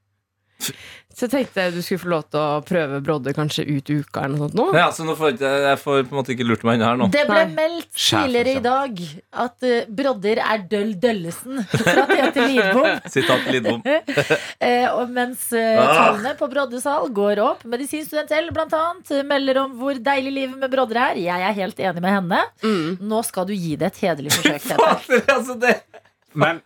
Så 1.14 1.28
jeg 1.28 1.30
tenkte 1.30 1.64
du 1.70 1.76
skulle 1.84 2.00
få 2.02 2.08
lov 2.10 2.22
til 2.26 2.40
å 2.42 2.62
prøve 2.66 2.96
Brodder 3.06 3.34
kanskje 3.36 3.62
ut 3.68 3.86
uka 3.86 4.24
eller 4.24 4.34
noe 4.40 4.48
sånt 4.48 4.56
nå. 4.58 4.64
Ja, 4.74 4.88
så 4.90 5.04
nå 5.06 5.14
får 5.14 5.28
jeg, 5.30 5.34
ikke- 5.36 5.50
jeg 5.68 5.78
får 5.78 5.98
på 6.08 6.10
en 6.10 6.18
måte 6.18 6.32
ikke 6.34 6.46
lurt 6.48 6.64
meg 6.66 6.74
inn 6.80 6.82
her 6.82 6.96
nå. 6.98 7.06
Det 7.14 7.22
ble 7.28 7.36
Nei. 7.44 7.52
meldt 7.54 7.92
tidligere 7.94 8.54
i 8.56 8.62
dag 8.64 9.02
at 9.44 9.62
eh, 9.68 9.84
Brodder 10.00 10.40
er 10.42 10.64
døll 10.72 10.90
døllesen 10.98 11.62
fra 11.70 12.06
Tete 12.10 12.48
Lidbom. 12.50 12.88
Sitat 13.14 13.46
Lidbom. 13.52 13.82
Eh, 14.64 14.86
og 14.90 15.10
mens 15.12 15.52
eh, 15.52 15.78
Ah. 15.78 15.94
tallene 16.08 16.34
på 16.38 16.48
Broddesal 16.50 17.10
går 17.14 17.38
opp, 17.44 17.64
Medisinstudent 17.68 18.30
L 18.34 18.48
blant 18.54 18.72
annet 18.74 19.10
eh, 19.14 19.22
melder 19.22 19.58
om 19.66 19.74
hvor 19.78 19.94
deilig 20.00 20.32
livet 20.32 20.58
med 20.58 20.70
Brodder 20.72 20.96
er. 21.12 21.20
Jeg 21.20 21.46
er 21.46 21.52
helt 21.60 21.78
enig 21.78 22.00
med 22.02 22.10
henne. 22.16 22.40
Mm. 22.64 22.98
Nå 23.06 23.22
skal 23.26 23.46
du 23.46 23.52
gi 23.54 23.76
det 23.76 23.92
et 23.92 24.00
hederlig 24.06 24.32
forsøk. 24.34 24.66
Tete. 24.72 25.20
altså, 25.36 25.58
det 25.60 25.76
Men, 26.34 26.60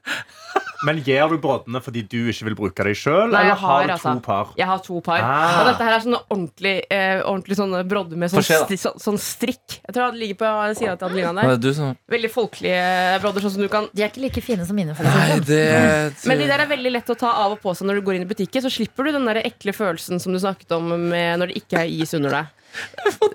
men 0.87 1.01
gir 1.05 1.29
du 1.31 1.39
broddene 1.43 1.81
fordi 1.83 2.05
du 2.09 2.19
ikke 2.33 2.49
vil 2.49 2.57
bruke 2.59 2.87
dem 2.87 2.97
sjøl, 2.97 3.29
eller 3.29 3.51
har 3.51 3.61
har, 3.61 3.87
du 3.87 3.95
altså. 3.97 4.15
to 4.15 4.23
par? 4.25 4.53
Jeg 4.59 4.69
har 4.71 4.83
to 4.85 5.01
par. 5.05 5.25
Ah. 5.25 5.61
Og 5.61 5.71
dette 5.71 5.89
her 5.89 5.97
er 5.97 6.05
sånne 6.05 6.21
ordentlig, 6.27 6.75
eh, 6.95 7.21
ordentlig 7.23 7.59
sånne 7.61 7.83
brodder 7.89 8.21
med 8.21 8.33
sånn, 8.33 8.47
sti, 8.47 8.79
så, 8.81 8.95
sånn 9.03 9.21
strikk. 9.23 9.79
Jeg 9.85 9.97
tror 9.97 10.15
det 10.15 10.23
ligger 10.23 10.41
på 10.43 10.53
sida 10.79 10.97
til 10.97 11.09
Adelina 11.09 11.33
der. 11.39 11.55
er 11.57 11.79
som 11.79 11.97
Veldig 12.17 12.33
folkelige 12.33 12.85
brodder, 13.25 13.47
sånn 13.47 13.57
som 13.57 13.65
du 13.65 13.71
kan 13.73 13.89
De 13.93 14.05
er 14.05 14.13
ikke 14.13 14.25
like 14.25 14.45
fine 14.45 14.67
som 14.69 14.79
mine. 14.79 14.95
Nei, 14.95 15.27
sånn. 15.33 15.47
det 15.49 16.29
Men 16.31 16.43
de 16.43 16.51
der 16.51 16.65
er 16.65 16.71
veldig 16.71 16.95
lett 16.95 17.15
å 17.15 17.19
ta 17.19 17.35
av 17.45 17.57
og 17.57 17.63
på 17.63 17.75
seg 17.77 17.91
når 17.91 18.01
du 18.01 18.07
går 18.09 18.19
inn 18.19 18.29
i 18.29 18.31
butikken. 18.31 18.65
Så 18.65 18.73
slipper 18.73 19.09
du 19.09 19.17
den 19.17 19.29
der 19.29 19.43
ekle 19.45 19.75
følelsen 19.77 20.23
som 20.23 20.35
du 20.35 20.41
snakket 20.43 20.79
om 20.79 20.95
med 21.11 21.43
når 21.43 21.53
det 21.53 21.63
ikke 21.65 21.83
er 21.85 21.99
is 21.99 22.15
under 22.17 22.41
deg. 22.41 22.55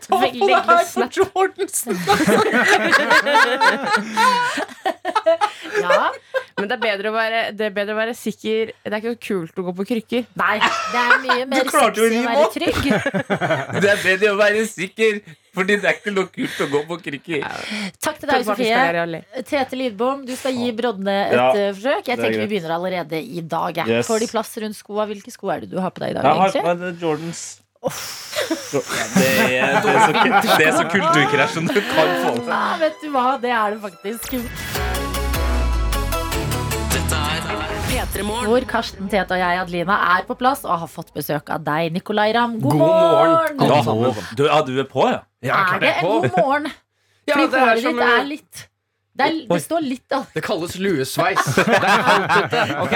Veldig 0.10 1.10
Jordansen! 1.18 1.98
Ja. 5.84 6.12
Men 6.58 6.68
det 6.70 6.76
er, 6.76 6.82
bedre 6.84 7.10
å 7.10 7.14
være, 7.16 7.40
det 7.58 7.66
er 7.66 7.72
bedre 7.74 7.96
å 7.96 7.98
være 7.98 8.14
sikker 8.18 8.72
Det 8.84 8.92
er 8.92 9.00
ikke 9.00 9.14
så 9.16 9.20
kult 9.26 9.58
å 9.60 9.64
gå 9.68 9.74
på 9.80 9.86
krykker. 9.90 10.26
Nei, 10.40 10.58
det 10.62 11.00
er 11.02 11.24
mye 11.24 11.48
mer 11.50 11.70
sexy 11.72 12.04
å 12.04 12.06
å 12.06 12.26
være 12.28 12.50
trygg. 12.54 12.84
Det 13.84 13.90
er 13.90 14.04
bedre 14.04 14.34
å 14.36 14.38
være 14.38 14.66
sikker, 14.70 15.18
fordi 15.56 15.78
det 15.82 15.90
er 15.90 15.98
ikke 15.98 16.14
noe 16.14 16.30
kult 16.34 16.62
å 16.64 16.68
gå 16.72 16.84
på 16.90 16.98
krykker. 17.08 17.48
Takk 18.04 18.22
til 18.22 18.30
deg, 18.30 18.46
Sofie. 18.48 19.24
Tete 19.50 19.80
Lidbom, 19.80 20.24
du 20.28 20.36
skal 20.38 20.56
gi 20.60 20.70
Brodne 20.78 21.18
et 21.26 21.36
Ja, 21.36 21.48
eh, 21.58 21.74
forsøk. 21.74 22.08
Jeg 22.08 22.16
er 22.16 22.22
tenker 22.22 22.40
vi 22.46 22.48
begynner 22.54 22.76
allerede 22.78 23.20
i 23.20 23.42
dag. 23.42 23.82
Yes. 23.90 24.08
Får 24.08 24.24
de 24.24 24.30
plass 24.32 24.54
rundt 24.64 24.78
skoa? 24.78 25.08
Hvilke 25.10 25.34
sko 25.34 25.52
er 25.54 25.66
det 25.66 25.74
du 25.74 25.82
har 25.82 25.94
på 25.94 26.06
deg 26.06 26.14
i 26.14 26.18
dag? 26.20 26.30
Jeg 26.30 26.42
har 26.44 26.56
egentlig? 26.62 26.94
på 27.02 27.08
Jordans. 27.08 27.44
Ja, 27.84 28.80
det, 29.14 29.28
er, 29.60 29.82
det, 29.84 29.92
er 29.92 30.00
så, 30.02 30.56
det 30.58 30.66
er 30.66 30.76
så 30.78 30.86
kulturkrasj 30.90 31.54
som 31.54 31.68
du 31.68 31.76
kan 31.78 32.14
få 32.24 32.32
til. 32.40 32.48
Ja, 32.50 32.64
vet 32.82 33.04
du 33.04 33.10
hva, 33.14 33.26
det 33.42 33.52
er 33.54 33.76
det 33.76 33.80
faktisk. 33.84 34.34
P3 37.94 38.24
Hvor 38.26 38.66
Karsten, 38.68 39.10
Tete 39.12 39.36
og 39.36 39.42
jeg, 39.44 39.60
Adelina, 39.62 39.98
er 40.16 40.26
på 40.28 40.36
plass 40.40 40.64
og 40.66 40.80
har 40.82 40.90
fått 40.90 41.14
besøk 41.14 41.52
av 41.54 41.62
deg, 41.66 41.94
Nicolay 41.94 42.34
Ramm. 42.36 42.58
God, 42.64 42.72
God 42.72 42.82
morgen. 42.82 43.58
morgen! 43.62 44.18
Ja, 44.18 44.36
du, 44.40 44.44
ja, 44.48 44.62
du 44.66 44.74
er 44.82 44.90
på, 44.90 45.06
ja? 45.12 45.22
Er 45.44 45.80
det 45.84 45.94
en 46.00 46.08
god 46.08 46.30
morgen? 46.40 46.72
Ja, 47.28 47.38
Fordi 47.38 47.52
det 47.54 47.62
håret 47.62 47.86
ditt 47.86 48.02
er 48.04 48.26
litt 48.28 48.70
det, 49.14 49.26
er, 49.28 49.36
det 49.46 49.60
står 49.62 49.84
litt 49.86 50.06
da. 50.10 50.24
Det 50.34 50.42
kalles 50.46 50.74
luesveis. 50.82 51.50
Det 52.54 52.58
er 52.60 52.72
OK? 52.82 52.96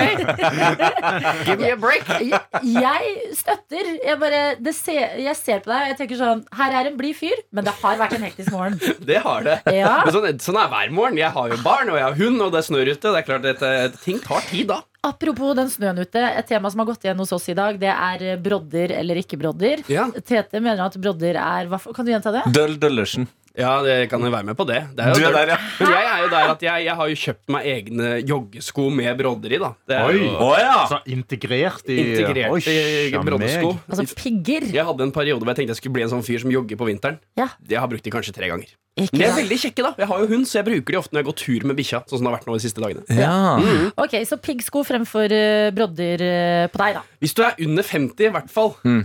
Give 1.45 1.57
me 1.61 1.69
a 1.71 1.77
break. 1.77 2.07
Jeg, 2.25 2.39
jeg 2.65 3.35
støtter. 3.37 3.91
Jeg, 4.01 4.17
bare, 4.21 4.41
det 4.63 4.73
ser, 4.73 5.17
jeg 5.21 5.37
ser 5.37 5.61
på 5.61 5.71
deg 5.71 5.77
og 5.83 5.91
jeg 5.91 5.99
tenker 6.01 6.19
sånn 6.19 6.41
Her 6.57 6.75
er 6.79 6.89
en 6.89 6.97
blid 6.99 7.17
fyr, 7.19 7.37
men 7.53 7.67
det 7.67 7.75
har 7.83 7.99
vært 8.01 8.17
en 8.17 8.25
hektisk 8.25 8.51
morgen. 8.55 8.79
Det 9.07 9.21
har 9.23 9.45
det. 9.45 9.55
Ja. 9.77 10.01
Men 10.07 10.13
sånn, 10.15 10.27
sånn 10.43 10.57
er 10.59 10.69
hver 10.71 10.91
morgen. 10.95 11.19
Jeg 11.21 11.31
har 11.37 11.53
jo 11.53 11.57
barn, 11.63 11.93
og 11.93 11.99
jeg 11.99 12.05
har 12.07 12.17
hund, 12.17 12.41
og 12.43 12.51
det 12.55 12.63
snør 12.65 12.89
ute. 12.91 12.99
Det 13.13 13.21
er 13.21 13.27
klart 13.27 13.45
at 13.53 13.63
eh, 13.63 13.87
Ting 14.03 14.19
tar 14.23 14.43
tid 14.49 14.71
da. 14.73 14.81
Apropos 15.07 15.53
den 15.55 15.69
snøen 15.71 16.01
ute. 16.01 16.19
Et 16.41 16.49
tema 16.49 16.71
som 16.73 16.81
har 16.81 16.89
gått 16.89 17.05
igjen 17.05 17.21
hos 17.21 17.31
oss 17.35 17.45
i 17.53 17.55
dag, 17.57 17.77
det 17.79 17.93
er 17.93 18.25
eh, 18.33 18.39
brodder 18.41 18.97
eller 18.97 19.21
ikke 19.21 19.39
brodder. 19.39 19.85
Ja, 19.91 20.09
Tete 20.25 20.59
mener 20.59 20.87
at 20.89 20.97
brodder 20.99 21.39
er 21.39 21.69
Kan 21.93 22.07
du 22.07 22.11
gjenta 22.11 22.33
det? 22.35 22.47
Døll 22.57 22.75
Døllersen. 22.81 23.29
Ja 23.57 23.71
det 23.85 23.95
kan 24.11 24.23
jo 24.23 24.31
være 24.33 24.47
med 24.47 24.57
på 24.59 24.65
det. 24.69 24.79
det 24.95 25.03
er 25.03 25.13
jo 25.13 25.19
Du 25.19 25.27
er 25.27 25.35
der, 25.35 25.51
ja. 25.55 25.59
Men 25.79 25.93
jeg 25.95 26.07
er 26.13 26.23
jo 26.23 26.29
der 26.33 26.53
at 26.53 26.65
jeg, 26.67 26.85
jeg 26.87 26.97
har 27.01 27.11
jo 27.11 27.19
kjøpt 27.25 27.53
meg 27.55 27.69
egne 27.73 28.11
joggesko 28.21 28.87
med 29.01 29.21
brodder 29.21 29.57
i. 29.57 29.61
da 29.63 29.71
Det 29.89 29.99
er 29.99 30.09
Oi. 30.11 30.17
jo 30.21 30.33
oh, 30.45 30.55
ja! 30.61 30.75
Så 30.91 31.01
integrert 31.17 31.89
i 31.89 31.99
integrert 32.03 32.53
Oi, 32.53 32.61
i 32.61 32.77
sja 33.11 33.23
broddesko. 33.25 33.75
Altså 33.89 34.07
pigger. 34.17 34.69
Jeg 34.73 34.85
hadde 34.87 35.07
en 35.09 35.15
periode 35.15 35.41
hvor 35.41 35.53
jeg 35.53 35.61
tenkte 35.63 35.75
jeg 35.75 35.81
skulle 35.81 35.97
bli 35.99 36.07
en 36.07 36.13
sånn 36.13 36.25
fyr 36.25 36.43
som 36.45 36.53
jogger 36.53 36.79
på 36.79 36.89
vinteren. 36.89 37.21
Ja. 37.39 37.49
Jeg 37.67 37.81
har 37.81 37.89
brukt 37.91 38.05
de 38.05 38.13
kanskje 38.13 38.35
tre 38.37 38.51
ganger. 38.51 38.75
Ikke 38.97 39.17
de 39.19 39.25
er 39.27 39.35
veldig 39.37 39.57
kjekke, 39.61 39.83
da. 39.85 39.91
Jeg 40.01 40.07
har 40.09 40.21
jo 40.23 40.27
hund, 40.31 40.47
så 40.49 40.57
jeg 40.59 40.65
bruker 40.67 40.95
de 40.95 40.97
ofte 40.99 41.13
når 41.13 41.21
jeg 41.21 41.27
går 41.27 41.37
tur 41.43 41.65
med 41.69 41.77
bikkja. 41.77 41.99
Sånn 42.09 42.17
som 42.19 42.25
det 42.25 42.31
har 42.31 42.35
vært 42.39 42.47
nå 42.49 42.55
de 42.57 42.63
siste 42.65 42.81
dagene. 42.81 43.03
ja. 43.13 43.91
Ok, 44.03 44.15
Så 44.25 44.39
piggsko 44.41 44.81
fremfor 44.87 45.33
uh, 45.37 45.69
brodder 45.77 46.23
uh, 46.25 46.65
på 46.73 46.81
deg, 46.81 46.97
da. 46.97 47.03
Hvis 47.21 47.35
du 47.37 47.43
er 47.45 47.61
under 47.67 47.85
50, 47.85 48.25
i 48.27 48.33
hvert 48.33 48.51
fall. 48.53 48.73
Oi. 48.87 49.03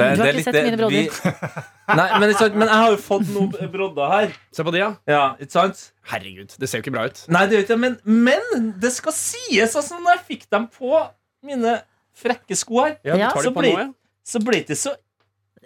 Du 0.00 0.04
har 0.24 0.32
ikke 0.32 0.46
sett 0.48 0.60
mine 0.64 0.80
brodder. 0.80 1.64
Nei, 1.84 2.06
men, 2.16 2.30
men 2.56 2.68
jeg 2.70 2.78
har 2.80 2.94
jo 2.94 3.00
fått 3.04 3.26
noen 3.34 3.52
brodder 3.74 4.12
her. 4.14 4.36
Se 4.56 4.64
på 4.64 4.72
de, 4.72 4.80
ja. 4.80 4.90
Ja, 5.10 5.24
ikke 5.36 5.52
sant? 5.58 5.82
Herregud, 6.08 6.54
det 6.60 6.68
ser 6.70 6.80
jo 6.80 6.86
ikke 6.86 6.94
bra 6.96 7.04
ut. 7.12 7.20
Nei, 7.32 7.44
det 7.48 7.58
gjør 7.58 7.66
ikke 7.66 7.80
men, 7.80 7.98
men 8.04 8.70
det 8.80 8.92
skal 8.96 9.12
sies 9.16 9.76
altså, 9.76 10.00
når 10.00 10.16
jeg 10.18 10.24
fikk 10.30 10.46
dem 10.52 10.64
på 10.72 11.02
mine 11.44 11.78
frekke 12.16 12.56
sko 12.56 12.80
her, 12.86 12.96
Ja, 13.04 13.28
så 13.34 13.48
det 13.50 13.54
blir- 13.58 13.76
nå, 13.76 13.84
ja. 13.84 13.90
så 14.24 14.40
ble 14.40 14.62
det 14.62 14.64
ikke 14.68 14.80
så 14.80 14.94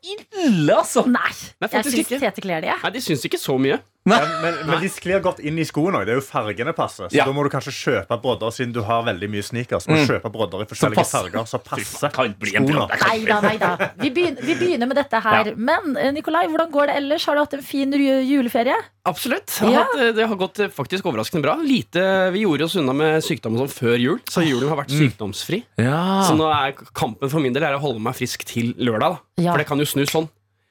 ille, 0.05 0.75
altså. 0.77 1.05
Nei, 1.07 1.31
Nei, 1.61 1.69
jeg 1.73 1.85
syns 1.89 1.99
ikke. 2.05 2.21
Tete 2.23 2.45
kler 2.45 2.65
det. 2.65 2.75
Nei, 2.83 2.91
de 2.95 3.03
syns 3.05 3.25
ikke 3.29 3.41
så 3.41 3.57
mye. 3.61 3.81
Ja, 4.11 4.41
men, 4.43 4.55
men 4.67 4.81
de 4.83 4.89
sklir 4.89 5.21
godt 5.23 5.41
inn 5.41 5.59
i 5.59 5.65
skoene 5.65 6.01
òg. 6.01 6.07
Det 6.07 6.15
er 6.15 6.21
jo 6.21 6.25
fargene 6.25 6.73
passer. 6.75 7.09
Så 7.09 7.15
Ja. 7.19 7.25
da 7.25 7.33
må 7.33 7.43
du 7.45 7.51
kanskje 7.51 7.73
kjøpe 7.75 8.21
brodder 8.23 8.51
siden 8.55 8.73
du 8.73 8.83
har 8.83 9.03
veldig 9.05 9.29
mye 9.31 9.43
sneakers. 9.43 9.87
Må 9.89 9.97
Mm. 9.99 10.07
kjøpe 10.07 10.31
brodder 10.33 10.63
i 10.63 10.69
forskjellige 10.71 10.95
passer. 11.03 11.19
farger 11.31 11.47
som 11.47 11.61
passer 11.61 12.11
Kan 12.13 12.35
bli 12.39 12.55
en 12.57 12.67
skoene. 12.67 12.89
Nei 13.09 13.25
da, 13.25 13.41
nei 13.41 13.57
da. 13.59 13.77
Vi 13.99 14.11
begynner, 14.11 14.43
vi 14.43 14.55
begynner 14.55 14.87
med 14.89 14.97
dette 14.97 15.21
her. 15.21 15.55
Men 15.57 15.97
eh, 15.97 16.11
Nikolai, 16.13 16.47
hvordan 16.47 16.71
går 16.71 16.87
det 16.87 16.97
ellers? 16.97 17.25
Har 17.27 17.35
du 17.35 17.41
hatt 17.41 17.55
en 17.55 17.63
fin 17.63 17.93
juleferie? 17.93 18.77
Absolutt. 19.09 19.49
Jeg 19.61 19.69
har 19.69 19.73
Ja. 19.73 19.85
hatt, 19.85 20.01
eh, 20.01 20.13
det 20.13 20.27
har 20.29 20.37
gått 20.37 20.61
eh, 20.61 20.69
faktisk 20.69 21.03
overraskende 21.05 21.43
bra. 21.43 21.57
Lite, 21.57 22.31
Vi 22.33 22.41
gjorde 22.45 22.65
oss 22.65 22.77
unna 22.77 22.93
med 22.93 23.23
sykdom 23.23 23.59
og 23.59 23.69
sånn 23.69 23.75
før 23.89 23.99
jul, 24.01 24.19
så 24.29 24.43
julen 24.45 24.69
har 24.69 24.77
vært 24.77 24.91
sykdomsfri. 24.93 25.63
Ja. 25.79 26.23
Så 26.29 26.37
nå 26.37 26.47
er 26.53 26.73
kampen 26.95 27.29
for 27.31 27.41
min 27.41 27.53
del 27.53 27.63
er 27.65 27.75
å 27.77 27.81
holde 27.81 28.01
meg 28.01 28.15
frisk 28.15 28.45
til 28.45 28.75
lørdag. 28.75 29.19
da 29.37 29.43
Ja. 29.43 29.53
For 29.53 29.59
det 29.59 29.67
kan 29.67 29.79
jo 29.79 29.85
snu 29.85 30.05
sånn. 30.05 30.29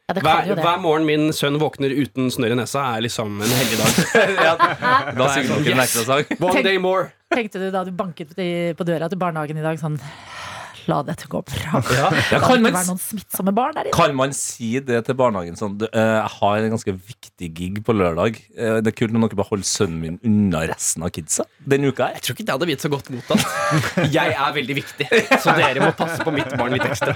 Ja, 0.07 0.13
det 0.15 0.21
kan 0.23 0.29
Hver, 0.37 0.45
jo 0.47 0.55
det. 0.55 0.63
hver 0.63 0.77
morgen 0.79 1.03
min 1.05 1.33
sønn 1.35 1.57
våkner 1.59 1.91
uten 1.91 2.29
snørr 2.31 2.53
i 2.53 2.55
nesa, 2.55 2.79
er 2.95 3.01
liksom 3.03 3.41
en 3.43 3.49
hellig 3.51 3.75
dag. 3.75 3.97
ja, 4.47 4.53
da 5.17 5.25
synger 5.33 5.59
dere 5.65 5.73
en 5.75 5.81
ekstra 5.83 6.03
sang. 6.07 6.29
One 6.39 6.61
day 6.63 6.77
more. 6.79 7.09
Tenkte 7.35 7.59
du 7.59 7.65
da 7.75 7.81
du 7.83 7.91
banket 7.91 8.31
på- 8.37 8.71
på 8.79 8.87
døra 8.87 9.09
til 9.11 9.19
barnehagen 9.19 9.59
i 9.59 9.65
dag 9.65 9.75
sånn 9.81 9.97
La 10.87 11.01
dette 11.03 11.27
gå 11.27 11.41
bra. 11.43 11.81
Ja, 11.97 12.09
Det 12.11 12.39
kan, 12.43 12.61
man, 12.63 12.71
være 12.73 12.87
noen 12.87 13.01
smittsomme 13.01 13.53
barn 13.55 13.75
der 13.75 13.89
inne. 13.89 13.95
kan 13.95 14.15
man 14.15 14.33
si 14.35 14.77
det 14.83 15.01
til 15.07 15.17
barnehagen 15.19 15.57
sånn 15.59 15.75
du, 15.81 15.85
eh, 15.87 16.13
Jeg 16.17 16.31
har 16.37 16.63
en 16.63 16.73
ganske 16.75 16.93
viktig 16.95 17.49
gig 17.57 17.81
på 17.85 17.95
lørdag. 17.95 18.39
Eh, 18.55 18.79
det 18.83 18.93
er 18.93 18.95
kult 18.95 19.15
om 19.15 19.25
dere 19.25 19.39
bare 19.39 19.51
holder 19.51 19.67
sønnen 19.67 19.99
min 20.03 20.19
unna 20.23 20.63
resten 20.71 21.03
av 21.03 21.11
kidsa 21.15 21.47
denne 21.67 21.91
uka 21.91 22.07
her. 22.07 22.17
Jeg 22.17 22.25
tror 22.25 22.37
ikke 22.37 22.47
det 22.47 22.55
hadde 22.55 22.69
blitt 22.69 22.85
så 22.85 22.91
godt 22.93 23.11
mottatt. 23.11 23.43
Jeg 24.17 24.35
er 24.37 24.55
veldig 24.55 24.77
viktig, 24.77 25.07
så 25.43 25.55
dere 25.57 25.83
må 25.83 25.91
passe 25.97 26.23
på 26.23 26.33
mitt 26.35 26.51
barn 26.59 26.75
litt 26.75 26.87
ekstra. 26.87 27.15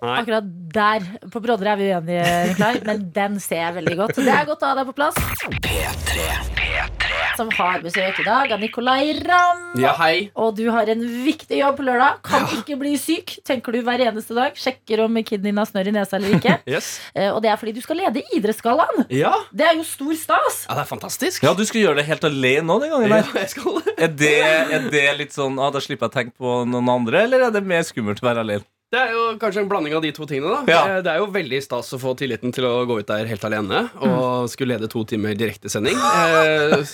Akkurat 0.00 0.48
der 0.72 1.06
på 1.32 1.42
Brodder 1.44 1.74
er 1.74 1.80
vi 1.80 1.90
uenige, 1.92 2.56
klar, 2.56 2.80
men 2.88 3.04
den 3.14 3.38
ser 3.42 3.66
jeg 3.66 3.78
veldig 3.82 3.98
godt. 4.00 4.16
Så 4.16 4.26
det 4.26 4.34
er 4.34 4.48
godt 4.48 4.64
å 4.64 4.72
ha 4.72 4.80
deg 4.80 4.88
på 4.88 4.96
plass. 4.96 5.16
som 7.36 7.48
har 7.56 7.80
besøk 7.84 8.20
i 8.20 8.24
dag 8.26 8.52
av 8.54 8.60
Nicolay 8.60 9.12
Ramm. 9.24 9.62
Ja. 9.80 9.94
Og 10.36 10.56
du 10.58 10.66
har 10.72 10.88
en 10.92 11.02
viktig 11.24 11.58
jobb 11.60 11.78
på 11.80 11.86
lørdag. 11.86 12.20
Kan 12.26 12.44
ikke 12.46 12.61
bli 12.66 12.92
syk, 13.00 13.36
tenker 13.44 13.72
du 13.72 13.80
hver 13.82 14.00
eneste 14.06 14.34
dag. 14.36 14.54
Sjekker 14.58 15.02
om 15.04 15.14
kiden 15.22 15.42
din 15.48 15.56
har 15.60 15.66
snørr 15.68 15.90
i 15.90 15.94
nesa 15.96 16.16
eller 16.18 16.36
ikke. 16.38 16.58
Yes. 16.72 17.00
Eh, 17.14 17.28
Og 17.34 17.40
det 17.42 17.50
er 17.52 17.56
fordi 17.60 17.72
du 17.76 17.80
skal 17.84 17.98
lede 17.98 18.22
Idrettsgallaen. 18.36 19.04
Ja. 19.12 19.32
Det 19.52 19.66
er 19.66 19.74
jo 19.76 19.84
stor 19.84 20.14
stas. 20.16 20.62
ja, 20.68 20.74
det 20.78 20.84
er 20.84 20.90
fantastisk. 20.90 21.42
Ja, 21.42 21.52
du 21.58 21.64
skal 21.68 21.82
gjøre 21.82 21.98
det 22.00 22.06
helt 22.08 22.24
alene 22.24 22.64
nå 22.68 22.78
den 22.82 22.90
gangen 22.94 23.10
Ja, 23.10 23.22
jeg 23.42 23.50
skal. 23.52 23.80
Er 23.96 24.08
det, 24.08 24.34
er 24.78 24.86
det 24.92 25.04
litt 25.18 25.34
sånn 25.36 25.58
ah, 25.60 25.70
Da 25.74 25.80
slipper 25.82 26.06
jeg 26.08 26.12
å 26.12 26.16
tenke 26.20 26.36
på 26.38 26.54
noen 26.68 26.88
andre, 26.92 27.24
eller 27.26 27.48
er 27.48 27.52
det 27.54 27.64
mer 27.66 27.82
skummelt 27.86 28.22
å 28.22 28.28
være 28.30 28.44
alene? 28.46 28.64
Det 28.92 29.00
er 29.00 29.14
jo 29.14 29.20
kanskje 29.40 29.62
en 29.62 29.70
blanding 29.70 29.94
av 29.96 30.02
de 30.04 30.10
to 30.12 30.26
tingene. 30.28 30.66
da 30.66 30.72
Ja. 30.72 31.00
Det 31.00 31.08
er 31.14 31.22
jo 31.22 31.30
veldig 31.32 31.62
stas 31.64 31.94
å 31.96 31.98
få 32.00 32.12
tilliten 32.18 32.52
til 32.52 32.66
å 32.68 32.84
gå 32.84 32.98
ut 33.00 33.08
der 33.08 33.24
helt 33.30 33.44
alene 33.48 33.86
og 34.04 34.50
skulle 34.52 34.76
lede 34.76 34.90
to 34.92 35.04
timer 35.08 35.32
direktesending. 35.32 35.96
Eh, 35.96 36.84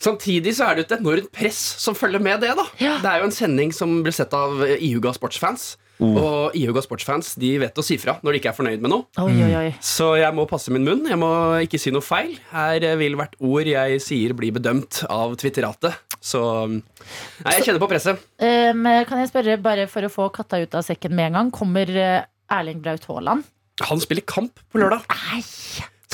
samtidig 0.00 0.54
så 0.56 0.70
er 0.70 0.80
det 0.80 0.86
et 0.86 0.98
enormt 1.00 1.28
press 1.36 1.60
som 1.84 1.94
følger 1.94 2.22
med 2.22 2.40
det. 2.40 2.54
da 2.56 2.64
Ja. 2.80 2.96
Det 3.02 3.10
er 3.10 3.18
jo 3.20 3.28
en 3.28 3.36
sending 3.36 3.72
som 3.76 4.02
blir 4.02 4.16
sett 4.16 4.32
av 4.32 4.56
iuga 4.64 4.80
ihuga 4.80 5.12
sportsfans. 5.12 5.76
Og 6.02 6.56
ihuga 6.58 6.82
sportsfans 6.82 7.34
de 7.40 7.52
vet 7.62 7.78
å 7.78 7.84
si 7.86 7.98
fra 8.02 8.16
når 8.24 8.34
de 8.34 8.40
ikke 8.40 8.50
er 8.50 8.56
fornøyd 8.56 8.82
med 8.82 8.90
noe. 8.90 9.06
Oi, 9.22 9.34
oi, 9.46 9.52
oi. 9.60 9.68
Så 9.84 10.14
jeg 10.18 10.34
må 10.34 10.46
passe 10.50 10.72
min 10.74 10.86
munn. 10.86 11.04
Jeg 11.10 11.20
må 11.20 11.30
ikke 11.64 11.78
si 11.80 11.92
noe 11.94 12.04
feil. 12.04 12.34
Her 12.50 12.88
vil 13.00 13.18
hvert 13.20 13.38
ord 13.38 13.70
jeg 13.70 14.02
sier, 14.02 14.34
bli 14.36 14.50
bedømt 14.54 15.04
av 15.12 15.36
Twitteratet. 15.40 16.00
Så 16.24 16.42
Nei, 16.66 17.56
jeg 17.58 17.66
kjenner 17.68 17.82
på 17.82 17.90
presset. 17.90 18.20
Um, 18.40 18.86
kan 19.06 19.20
jeg 19.20 19.30
spørre, 19.30 19.58
bare 19.62 19.88
for 19.90 20.06
å 20.06 20.12
få 20.12 20.30
katta 20.34 20.62
ut 20.62 20.78
av 20.78 20.86
sekken 20.86 21.14
med 21.14 21.30
en 21.30 21.40
gang, 21.40 21.50
kommer 21.54 21.90
eh, 21.90 22.22
Erling 22.52 22.80
Braut 22.84 23.04
Haaland? 23.10 23.44
Han 23.84 24.00
spiller 24.02 24.24
kamp 24.26 24.60
på 24.70 24.80
lørdag. 24.80 25.04
Nei, 25.10 25.42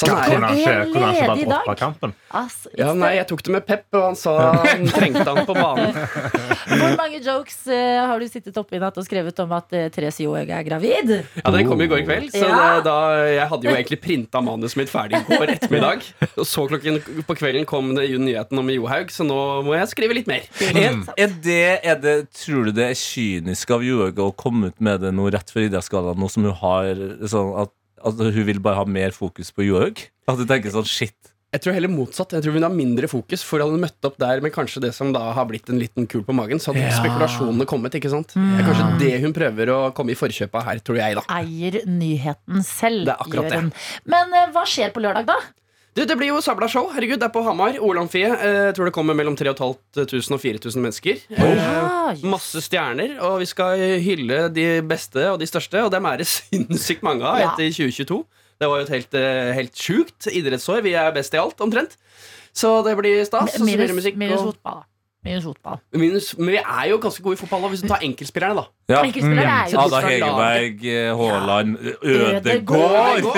Så 0.00 0.08
han 0.08 0.18
er 0.18 0.30
kunne 0.32 0.48
han 0.50 0.58
ikke 0.60 1.00
ledig 1.04 1.44
i 1.44 1.48
dag. 1.50 2.12
altså, 2.40 2.72
Ja, 2.78 2.92
nei, 2.96 3.10
jeg 3.18 3.26
tok 3.30 3.42
det 3.46 3.54
med 3.54 3.66
Pep, 3.68 3.84
og 3.92 4.04
han 4.08 4.16
sa 4.18 4.34
han 4.64 4.86
trengte 4.88 5.24
han 5.26 5.42
på 5.48 5.56
banen. 5.56 5.96
Hvor 6.70 6.94
mange 6.98 7.20
jokes 7.24 7.58
uh, 7.68 8.06
har 8.08 8.22
du 8.22 8.26
sittet 8.30 8.56
oppe 8.60 8.78
i 8.78 8.82
natt 8.82 8.96
og 9.00 9.06
skrevet 9.06 9.42
om 9.44 9.52
at 9.56 9.74
uh, 9.76 9.86
Therese 9.92 10.24
Johaug 10.24 10.52
er 10.56 10.64
gravid? 10.66 11.12
Ja, 11.40 11.52
Den 11.52 11.68
kom 11.68 11.82
i 11.84 11.88
går 11.90 12.04
kveld, 12.06 12.30
så 12.34 12.46
Ja. 12.46 12.60
det, 12.78 12.84
da, 12.88 12.96
jeg 13.28 13.48
hadde 13.52 13.68
jo 13.68 13.74
egentlig 13.74 14.00
printa 14.02 14.42
manuset 14.44 14.80
mitt 14.80 14.92
ferdig 14.92 15.20
i 15.20 15.24
går 15.28 15.54
ettermiddag. 15.56 16.06
Og 16.40 16.46
så 16.48 16.66
klokken 16.70 17.00
på 17.26 17.36
kvelden 17.38 17.66
kom 17.68 17.92
det 17.98 18.08
nyheten 18.20 18.60
om 18.62 18.70
Johaug, 18.72 19.12
så 19.14 19.26
nå 19.26 19.40
må 19.66 19.76
jeg 19.76 19.90
skrive 19.92 20.16
litt 20.16 20.30
mer. 20.30 20.46
Er, 20.70 21.02
er 21.16 21.34
det, 21.44 21.60
er 21.84 22.00
det, 22.00 22.16
tror 22.40 22.70
du 22.70 22.74
det 22.76 22.90
er 22.92 22.96
kynisk 22.98 23.74
av 23.74 23.84
Johaug 23.84 24.22
å 24.22 24.30
komme 24.36 24.70
ut 24.70 24.80
med 24.82 25.02
det 25.04 25.12
nå 25.16 25.28
rett 25.32 25.50
før 25.52 25.66
Idrettsgallaen, 25.68 26.20
nå 26.20 26.30
som 26.30 26.46
hun 26.46 26.56
har 26.62 26.90
sånn 27.30 27.52
at, 27.64 27.74
at 28.04 28.14
hun 28.20 28.44
vil 28.46 28.60
bare 28.62 28.80
ha 28.80 28.84
mer 28.88 29.10
fokus 29.16 29.50
på 29.52 29.66
Johaug? 29.68 30.00
At 30.30 30.38
du 30.40 30.46
tenker 30.48 30.72
sånn 30.74 30.86
shit. 30.88 31.16
Jeg 31.50 31.64
tror 31.64 31.74
heller 31.74 31.90
motsatt. 31.90 32.30
Jeg 32.36 32.44
tror 32.44 32.54
hun 32.54 32.62
har 32.62 32.70
mindre 32.70 33.08
fokus, 33.10 33.42
for 33.42 33.58
hadde 33.58 33.74
hun 33.74 33.82
møtt 33.82 34.06
opp 34.06 34.14
der 34.22 34.38
med 34.44 34.52
kanskje 34.54 34.84
det 34.84 34.92
som 34.94 35.10
da 35.12 35.32
har 35.34 35.48
blitt 35.50 35.66
en 35.72 35.80
liten 35.82 36.06
kul 36.06 36.22
på 36.22 36.32
magen, 36.38 36.60
så 36.62 36.70
hadde 36.70 36.84
Ja. 36.86 36.92
spekulasjonene 37.02 37.66
kommet. 37.66 37.90
ikke 37.98 38.08
sant? 38.12 38.28
Det 38.36 38.60
er 38.60 38.68
kanskje 38.68 38.98
det 39.00 39.20
hun 39.24 39.32
prøver 39.34 39.66
å 39.74 39.78
komme 39.92 40.12
i 40.14 40.14
forkjøpet 40.14 40.54
av 40.54 40.62
her, 40.68 40.78
tror 40.78 41.00
jeg, 41.02 41.16
da. 41.18 41.22
Eier 41.40 41.80
nyheten 41.90 42.62
selv. 42.62 43.08
Er 43.08 43.56
hun. 43.60 43.72
Men 44.06 44.32
eh, 44.32 44.46
hva 44.54 44.62
skjer 44.64 44.92
på 44.94 45.02
lørdag, 45.02 45.26
da? 45.26 45.40
Du, 45.96 46.04
Det 46.06 46.14
blir 46.16 46.28
jo 46.30 46.40
sabla 46.44 46.68
show. 46.70 46.86
Herregud, 46.94 47.18
det 47.18 47.26
er 47.26 47.32
på 47.34 47.42
Hamar. 47.42 47.74
OL-amfiet. 47.82 48.30
Eh, 48.38 48.58
Jeg 48.70 48.74
tror 48.76 48.86
det 48.86 48.94
kommer 48.94 49.16
mellom 49.18 49.34
3500 49.36 50.36
og 50.36 50.40
4000 50.40 50.84
mennesker. 50.84 51.18
Eh. 51.34 52.22
Masse 52.30 52.62
stjerner, 52.62 53.16
og 53.26 53.40
vi 53.42 53.48
skal 53.50 53.82
hylle 54.04 54.44
de 54.54 54.68
beste 54.86 55.24
og 55.32 55.40
de 55.42 55.48
største, 55.50 55.82
og 55.82 55.90
dem 55.90 56.06
er 56.06 56.22
det 56.22 56.28
sinnssykt 56.36 57.02
mange 57.06 57.26
av 57.26 57.40
etter 57.42 57.72
2022. 57.74 58.20
Det 58.60 58.68
var 58.68 58.78
jo 58.82 58.86
et 58.86 58.94
helt, 58.94 59.14
eh, 59.18 59.50
helt 59.56 59.74
sjukt 59.74 60.28
idrettsår. 60.30 60.82
Vi 60.86 60.94
er 60.94 61.10
best 61.16 61.34
i 61.34 61.40
alt, 61.42 61.58
omtrent. 61.64 61.96
Så 62.54 62.82
det 62.86 62.96
blir 62.98 63.24
stas. 63.26 63.54
og 63.54 63.60
så 63.60 63.66
blir 63.66 63.86
det 63.88 63.94
musikk, 63.96 64.16
minus 64.20 64.40
fotball. 64.42 64.54
fotball. 64.54 64.84
Minus 65.20 65.44
fotball. 65.44 65.76
minus, 65.92 66.30
men 66.38 66.48
vi 66.54 66.60
er 66.62 66.84
jo 66.88 66.96
ganske 67.02 67.20
gode 67.22 67.36
i 67.36 67.40
fotball, 67.42 67.60
da, 67.66 67.68
hvis 67.74 67.82
du 67.84 67.88
tar 67.90 68.00
enkeltspillerne, 68.06 68.54
da. 68.56 68.62
Ja. 68.88 69.02
Enkeltspillere 69.04 69.56
er 69.66 69.72
jo 69.74 69.80
Ada 69.82 69.98
Hegerberg, 70.06 70.84
eh, 70.88 71.10
Haaland. 71.18 71.74
Ødegaard! 72.00 73.26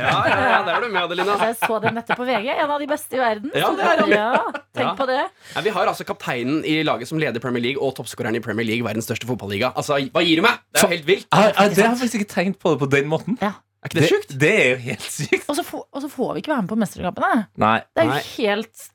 Ja, 0.00 0.10
ja, 0.28 0.36
ja, 0.50 0.58
der 0.66 0.74
er 0.74 0.80
du 0.84 0.88
med, 0.92 1.00
Adelina. 1.02 1.32
Altså, 1.32 1.46
jeg 1.46 1.56
så 1.62 1.78
det 1.82 1.92
nettopp 1.96 2.20
på 2.20 2.26
VG. 2.28 2.50
En 2.52 2.70
av 2.74 2.80
de 2.82 2.86
beste 2.90 3.16
i 3.16 3.20
verden. 3.20 3.50
Ja, 3.56 3.70
det 3.76 3.86
er 3.86 4.02
han. 4.02 4.12
Ja, 4.12 4.28
tenk 4.76 4.84
Ja. 4.86 4.92
på 4.98 5.06
det. 5.08 5.18
Ja, 5.54 5.60
vi 5.64 5.72
har 5.74 5.86
altså 5.90 6.04
kapteinen 6.08 6.60
i 6.68 6.82
laget 6.86 7.08
som 7.08 7.18
leder 7.20 7.40
Premier 7.40 7.62
League, 7.64 7.80
og 7.82 7.94
toppskåreren 7.96 8.36
i 8.36 8.40
Premier 8.44 8.66
League, 8.66 8.84
verdens 8.86 9.08
største 9.08 9.26
fotballiga. 9.28 9.72
Altså, 9.76 9.98
hva 10.12 10.22
gir 10.24 10.40
du 10.40 10.44
meg? 10.46 10.60
Det 10.72 10.82
er 10.82 10.86
jo 10.86 10.92
helt 10.94 11.06
vilt. 11.08 11.26
Jeg, 11.32 11.54
jeg, 11.56 11.70
det 11.76 11.84
har 11.84 11.90
jeg 11.90 11.98
faktisk 12.04 12.20
ikke 12.20 12.32
tenkt 12.34 12.60
på 12.62 12.74
det 12.74 12.78
på 12.84 12.90
den 12.92 13.08
måten. 13.10 13.38
Ja. 13.40 13.52
Er 13.80 13.88
ikke 13.88 14.00
det 14.02 14.08
sjukt? 14.12 14.32
Det 14.40 14.52
er 14.60 14.70
jo 14.74 14.80
helt 14.84 15.04
sykt. 15.08 15.44
Og 15.48 15.56
så 15.56 15.64
får, 15.64 15.84
og 15.92 16.02
så 16.04 16.08
får 16.12 16.32
vi 16.34 16.42
ikke 16.44 16.52
være 16.52 16.62
med 16.66 16.72
på 16.74 16.80
mesterskapene. 16.84 17.44
Nei. 17.64 17.76
Det 17.96 18.04
er 18.04 18.10
jo 18.12 18.18
helt 18.36 18.88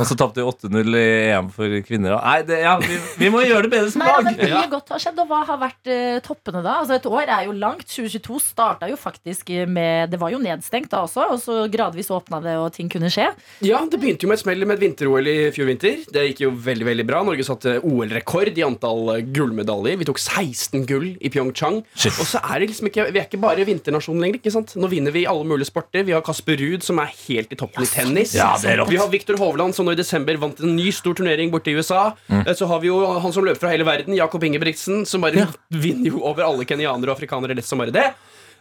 Og 0.00 0.06
så 0.08 0.16
tapte 0.18 0.40
vi 0.40 0.46
8-0 0.48 0.96
i 0.98 1.04
EM 1.34 1.48
for 1.54 1.74
kvinner. 1.86 2.16
Nei, 2.20 2.38
det, 2.48 2.60
ja, 2.64 2.74
vi, 2.82 2.96
vi 3.20 3.28
må 3.32 3.42
gjøre 3.44 3.66
det 3.68 3.72
bedre 3.74 3.90
som 3.92 4.02
lag. 4.04 4.20
Nei, 4.24 4.32
men 4.32 4.38
Mye 4.40 4.48
Ja. 4.50 4.62
godt 4.72 4.88
har 4.94 5.02
skjedd, 5.02 5.18
og 5.22 5.28
hva 5.30 5.42
har 5.48 5.58
vært 5.60 5.90
uh, 5.92 6.18
toppene 6.26 6.62
da? 6.64 6.78
Altså 6.82 6.96
Et 6.98 7.06
år 7.10 7.28
er 7.30 7.44
jo 7.48 7.52
langt. 7.56 7.84
2022 7.90 8.40
starta 8.50 8.88
jo 8.90 8.96
faktisk 9.00 9.50
med 9.70 10.10
Det 10.10 10.18
var 10.20 10.32
jo 10.34 10.40
nedstengt 10.42 10.90
da 10.92 11.02
også, 11.06 11.26
og 11.34 11.38
så 11.42 11.58
gradvis 11.70 12.10
åpna 12.10 12.40
det, 12.44 12.56
og 12.58 12.72
ting 12.74 12.88
kunne 12.90 13.10
skje. 13.12 13.28
Ja, 13.66 13.82
det 13.90 14.00
begynte 14.02 14.24
jo 14.26 14.30
med 14.32 14.38
et 14.40 14.44
smell 14.44 14.64
med 14.66 14.78
et 14.78 14.84
vinter-OL 14.86 15.28
i 15.30 15.36
fjor 15.54 15.68
vinter. 15.70 16.00
Det 16.10 16.24
gikk 16.30 16.42
jo 16.46 16.50
veldig 16.66 16.88
veldig 16.88 17.06
bra. 17.08 17.22
Norge 17.26 17.44
satte 17.46 17.76
OL-rekord 17.86 18.56
i 18.58 18.64
antall 18.66 19.14
eh, 19.16 19.22
gullmedaljer. 19.36 19.98
Vi 20.00 20.08
tok 20.08 20.18
16 20.22 20.86
gull 20.88 21.10
i 21.20 21.30
Pyeongchang. 21.32 21.82
Shit. 21.94 22.16
Og 22.20 22.26
så 22.30 22.40
er 22.42 22.62
det 22.64 22.70
liksom 22.72 22.88
ikke 22.90 23.06
Vi 23.12 23.20
er 23.20 23.28
ikke 23.28 23.40
bare 23.42 23.64
vinternasjon 23.68 24.18
lenger. 24.22 24.40
ikke 24.40 24.52
sant? 24.54 24.74
Nå 24.80 24.88
vinner 24.90 25.12
vi 25.14 25.26
alle 25.28 25.44
mulige 25.46 25.68
sporter. 25.70 26.02
Vi 26.08 26.14
har 26.16 26.24
Kasper 26.26 26.56
Ruud, 26.60 26.82
som 26.86 26.98
er 27.02 27.12
helt 27.28 27.52
i 27.52 27.58
toppen 27.60 27.84
i 27.84 27.90
tennis. 27.90 28.34
Ja, 28.38 28.52
det 28.60 28.72
er. 28.74 28.84
Vi 28.88 28.96
har 29.00 29.08
Viktor 29.12 29.36
Hovland, 29.40 29.59
som 29.76 29.86
nå 29.86 29.92
i 29.94 30.00
desember 30.00 30.40
vant 30.40 30.64
en 30.64 30.74
ny 30.76 30.88
stor 30.94 31.16
turnering 31.18 31.52
borte 31.52 31.72
i 31.72 31.76
USA. 31.76 32.10
Mm. 32.32 32.44
Så 32.56 32.68
har 32.70 32.80
vi 32.82 32.90
jo 32.90 32.98
han 33.20 33.36
som 33.36 33.44
løper 33.46 33.66
fra 33.66 33.72
hele 33.74 33.86
verden, 33.88 34.16
Jakob 34.16 34.44
Ingebrigtsen, 34.48 35.04
som 35.08 35.24
bare 35.24 35.48
vinner 35.84 36.12
jo 36.14 36.24
over 36.24 36.48
alle 36.48 36.66
kenyanere 36.68 37.12
og 37.12 37.18
afrikanere 37.18 37.56
lett 37.58 37.68
som 37.68 37.82
bare 37.82 37.94
det. 37.94 38.08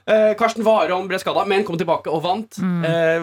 Eh, 0.09 0.31
Karsten 0.37 0.63
Warholm 0.65 1.07
ble 1.09 1.19
skada, 1.21 1.43
men 1.45 1.63
kom 1.67 1.77
tilbake 1.77 2.09
og 2.09 2.23
vant. 2.23 2.57
Eh. 2.57 3.21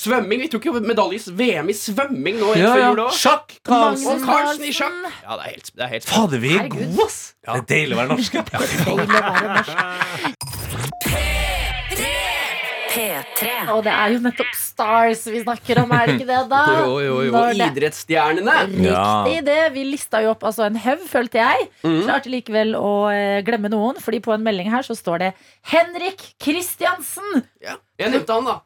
Svømming. 0.00 0.46
Vi 0.46 0.50
tok 0.52 0.68
jo 0.70 0.72
medalje 0.80 1.20
i 1.20 1.34
VM 1.40 1.68
i 1.72 1.76
svømming 1.76 2.40
nå 2.40 2.54
Ja, 2.56 2.72
ja. 2.80 3.08
Sjakk! 3.12 3.58
Karlsen. 3.66 4.14
Og 4.14 4.24
Carlsen 4.24 4.64
i 4.64 4.72
sjakk. 4.76 4.96
Ja, 5.26 5.36
det 5.36 5.42
er 5.42 5.50
helt, 5.52 5.72
det 5.74 5.86
er 5.88 5.94
helt 5.98 6.08
Fader, 6.08 6.40
vi 6.40 6.56
er 6.56 6.70
gode, 6.72 6.92
ass! 7.04 7.20
Det 7.44 7.52
er 7.52 7.68
deilig 7.76 7.98
å 7.98 8.02
være 8.02 8.10
norsk. 8.16 8.32
Deilig 8.52 8.76
å 8.88 8.98
være 9.04 9.54
norsk. 9.60 11.32
P3. 12.96 13.50
Og 13.74 13.82
det 13.84 13.92
er 13.92 14.14
jo 14.14 14.20
nettopp 14.24 14.54
Stars 14.56 15.24
vi 15.28 15.42
snakker 15.44 15.82
om, 15.82 15.92
er 15.92 16.06
det 16.08 16.14
ikke 16.16 16.28
det, 16.30 16.38
da? 16.50 16.60
Jo, 16.80 16.94
jo, 17.04 17.16
jo. 17.26 17.32
Når 17.34 17.52
det- 17.60 17.68
Idrettsstjernene. 17.74 18.54
Riktig 18.72 19.44
det. 19.46 19.58
Vi 19.76 19.84
lista 19.92 20.22
jo 20.24 20.30
opp 20.32 20.46
altså 20.48 20.64
en 20.66 20.78
haug, 20.80 21.02
følte 21.10 21.42
jeg. 21.42 21.68
Klarte 21.84 22.32
likevel 22.32 22.72
å 22.78 22.94
eh, 23.12 23.42
glemme 23.46 23.68
noen, 23.72 24.00
Fordi 24.02 24.22
på 24.24 24.32
en 24.34 24.42
melding 24.46 24.70
her 24.72 24.86
så 24.86 24.96
står 24.96 25.18
det 25.26 25.32
Henrik 25.72 26.24
Kristiansen. 26.42 27.44
Ja. 27.62 27.76
Jeg 28.00 28.14
nevnte 28.16 28.32
han, 28.40 28.48
da. 28.48 28.56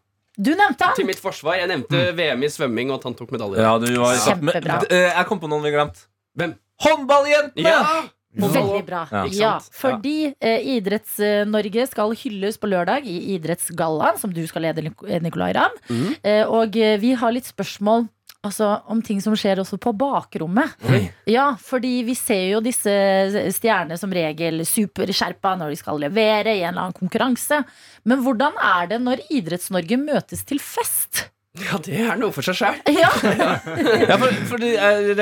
Du 0.41 0.55
nevnte 0.57 0.87
han. 0.87 0.95
Til 0.97 1.05
mitt 1.11 1.21
forsvar. 1.21 1.59
Jeg 1.61 1.69
nevnte 1.69 1.99
VM 2.17 2.47
i 2.47 2.49
svømming, 2.49 2.93
og 2.95 3.01
at 3.01 3.11
han 3.11 3.17
tok 3.19 3.35
medalje. 3.35 3.61
Ja, 3.61 3.75
du 3.83 3.91
Kjempebra. 3.93 4.79
Men, 4.81 4.87
eh, 4.95 5.11
jeg 5.11 5.27
kom 5.29 5.41
på 5.43 5.51
noen 5.51 5.67
vi 5.67 5.75
glemte. 5.75 6.07
Hvem? 6.39 6.55
Håndballjentene! 6.81 7.67
Ja! 7.67 7.83
Veldig 8.31 8.85
bra. 8.87 9.03
Ja. 9.11 9.25
Ja, 9.35 9.53
fordi 9.75 10.31
eh, 10.39 10.69
Idretts-Norge 10.77 11.87
skal 11.91 12.15
hylles 12.15 12.61
på 12.63 12.71
lørdag 12.71 13.09
i 13.09 13.17
Idrettsgallaen, 13.35 14.21
som 14.21 14.33
du 14.35 14.45
skal 14.47 14.69
lede, 14.69 14.87
Nicolay 15.25 15.55
Ramm. 15.57 15.77
Mm. 15.91 16.09
Eh, 16.23 16.45
og 16.47 16.79
eh, 16.79 16.99
vi 17.03 17.17
har 17.19 17.35
litt 17.35 17.51
spørsmål 17.51 18.07
altså, 18.47 18.71
om 18.91 19.03
ting 19.03 19.19
som 19.25 19.35
skjer 19.39 19.63
også 19.63 19.81
på 19.83 19.93
bakrommet. 19.99 20.77
Oi. 20.87 21.03
Ja, 21.31 21.51
fordi 21.59 22.01
vi 22.07 22.15
ser 22.19 22.47
jo 22.55 22.63
disse 22.65 22.93
stjernene 23.57 23.99
som 24.01 24.15
regel 24.15 24.63
superskjerpa 24.69 25.57
når 25.59 25.75
de 25.75 25.81
skal 25.83 26.01
levere 26.07 26.55
i 26.55 26.63
en 26.63 26.73
eller 26.73 26.87
annen 26.87 27.01
konkurranse. 27.01 27.65
Men 28.07 28.23
hvordan 28.25 28.57
er 28.63 28.95
det 28.95 29.03
når 29.03 29.27
Idretts-Norge 29.27 30.01
møtes 30.01 30.47
til 30.47 30.63
fest? 30.63 31.27
Ja, 31.59 31.81
det 31.83 31.97
er 31.99 32.15
noe 32.21 32.31
for 32.31 32.47
seg 32.47 32.55
sjøl. 32.61 32.77
Ja, 32.95 33.09
Ja, 34.07 34.17
for, 34.23 34.31
fordi 34.53 34.69
jeg 34.77 35.17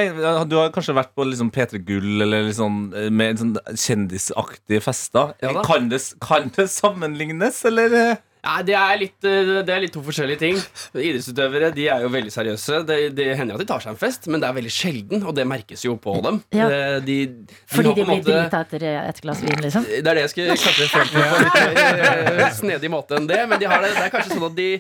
Du 0.51 0.59
har 0.61 0.69
kanskje 0.75 0.93
vært 0.99 1.15
på 1.17 1.25
liksom 1.25 1.49
P3 1.55 1.81
Gull 1.89 2.21
eller 2.27 2.45
liksom, 2.51 2.81
eh, 2.93 3.09
med 3.09 3.41
sånn 3.41 3.55
kjendisaktige 3.73 4.83
fester. 4.85 5.33
Ja 5.41 5.55
kan, 5.65 5.89
det, 5.89 6.03
kan 6.21 6.51
det 6.55 6.69
sammenlignes, 6.73 7.63
eller? 7.71 7.95
eh? 7.97 8.17
Ja, 8.45 8.61
det 8.63 8.75
er, 8.79 8.93
litt, 9.01 9.17
eh, 9.27 9.49
det 9.67 9.73
er 9.75 9.81
litt 9.83 9.93
to 9.97 10.01
forskjellige 10.05 10.39
ting. 10.45 10.61
Idrettsutøvere 10.95 11.73
de 11.75 11.89
er 11.91 12.05
jo 12.05 12.11
veldig 12.13 12.31
seriøse. 12.33 12.83
Det, 12.87 12.99
det 13.19 13.27
hender 13.41 13.57
at 13.59 13.65
de 13.65 13.67
tar 13.73 13.83
seg 13.83 13.97
en 13.97 13.99
fest, 14.05 14.29
men 14.31 14.45
det 14.45 14.47
er 14.51 14.55
veldig 14.61 14.71
sjelden, 14.73 15.25
og 15.27 15.35
det 15.37 15.49
merkes 15.49 15.83
jo 15.89 15.97
på 16.01 16.15
dem. 16.25 16.39
Ja. 16.55 16.69
Eh, 16.69 16.99
De, 17.09 17.17
de 17.49 17.59
fordi 17.73 17.97
de 17.99 18.05
blir 18.07 18.23
drita 18.29 18.61
etter 18.69 18.85
et 18.93 19.25
glass 19.25 19.41
vin, 19.43 19.59
liksom. 19.65 19.89
Det 19.89 20.05
er 20.05 20.21
det 20.21 20.29
jeg 20.29 20.35
skulle 20.37 20.61
kanskje 20.61 20.93
følt 20.93 21.17
på 21.17 21.25
litt 21.25 21.59
mer 21.89 22.39
eh, 22.45 22.55
snedig 22.61 22.93
måte 22.95 23.17
enn 23.19 23.27
det. 23.33 23.41
Men 23.51 23.59
de 23.65 23.73
har 23.73 23.83
det, 23.85 23.91
det 23.97 24.07
er 24.07 24.15
kanskje 24.15 24.37
sånn 24.37 24.49
at 24.53 24.57
de 24.61 24.71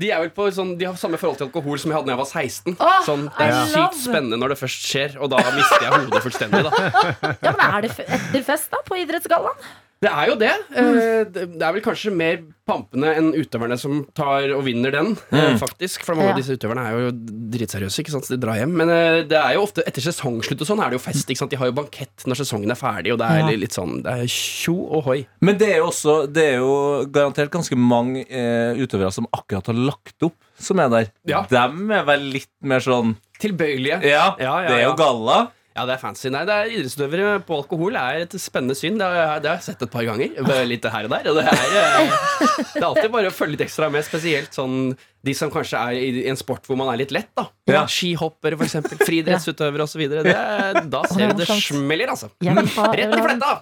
de, 0.00 0.08
er 0.10 0.22
vel 0.24 0.30
på 0.32 0.46
sånn, 0.54 0.74
de 0.80 0.86
har 0.88 0.96
samme 1.00 1.18
forhold 1.20 1.40
til 1.40 1.48
alkohol 1.50 1.80
som 1.80 1.92
jeg 1.92 1.98
hadde 1.98 2.08
da 2.08 2.14
jeg 2.14 2.22
var 2.22 2.30
16. 2.30 2.76
Oh, 2.80 2.98
sånn, 3.06 3.26
det 3.36 3.48
er 3.48 3.70
sykt 3.74 3.98
spennende 4.00 4.38
når 4.40 4.54
det 4.54 4.58
først 4.62 4.88
skjer, 4.88 5.16
og 5.20 5.32
da 5.34 5.42
mister 5.52 5.84
jeg 5.84 5.92
hodet 5.96 6.22
fullstendig. 6.24 6.62
Da. 6.66 7.32
Ja, 7.44 7.52
men 7.52 7.64
Er 7.68 7.84
det 7.84 7.92
etter 8.06 8.46
fest 8.46 8.72
da 8.72 8.80
på 8.86 8.98
Idrettsgallaen? 9.02 9.66
Det 10.02 10.10
er 10.10 10.26
jo 10.32 10.34
det. 10.40 10.50
Eh, 10.74 11.24
Det 11.30 11.44
det 11.58 11.62
er 11.62 11.72
vel 11.76 11.82
kanskje 11.84 12.10
mer 12.12 12.40
pampene 12.66 13.10
enn 13.18 13.28
utøverne 13.34 13.76
som 13.78 14.00
tar 14.14 14.50
og 14.54 14.64
vinner 14.66 14.90
den, 14.94 15.12
mm. 15.30 15.58
faktisk. 15.60 16.02
For 16.06 16.14
mange 16.18 16.30
Ja. 16.30 16.34
av 16.34 16.40
disse 16.40 16.56
utøverne 16.58 16.82
er 16.88 16.96
jo 16.98 17.10
dritseriøse, 17.54 18.02
ikke 18.02 18.10
sant, 18.14 18.26
så 18.26 18.34
de 18.34 18.40
drar 18.42 18.58
hjem. 18.58 18.72
Men 18.80 18.90
eh, 18.90 19.22
det 19.30 19.38
er 19.38 19.54
jo 19.54 19.62
ofte 19.66 19.84
etter 19.86 20.02
sesongslutt 20.02 20.60
og 20.62 20.66
sånn 20.70 20.82
er 20.82 20.90
det 20.90 20.98
jo 20.98 21.04
fest. 21.06 21.28
ikke 21.30 21.38
sant? 21.42 21.50
De 21.54 21.56
har 21.60 21.70
jo 21.70 21.76
bankett 21.78 22.26
når 22.26 22.40
sesongen 22.42 22.70
er 22.74 22.78
ferdig, 22.80 23.12
og 23.14 23.18
det 23.22 23.30
er 23.30 23.38
Ja. 23.42 23.56
litt 23.62 23.72
sånn 23.78 24.02
Det 24.02 24.12
er 24.12 24.26
tjo 24.26 24.74
og 24.90 25.04
hoi. 25.04 25.26
Men 25.40 25.58
det 25.58 25.68
er 25.72 25.76
jo 25.78 25.86
også 25.90 26.32
Det 26.32 26.42
er 26.54 26.56
jo 26.58 27.06
garantert 27.06 27.50
ganske 27.50 27.76
mange 27.78 28.26
eh, 28.28 28.74
utøvere 28.82 29.12
som 29.12 29.26
akkurat 29.32 29.66
har 29.66 29.74
lagt 29.74 30.22
opp, 30.22 30.34
som 30.58 30.78
er 30.80 30.88
der. 30.88 31.10
Ja. 31.26 31.42
Dem 31.50 31.90
er 31.90 32.04
vel 32.04 32.20
litt 32.38 32.50
mer 32.62 32.80
sånn 32.80 33.16
Tilbøyelige. 33.42 34.02
Ja, 34.06 34.36
Ja, 34.38 34.60
ja, 34.62 34.68
det 34.68 34.76
er 34.78 34.84
jo 34.88 34.94
galla. 34.96 35.50
Ja, 35.76 35.86
det 35.88 35.94
er 35.94 36.00
fancy. 36.02 36.28
Nei, 36.32 36.42
det 36.44 36.52
er 36.52 36.72
idrettsutøvere 36.74 37.38
på 37.48 37.56
alkohol 37.62 37.96
er 37.96 38.26
et 38.26 38.34
spennende 38.42 38.76
syn. 38.76 38.98
Det 39.00 39.06
har, 39.08 39.14
jeg- 39.16 39.42
det 39.42 39.48
har 39.50 39.56
jeg 39.56 39.64
sett 39.70 39.82
et 39.86 39.90
par 39.94 40.04
ganger. 40.04 40.28
Litt 40.68 40.84
her 40.84 41.04
og 41.08 41.14
der. 41.14 41.30
Og 41.30 41.38
det 41.38 41.46
er, 41.48 41.78
eh, 41.80 42.18
det 42.74 42.82
er 42.82 42.88
alltid 42.90 43.10
bare 43.14 43.30
å 43.30 43.32
følge 43.32 43.56
litt 43.56 43.64
ekstra 43.68 43.88
med, 43.90 44.04
spesielt 44.04 44.52
sånn 44.52 44.92
de 45.22 45.32
som 45.38 45.52
kanskje 45.54 45.78
er 45.78 45.92
i 46.02 46.24
en 46.26 46.34
sport 46.36 46.64
hvor 46.66 46.74
man 46.76 46.88
er 46.90 46.96
litt 46.98 47.12
lett, 47.14 47.28
da. 47.38 47.44
Ja. 47.70 47.84
Skihoppere, 47.86 48.56
for 48.58 48.66
eksempel. 48.66 48.98
Friidrettsutøvere 49.06 49.84
osv. 49.86 50.02
Da 50.90 51.02
ser 51.06 51.30
du 51.30 51.38
det 51.38 51.46
smeller, 51.46 52.10
altså. 52.10 52.28
Ha, 52.42 52.86
Rett 52.98 53.14
i 53.14 53.22
fletta! 53.22 53.52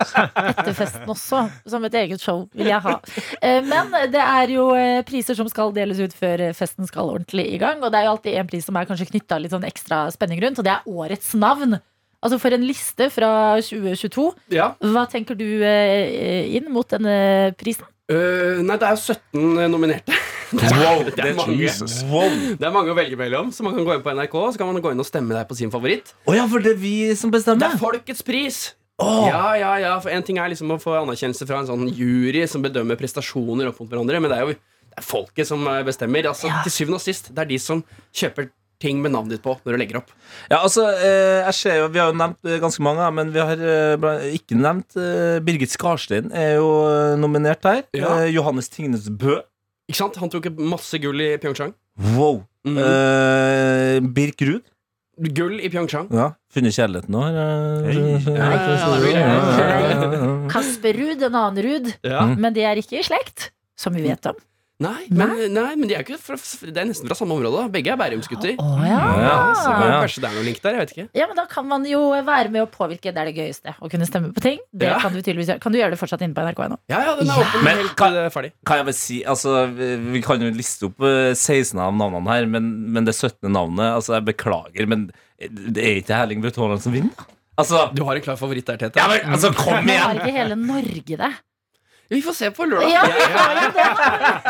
etterfesten 0.54 1.04
også, 1.12 1.42
som 1.68 1.84
et 1.84 1.98
eget 2.00 2.22
show, 2.24 2.46
vil 2.56 2.70
jeg 2.72 2.80
ha. 2.86 2.96
Eh, 3.42 3.60
Men 3.68 3.92
det 4.10 4.22
er 4.24 4.54
jo 4.56 4.70
eh, 4.74 5.02
priser 5.06 5.36
som 5.36 5.48
skal 5.52 5.70
deles 5.76 6.00
ut 6.00 6.16
før 6.16 6.46
festen 6.56 6.88
skal 6.88 7.12
ordentlig 7.12 7.44
i 7.52 7.60
gang. 7.60 7.84
Og 7.84 7.92
det 7.92 8.00
er 8.00 8.08
jo 8.08 8.14
alltid 8.16 8.40
en 8.40 8.48
pris 8.50 8.64
som 8.66 8.80
er 8.80 8.88
kanskje 8.88 9.10
knytta 9.12 9.38
litt 9.44 9.52
sånn 9.52 9.68
ekstra 9.68 10.06
spenning 10.16 10.40
rundt, 10.42 10.58
og 10.58 10.64
det 10.66 10.72
er 10.78 10.88
årets 10.90 11.34
navn. 11.38 11.76
Altså 12.20 12.36
For 12.40 12.52
en 12.52 12.64
liste 12.68 13.06
fra 13.12 13.30
2022, 13.64 14.26
Ja. 14.52 14.74
hva 14.84 15.06
tenker 15.08 15.38
du 15.38 15.46
eh, 15.64 16.50
inn 16.58 16.66
mot 16.72 16.88
denne 16.88 17.54
prisen? 17.60 17.86
Uh, 18.10 18.58
nei, 18.66 18.74
det 18.76 18.88
er 18.88 18.96
jo 18.96 19.14
17 19.14 19.70
nominerte. 19.70 20.16
Wow, 20.50 21.04
det 21.06 21.14
er 21.22 21.36
mange. 21.38 21.68
Wow. 22.10 22.32
Det 22.58 22.66
er 22.66 22.72
mange 22.74 22.90
å 22.90 22.96
velge 22.98 23.14
mellom, 23.14 23.52
så 23.54 23.62
man 23.62 23.76
kan 23.76 23.84
gå 23.86 23.92
inn 23.94 24.02
på 24.02 24.10
NRK 24.18 24.32
Så 24.50 24.58
kan 24.58 24.66
man 24.66 24.82
gå 24.82 24.90
inn 24.90 24.98
og 24.98 25.06
stemme 25.06 25.30
der 25.36 25.44
på 25.46 25.54
sin 25.54 25.70
favoritt. 25.70 26.10
Oh, 26.26 26.34
ja, 26.34 26.42
for 26.50 26.58
det 26.58 26.72
er 26.74 26.80
vi 26.82 27.14
som 27.14 27.30
bestemmer 27.30 27.62
Det 27.62 27.76
er 27.76 27.78
folkets 27.78 28.24
pris! 28.26 28.58
Åh. 28.98 29.28
Ja, 29.30 29.44
ja, 29.56 29.70
ja, 29.78 29.92
for 30.02 30.10
En 30.10 30.26
ting 30.26 30.40
er 30.42 30.50
liksom 30.50 30.74
å 30.74 30.80
få 30.82 30.96
anerkjennelse 30.98 31.46
fra 31.46 31.60
en 31.62 31.70
sånn 31.70 31.86
jury 31.94 32.42
som 32.50 32.66
bedømmer 32.66 32.98
prestasjoner 32.98 33.70
opp 33.70 33.78
mot 33.80 33.94
hverandre, 33.94 34.18
men 34.20 34.26
det 34.34 34.40
er 34.40 34.48
jo 34.50 34.56
det 34.90 34.98
er 34.98 35.06
folket 35.06 35.46
som 35.46 35.62
eh, 35.70 35.84
bestemmer. 35.86 36.26
Altså, 36.32 36.50
Ja. 36.50 36.64
Til 36.66 36.74
syvende 36.74 36.98
og 36.98 37.04
sist, 37.06 37.30
det 37.30 37.44
er 37.44 37.48
de 37.52 37.60
som 37.62 37.84
kjøper 38.10 38.50
ting 38.80 39.00
med 39.04 39.12
navnet 39.14 39.36
ditt 39.36 39.44
på 39.44 39.54
når 39.60 39.76
du 39.76 39.80
legger 39.82 40.00
opp. 40.00 40.10
Ja, 40.50 40.62
altså, 40.62 40.86
eh, 40.96 41.44
jeg 41.44 41.56
ser 41.58 41.78
jo, 41.82 41.88
Vi 41.92 42.00
har 42.00 42.10
jo 42.10 42.18
nevnt 42.18 42.48
eh, 42.48 42.58
ganske 42.62 42.84
mange, 42.84 43.06
men 43.18 43.30
vi 43.34 43.42
har 43.44 43.60
eh, 43.60 44.26
ikke 44.38 44.58
nevnt 44.58 44.96
Birgit 45.46 45.74
Skarstein 45.74 46.32
er 46.32 46.56
jo 46.58 46.70
nominert 47.20 47.64
her. 47.68 47.84
Ja. 47.96 48.16
Johannes 48.32 48.70
Tingnes 48.72 49.08
Bø. 49.10 49.40
Ikke 49.90 49.98
sant? 50.00 50.18
Han 50.22 50.30
tok 50.32 50.48
masse 50.58 50.98
gull 51.02 51.20
i 51.24 51.32
Pyeongchang. 51.42 51.74
Wow. 52.16 52.44
Mhm. 52.66 52.78
Eh, 52.78 54.00
Birk 54.16 54.42
Ruud. 54.46 54.66
Gull 55.36 55.58
i 55.60 55.68
Pyeongchang. 55.68 56.06
Ja, 56.16 56.30
Funnet 56.54 56.72
kjærligheten 56.72 57.12
nå. 57.12 57.20
Kasper 60.52 60.96
Ruud, 60.96 61.22
en 61.26 61.34
annen 61.34 61.60
Ruud. 61.66 61.90
Ja. 62.06 62.22
Men 62.38 62.54
de 62.56 62.64
er 62.64 62.80
ikke 62.80 63.00
i 63.02 63.04
slekt, 63.04 63.50
som 63.78 63.92
vi 63.96 64.06
vet 64.06 64.30
om. 64.30 64.38
Nei, 64.80 65.02
men, 65.12 65.32
nei, 65.52 65.74
men 65.76 65.88
de 65.90 65.92
er 65.94 66.00
ikke 66.06 66.16
fra, 66.16 66.38
det 66.64 66.72
er 66.80 66.86
nesten 66.88 67.04
fra 67.10 67.16
samme 67.18 67.34
område. 67.36 67.52
da 67.52 67.68
Begge 67.68 67.90
er 67.92 67.98
bærumsgutter. 68.00 68.54
Å 68.56 68.68
ja. 68.88 69.00
Ja, 69.20 69.34
så 69.58 69.74
ja. 69.76 69.98
Kanskje 70.00 70.22
det 70.24 70.28
er 70.30 70.36
noe 70.38 70.44
link 70.46 70.62
der. 70.64 70.78
jeg 70.78 70.80
vet 70.80 70.94
ikke 70.94 71.04
Ja, 71.20 71.26
men 71.28 71.36
Da 71.36 71.44
kan 71.50 71.66
man 71.68 71.84
jo 71.84 72.00
være 72.24 72.48
med 72.54 72.62
å 72.64 72.68
påvirke. 72.72 73.12
Det 73.12 73.20
er 73.20 73.28
det 73.28 73.34
gøyeste. 73.36 73.74
Å 73.76 73.90
kunne 73.92 74.08
stemme 74.08 74.30
på 74.32 74.40
ting. 74.40 74.58
Det 74.72 74.88
Ja. 74.88 74.98
Kan 75.02 75.12
du 75.12 75.20
tydeligvis 75.20 75.50
gjøre 75.52 75.60
Kan 75.60 75.72
du 75.72 75.78
gjøre 75.82 75.90
det 75.92 76.00
fortsatt 76.00 76.24
inne 76.24 76.32
på 76.32 76.40
NRK.no? 76.48 76.78
Ja, 76.88 77.02
ja, 77.04 77.14
den 77.20 77.28
er 77.28 77.42
åpen 77.44 77.64
Men 77.68 77.76
helt 77.82 77.94
kan- 78.00 78.16
eh, 78.16 78.30
ferdig. 78.32 78.52
Kan 78.64 78.80
jeg 78.80 78.86
bare 78.88 78.94
si, 79.02 79.18
altså 79.24 79.66
Vi 79.76 79.90
vi 80.16 80.22
kan 80.24 80.40
jo 80.40 80.50
liste 80.50 80.88
opp 80.88 81.04
eh, 81.04 81.34
16 81.36 81.76
av 81.78 81.92
navnene 82.00 82.28
her, 82.32 82.46
men, 82.46 82.70
men 82.96 83.04
det 83.04 83.14
17. 83.14 83.52
navnet 83.52 83.92
Altså, 84.00 84.16
jeg 84.16 84.24
beklager, 84.32 84.86
men 84.88 85.10
det 85.40 85.84
er 85.84 86.00
ikke 86.00 86.16
Erling 86.24 86.40
Braut 86.40 86.56
Haaland 86.56 86.80
som 86.80 86.92
vinner? 86.92 87.12
da? 87.16 87.24
Altså, 87.60 87.92
Du 87.94 88.02
har 88.08 88.16
en 88.16 88.22
klar 88.24 88.36
favoritt 88.40 88.64
der, 88.64 88.76
Tete. 88.80 88.96
ja, 88.96 89.06
men, 89.08 89.20
altså 89.36 89.52
kom 89.52 89.84
Men 89.84 89.98
har 90.00 90.14
igjen! 90.14 90.24
ikke 90.24 90.36
hele 90.40 90.56
Norge 90.56 91.16
det? 91.20 91.32
Vi 92.10 92.18
får 92.26 92.34
se 92.34 92.48
på 92.50 92.64
lørdag. 92.66 92.90
Ja, 92.90 93.02
det 93.06 93.26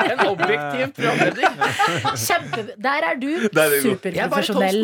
er 0.08 0.12
en 0.14 0.20
objektiv 0.30 0.92
programleder. 0.96 2.14
Kjempe, 2.16 2.62
Der 2.80 3.06
er 3.11 3.18
du 3.20 3.26
er 3.28 3.50
er 3.61 3.74
superprofesjonell. 3.84 4.80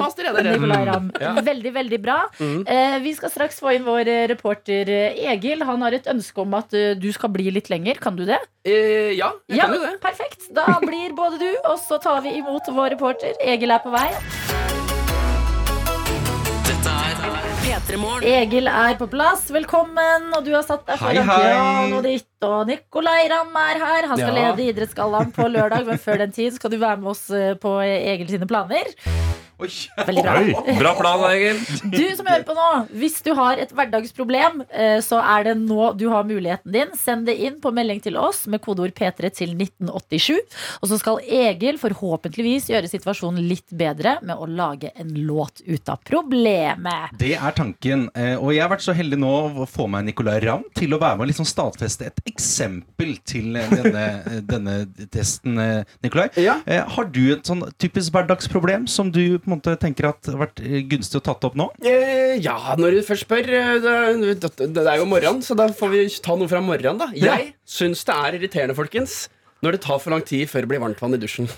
Ramm. 0.91 1.09
Veldig, 1.47 1.73
veldig 1.79 2.01
bra. 2.05 2.19
Mhm. 2.39 2.67
Eh, 2.69 2.99
vi 3.07 3.15
skal 3.17 3.33
straks 3.33 3.61
få 3.65 3.73
inn 3.79 3.87
vår 3.87 4.11
eh, 4.13 4.27
reporter 4.35 4.93
eh, 4.93 5.17
Egil. 5.33 5.65
Han 5.65 5.81
har 5.87 5.97
et 5.97 6.11
ønske 6.13 6.45
om 6.45 6.53
at 6.61 6.77
eh, 6.77 6.93
du 7.01 7.09
skal 7.17 7.33
bli 7.33 7.49
litt 7.55 7.71
lenger. 7.73 7.97
Kan 8.03 8.17
du 8.21 8.27
det? 8.29 8.39
Eh, 8.67 9.15
ja, 9.17 9.33
jeg 9.49 9.57
Ja, 9.63 9.71
kan 9.71 9.75
jo 9.79 9.83
det. 9.87 9.97
perfekt. 10.05 10.51
Da 10.53 10.67
blir 10.85 11.17
både 11.17 11.41
du, 11.41 11.51
og 11.71 11.81
så 11.81 11.97
tar 12.03 12.21
vi 12.27 12.37
imot 12.43 12.69
vår 12.69 12.93
reporter. 12.99 13.33
Egil 13.41 13.73
er 13.73 13.81
på 13.85 13.95
vei. 13.95 14.09
P3 17.77 17.97
Morgen. 18.01 18.25
Egil 18.25 18.69
er 18.71 18.95
på 18.97 19.05
plass. 19.13 19.51
Velkommen. 19.53 20.31
Og 20.37 20.45
du 20.47 20.53
har 20.55 20.63
satt 20.65 20.87
deg 20.89 20.97
foran 21.01 21.29
pianoet 21.29 22.07
ditt. 22.07 22.29
Og 22.47 22.71
Nicolay 22.71 23.27
Ramm 23.29 23.53
er 23.61 23.81
her. 23.83 24.07
Han 24.09 24.17
skal 24.17 24.33
Ja. 24.37 24.53
lede 24.55 24.65
Idrettsgallaen 24.73 25.33
på 25.37 25.45
lørdag, 25.53 25.85
men 25.87 25.99
før 25.99 26.19
den 26.25 26.33
tid 26.33 26.55
skal 26.55 26.71
du 26.71 26.79
være 26.79 26.97
med 26.97 27.11
oss 27.13 27.29
eh, 27.31 27.53
på 27.55 27.77
Egil 27.85 28.29
sine 28.29 28.47
planer. 28.49 28.89
Oi. 29.57 29.69
Veldig 29.97 30.23
bra. 30.23 30.41
Bra 30.77 30.91
plan, 30.99 31.23
Egil. 31.31 31.61
Du 31.89 32.03
som 32.19 32.27
hører 32.29 32.43
på 32.45 32.53
nå, 32.57 32.65
hvis 33.01 33.15
du 33.25 33.31
har 33.39 33.57
et 33.63 33.71
hverdagsproblem, 33.73 34.59
eh, 34.69 34.99
så 35.01 35.17
er 35.25 35.47
det 35.49 35.55
nå 35.63 35.87
du 35.97 36.05
har 36.13 36.27
muligheten 36.29 36.75
din. 36.75 36.91
Send 37.01 37.25
det 37.25 37.39
inn 37.41 37.57
på 37.65 37.73
melding 37.73 38.03
til 38.05 38.19
oss 38.21 38.43
med 38.53 38.61
kodeord 38.61 38.93
P3 38.99 39.31
til 39.33 39.55
1987. 39.57 40.43
Og 40.83 40.91
så 40.91 40.99
skal 41.01 41.23
Egil 41.25 41.79
forhåpentligvis 41.81 42.69
gjøre 42.69 42.91
situasjonen 42.93 43.47
litt 43.49 43.65
bedre 43.73 44.19
med 44.29 44.37
å 44.37 44.45
lage 44.51 44.91
en 45.01 45.15
låt 45.25 45.63
ut 45.65 45.89
av 45.89 46.03
problemet. 46.05 47.17
Det 47.17 47.33
er 47.39 47.57
tanken. 47.57 48.11
eh, 48.15 48.35
Og 48.37 48.53
jeg 48.53 48.61
har 48.67 48.71
vært 48.75 48.85
så 48.85 48.93
heldig 48.97 49.19
nå 49.25 49.33
å 49.65 49.69
få 49.71 49.89
meg 49.89 50.05
Nicolay 50.11 50.45
Ramm 50.45 50.69
til 50.77 50.93
å 50.93 51.01
være 51.01 51.17
med 51.17 51.27
og 51.27 51.33
liksom 51.33 51.49
stadfeste 51.49 52.11
et 52.13 52.21
eksempel 52.29 53.17
til 53.25 53.57
eh, 53.57 53.73
denne, 53.73 54.05
denne 54.53 54.77
testen, 55.17 55.57
Nicolay. 56.05 56.29
Ja. 56.45 56.59
Har 56.93 57.09
du 57.09 57.23
et 57.33 57.49
sånn 57.49 57.65
typisk 57.81 58.13
hverdagsproblem 58.13 58.85
som 58.91 59.09
du 59.15 59.39
på 59.47 59.53
en 59.53 59.61
måte 59.61 59.77
tenker 59.81 60.11
at 60.11 60.27
har 60.33 60.41
vært 60.41 60.61
eh, 60.65 60.81
gunstig 60.91 61.21
å 61.21 61.25
tatt 61.29 61.47
opp 61.47 61.57
nå? 61.59 61.69
Eh, 61.87 62.35
ja, 62.43 62.57
når 62.79 62.99
du 62.99 63.07
først 63.07 63.27
spør 63.27 63.47
eh, 63.47 63.77
det, 64.19 64.35
det, 64.43 64.69
det 64.75 64.85
er 64.85 65.01
jo 65.01 65.09
morgenen, 65.09 65.45
så 65.47 65.57
da 65.59 65.69
får 65.73 65.95
vi 65.95 66.03
ta 66.23 66.37
noe 66.39 66.51
fra 66.51 66.63
morgenen, 66.65 67.01
da. 67.01 67.11
Jeg 67.17 67.55
syns 67.69 68.05
det 68.09 68.17
er 68.17 68.39
irriterende, 68.41 68.77
folkens, 68.79 69.27
når 69.65 69.79
det 69.79 69.81
tar 69.87 70.03
for 70.03 70.13
lang 70.13 70.25
tid 70.27 70.51
før 70.51 70.67
det 70.67 70.71
blir 70.75 70.83
varmt 70.83 71.01
vann 71.01 71.17
i 71.17 71.21
dusjen. 71.23 71.49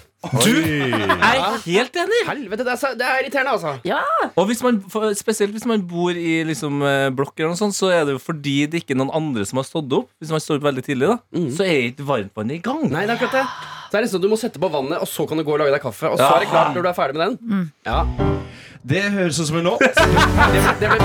Du 0.42 0.52
er 0.54 1.58
helt 1.64 1.98
enig! 1.98 2.20
Helvete, 2.28 2.66
det 2.66 2.76
er, 2.76 2.94
det 2.98 3.08
er 3.08 3.22
irriterende, 3.24 3.56
altså. 3.56 3.74
Ja, 3.86 4.02
Og 4.34 4.48
hvis 4.50 4.62
man, 4.66 4.80
spesielt 5.18 5.54
hvis 5.54 5.66
man 5.68 5.84
bor 5.88 6.12
i 6.12 6.38
liksom, 6.46 6.80
blokker, 7.14 7.46
blokk, 7.48 7.58
sånt, 7.60 7.78
så 7.78 7.92
er 7.94 8.06
det 8.06 8.16
jo 8.18 8.22
fordi 8.22 8.60
det 8.70 8.84
ikke 8.84 8.96
er 8.96 9.02
noen 9.02 9.14
andre 9.18 9.46
som 9.48 9.62
har 9.62 9.68
stått 9.68 9.94
opp. 9.98 10.12
Hvis 10.22 10.34
man 10.34 10.42
står 10.42 10.60
opp 10.60 10.70
veldig 10.70 10.86
tidlig, 10.86 11.10
da 11.14 11.48
så 11.58 11.66
er 11.66 11.90
ikke 11.90 12.06
varmtvannet 12.08 12.58
i 12.58 12.64
gang. 12.64 12.86
Nei, 12.90 13.06
det 13.06 13.14
er 13.14 13.18
akkurat 13.18 13.38
det. 13.40 13.77
Så 13.90 13.96
er 13.96 14.00
det 14.04 14.10
sånn 14.12 14.20
Du 14.24 14.28
må 14.28 14.36
sette 14.40 14.58
på 14.60 14.68
vannet, 14.72 14.98
og 15.00 15.08
så 15.08 15.24
kan 15.28 15.36
du 15.40 15.44
gå 15.46 15.52
og 15.56 15.60
lage 15.62 15.72
deg 15.76 15.82
kaffe. 15.84 16.06
Og 16.12 16.18
så 16.20 16.28
er 16.36 16.40
det 16.44 16.50
klart 16.52 16.70
når 16.76 16.82
du 16.84 16.88
er 16.90 16.96
ferdig 16.98 17.14
med 17.16 17.22
den. 17.24 17.34
Ja, 17.88 17.98
Det 18.88 19.02
høres 19.12 19.38
ut 19.42 19.46
som 19.48 19.56
en 19.58 19.66
låt. 19.66 19.80
Det 19.82 19.90
ble, 19.98 20.04
det 20.80 20.88
ble 20.92 20.98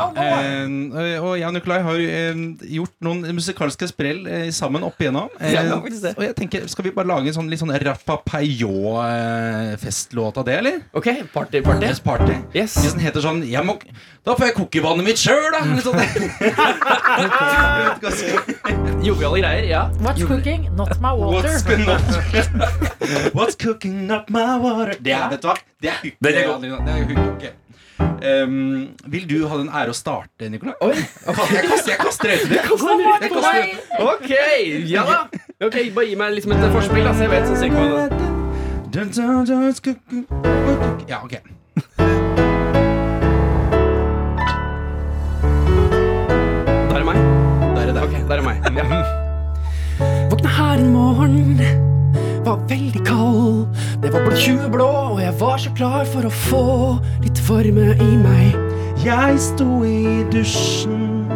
av 0.00 0.08
det. 0.16 0.20
Eh, 0.20 0.26
og 1.20 1.36
jeg 1.38 1.46
og 1.46 1.52
Nikolai 1.54 1.80
har 1.84 1.98
eh, 2.02 2.34
gjort 2.74 2.94
noen 3.04 3.20
musikalske 3.36 3.86
sprell 3.90 4.26
eh, 4.26 4.50
sammen 4.54 4.82
opp 4.86 5.00
igjennom. 5.02 5.28
Eh, 5.38 5.72
og 5.76 5.88
jeg 6.24 6.34
tenker, 6.38 6.60
Skal 6.72 6.84
vi 6.88 6.92
bare 6.96 7.08
lage 7.10 7.26
en 7.30 7.36
sånn 7.36 7.50
litt 7.52 7.60
sånn 7.62 7.74
Rapapayot-festlåt 7.84 10.36
av 10.40 10.44
det, 10.48 10.56
eller? 10.62 10.76
Ok, 10.96 11.08
party, 11.34 11.58
party. 11.66 11.84
Yes, 11.86 12.00
party. 12.02 12.34
Yes. 12.56 12.72
Hvis 12.80 12.94
den 12.96 13.04
heter 13.04 13.20
sånn 13.24 13.40
jeg 13.46 13.64
må, 13.66 13.74
Da 14.20 14.34
får 14.36 14.50
jeg 14.50 14.54
koke 14.58 14.80
vannet 14.84 15.06
mitt 15.06 15.16
sjøl, 15.20 15.46
da! 15.54 15.60
Litt 15.64 15.84
sånn. 15.86 15.96
Joviale 19.06 19.40
greier. 19.40 19.64
Ja. 19.64 19.82
What's 20.04 20.24
cooking? 20.28 20.66
Not 20.76 20.92
my 21.00 21.12
water. 21.16 21.48
What's, 21.48 21.64
not, 22.52 23.34
what's 23.34 23.56
cooking 23.56 24.06
Not 24.06 24.28
my 24.28 24.58
water? 24.60 24.94
Det 25.00 25.12
er, 25.16 25.28
vet 25.32 25.40
du 25.42 25.48
hva? 25.48 25.56
Det 25.80 25.88
er 25.88 25.98
hooke. 26.02 26.16
Den 26.20 26.36
er 26.36 26.44
god. 26.50 26.60
Det 26.84 26.92
er 26.92 27.04
hooke. 27.24 27.50
Um, 28.20 28.88
vil 29.12 29.24
du 29.28 29.46
ha 29.48 29.56
den 29.60 29.68
ære 29.72 29.92
å 29.92 29.96
starte, 29.96 30.48
Nicolai? 30.52 30.74
Oi. 30.84 30.92
Jeg 31.00 31.64
kaster, 31.68 31.90
jeg 31.94 32.00
kaster 32.00 32.26
det 32.28 32.60
kaster- 32.68 34.04
Ok, 34.04 34.30
ja 34.92 35.02
da. 35.08 35.18
Ok, 35.64 35.76
Bare 35.96 36.06
gi 36.08 36.16
meg 36.20 36.36
liksom 36.36 36.52
et 36.56 36.64
forspill, 36.76 37.04
da, 37.08 37.12
så 37.16 37.24
jeg 37.24 37.32
vet 37.32 37.48
sånn 37.48 37.60
cirka 37.64 37.78
hva 37.80 37.88
det 38.04 38.20
Ja, 41.08 41.18
ok. 41.24 41.34
Ok, 48.10 48.28
der 48.28 48.36
er 48.36 48.42
meg. 48.42 48.56
Ja. 50.00 50.06
Våkna 50.30 50.48
her 50.48 50.78
en 50.80 50.92
morgen, 50.92 51.60
var 52.44 52.56
veldig 52.68 53.02
kald. 53.04 53.66
Det 54.02 54.12
var 54.12 54.24
blå 54.24 54.36
20 54.36 54.70
blå, 54.72 54.86
og 54.86 55.20
jeg 55.22 55.34
var 55.40 55.58
så 55.60 55.70
klar 55.76 56.06
for 56.08 56.24
å 56.24 56.30
få 56.32 56.62
litt 57.20 57.42
varme 57.48 57.92
i 58.00 58.10
meg. 58.22 58.56
Jeg 59.04 59.36
sto 59.40 59.82
i 59.84 60.24
dusjen 60.32 61.28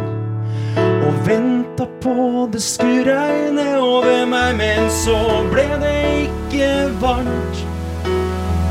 og 1.05 1.21
venta 1.27 1.85
på 2.01 2.47
det 2.51 2.61
skulle 2.61 3.05
regne 3.13 3.67
over 3.81 4.25
meg, 4.29 4.57
men 4.57 4.89
så 4.89 5.17
ble 5.53 5.67
det 5.85 5.95
ikke 6.25 6.71
varmt. 7.01 7.63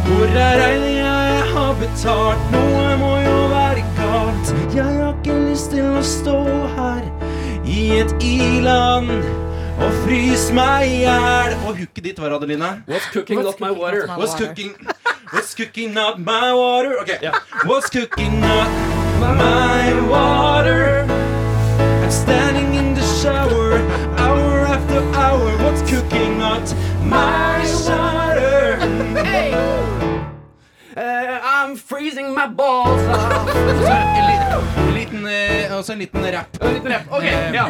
Hvor 0.05 0.27
er 0.35 0.59
regninga 0.61 1.15
jeg 1.31 1.49
har 1.55 1.75
betalt? 1.81 2.51
Noe 2.53 2.95
må 3.01 3.15
jo 3.23 3.39
være 3.55 3.87
galt. 3.99 4.55
Jeg 4.75 4.91
har 4.91 5.15
ikke 5.15 5.39
lyst 5.47 5.71
til 5.75 5.87
å 5.87 6.03
stå 6.05 6.41
her 6.75 7.14
i 7.75 7.99
et 7.99 8.13
i-land 8.23 9.11
og 9.83 9.95
frys 10.05 10.47
meg 10.55 10.87
i 10.87 10.99
hjel. 11.03 11.55
Og 11.67 11.81
hooket 11.81 12.05
ditt 12.07 12.21
var, 12.23 12.35
Adeline? 12.37 12.85
What's 12.87 13.09
cooking, 13.13 13.43
not 13.43 13.61
my 13.61 13.71
water. 13.71 14.07
What's 14.17 14.35
cooking? 14.39 14.75
What's 15.33 15.55
cooking 15.55 15.95
not 15.95 16.21
my 16.21 16.53
water? 16.55 17.01
Ok, 17.01 17.11
What's 17.67 17.91
cooking 17.91 18.41
not 18.41 18.71
my 19.19 19.91
water? 20.09 21.05
I'm 22.05 22.11
standing 22.11 22.75
in 22.75 22.95
the 22.95 23.03
shower, 23.23 23.79
hour 24.23 24.61
after 24.77 25.01
hour. 25.19 25.51
What's 25.65 25.83
cooking 25.91 26.39
not 26.39 26.75
my 27.03 27.59
water? 27.89 28.79
Uh, 30.97 31.41
I'm 31.43 31.75
freezing 31.75 32.33
my 32.35 32.47
balls 32.47 33.03
off. 33.09 34.31
En 35.15 35.21
liten, 35.23 35.71
eh, 35.71 35.77
også 35.79 35.93
en 35.93 35.99
liten 35.99 36.25
rapp. 36.33 36.57
En 36.61 36.73
liten 36.75 36.91
rapp. 36.93 37.03
Ok, 37.11 37.25
ja. 37.55 37.67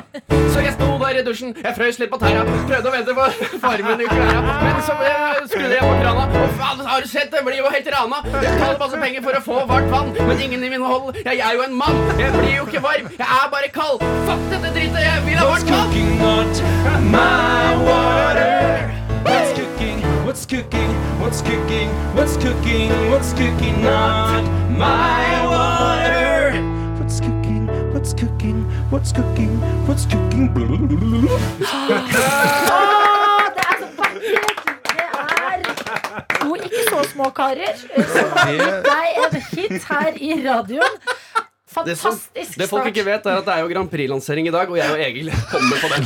Så 0.53 0.61
jeg 0.65 0.73
sto 0.73 0.87
der 0.99 1.19
i 1.21 1.23
dusjen, 1.27 1.55
jeg 1.65 1.75
frøs 1.77 1.99
litt 2.01 2.11
på 2.11 2.19
tæra, 2.23 2.45
prøvde 2.69 2.89
å 2.89 2.93
vente 2.95 3.15
på 3.19 3.25
farmen 3.61 4.01
i 4.01 4.07
klærne, 4.09 4.55
men 4.63 4.81
så 4.87 4.95
eh, 5.05 5.43
skrudde 5.51 5.75
jeg 5.77 5.85
på 5.85 5.95
krana. 6.01 6.25
Å 6.25 6.47
faen, 6.59 6.81
har 6.89 7.01
du 7.05 7.09
sett 7.11 7.31
det? 7.35 7.43
Blir 7.45 7.59
jo 7.61 7.69
helt 7.75 7.91
rana. 7.93 8.23
Jeg 8.25 8.55
betaler 8.55 8.79
masse 8.81 9.01
penger 9.05 9.27
for 9.27 9.37
å 9.37 9.43
få 9.45 9.59
varmt 9.69 9.93
vann, 9.93 10.13
men 10.29 10.41
ingen 10.47 10.65
i 10.65 10.71
min 10.73 10.87
hold. 10.89 11.21
Jeg 11.21 11.37
er 11.45 11.53
jo 11.59 11.67
en 11.67 11.77
mann. 11.83 12.01
Jeg 12.19 12.33
blir 12.33 12.55
jo 12.57 12.65
ikke 12.71 12.83
varm, 12.87 13.11
jeg 13.19 13.29
er 13.29 13.53
bare 13.53 13.69
kald. 13.77 14.01
Fuck 14.31 14.49
dette 14.55 14.73
drittet, 14.79 15.03
jeg 15.05 15.27
vil 15.29 15.39
ha 15.43 15.51
What's 15.51 15.69
varmt 15.69 16.25
vann. 16.25 17.11
my 17.13 17.77
water? 17.85 18.89
What's 19.29 19.53
cooking? 19.59 20.01
What's 20.25 20.47
cooking? 20.47 20.91
What's 21.21 21.43
cooking? 21.43 21.89
What's 22.17 22.37
cooking? 22.41 22.91
What's 23.13 23.33
cooking 23.37 23.83
not 23.85 24.49
my 24.73 25.29
water? 25.53 26.14
What's 28.05 28.21
cooking? 28.21 28.59
What's 28.91 29.13
cooking? 29.13 29.53
What's 29.89 30.05
cooking? 30.05 30.51
Åh, 30.53 30.59
det 33.57 33.63
er 33.65 33.77
så 33.81 33.87
vakkert! 33.97 34.45
Det 34.93 35.01
er 35.49 35.65
to 36.43 36.51
ikke 36.55 36.83
så 36.91 37.01
små 37.15 37.31
karer 37.33 37.73
som 37.81 38.29
har 38.37 38.53
gitt 38.53 38.85
deg 38.91 39.07
en 39.23 39.35
hit 39.55 39.81
her 39.89 40.13
i 40.21 40.31
radioen. 40.45 40.95
Det, 41.87 41.97
som, 41.97 42.21
det 42.35 42.69
folk 42.69 42.87
ikke 42.93 43.07
vet, 43.09 43.25
er 43.25 43.41
at 43.41 43.47
det 43.49 43.55
er 43.55 43.61
jo 43.65 43.69
Grand 43.73 43.89
Prix-lansering 43.89 44.53
i 44.53 44.53
dag, 44.53 44.69
og 44.69 44.77
jeg 44.77 44.91
og 44.93 45.01
Egil 45.01 45.33
kommer 45.49 45.77
på 45.81 45.89
den. 45.97 46.05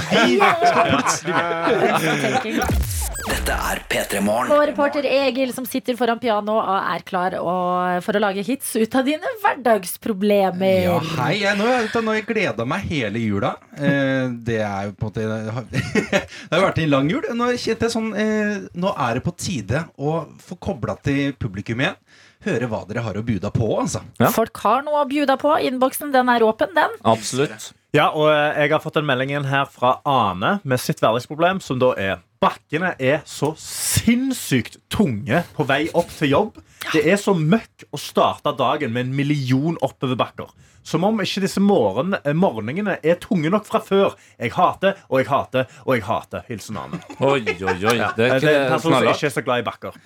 Dette 3.49 3.65
er 3.65 3.79
P3 3.89 4.21
Morgen. 4.21 4.51
Og 4.53 4.59
reporter 4.69 5.07
Egil 5.09 5.55
som 5.57 5.65
sitter 5.65 5.97
foran 5.97 6.19
piano 6.21 6.59
og 6.59 6.75
er 6.77 7.05
klar 7.09 7.33
og, 7.41 8.03
for 8.05 8.19
å 8.19 8.21
lage 8.21 8.43
hits 8.45 8.75
ut 8.77 8.97
av 9.01 9.07
dine 9.09 9.31
hverdagsproblemer. 9.41 10.83
Ja, 10.85 10.99
hei. 11.23 11.31
Jeg, 11.41 11.57
nå, 11.57 11.71
har 11.71 12.19
jeg 12.19 12.27
gleda 12.29 12.67
meg 12.69 12.85
hele 12.91 13.23
jula. 13.23 13.55
Eh, 13.73 14.29
det 14.45 14.59
er 14.67 14.91
jo 14.91 14.99
på 15.01 15.09
en 15.09 15.09
måte 15.09 15.25
Det 15.73 16.53
har, 16.53 16.67
vært 16.67 16.83
en 16.85 16.93
lang 16.93 17.09
jul. 17.09 17.25
Nå 17.41 17.49
jeg 17.55 17.81
sånn 17.89 18.13
eh, 18.21 18.69
Nå 18.77 18.93
er 18.93 19.17
det 19.17 19.25
på 19.25 19.33
tide 19.41 19.87
å 19.97 20.19
få 20.45 20.61
kobla 20.69 20.99
til 21.01 21.33
publikum 21.41 21.81
igjen. 21.81 21.97
Høre 22.45 22.69
hva 22.69 22.85
dere 22.91 23.07
har 23.09 23.17
å 23.17 23.25
bjuda 23.25 23.49
på, 23.55 23.73
altså. 23.81 24.05
Folk 24.37 24.61
har 24.67 24.85
noe 24.85 25.07
å 25.07 25.09
bjuda 25.09 25.41
på. 25.41 25.57
Innboksen 25.73 26.13
den 26.13 26.29
er 26.37 26.45
åpen, 26.45 26.77
den. 26.77 27.01
Absolutt. 27.01 27.73
Ja, 27.97 28.11
og 28.13 28.29
eh, 28.29 28.59
jeg 28.65 28.75
har 28.75 28.83
fått 28.85 28.99
en 29.01 29.07
melding 29.09 29.31
inn 29.33 29.47
her 29.49 29.69
fra 29.73 29.95
Ane 30.05 30.59
med 30.69 30.81
sitt 30.83 31.01
hverdagsproblem, 31.01 31.63
som 31.65 31.81
da 31.81 31.95
er 31.97 32.19
Bakkene 32.39 32.93
er 33.03 33.25
så 33.27 33.49
sinnssykt 33.59 34.77
tunge 34.93 35.41
på 35.57 35.65
vei 35.67 35.89
opp 35.97 36.13
til 36.15 36.31
jobb. 36.31 36.61
Det 36.93 37.01
er 37.11 37.17
så 37.19 37.33
møkk 37.35 37.89
å 37.91 37.99
starte 37.99 38.53
dagen 38.55 38.93
med 38.95 39.09
en 39.09 39.17
million 39.19 39.81
oppoverbakker. 39.83 40.53
Som 40.87 41.03
om 41.09 41.19
ikke 41.25 41.43
disse 41.43 41.61
morgen, 41.65 42.15
eh, 42.21 42.37
morgenene 42.37 42.99
er 43.03 43.19
tunge 43.25 43.51
nok 43.51 43.67
fra 43.67 43.81
før. 43.83 44.15
Jeg 44.39 44.53
hater 44.55 45.01
og 45.09 45.19
jeg 45.19 45.31
hater 45.33 45.67
og 45.83 45.97
jeg 45.97 46.07
hater. 46.07 46.47
Hilsen 46.47 46.79
Ane. 46.79 47.01
Oi, 47.19 47.43
oi, 47.57 47.75
oi. 47.75 47.97
Ja. 47.99 48.13
Det 48.15 48.29
er 48.29 48.39
Det 48.45 48.53
er 48.53 48.63
en 48.69 48.73
person 48.77 48.95
som 48.95 49.11
ikke 49.17 49.29
er 49.33 49.35
så 49.35 49.45
glad 49.49 49.65
i 49.65 49.67
bakker. 49.67 49.99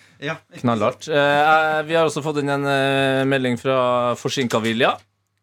Knallhardt. 0.63 1.11
Eh, 1.11 1.83
vi 1.91 1.99
har 1.99 2.07
også 2.07 2.25
fått 2.25 2.41
inn 2.41 2.55
en 2.57 2.65
eh, 2.65 3.27
melding 3.29 3.61
fra 3.61 4.15
forsinka 4.19 4.63
Vilja. 4.63 4.97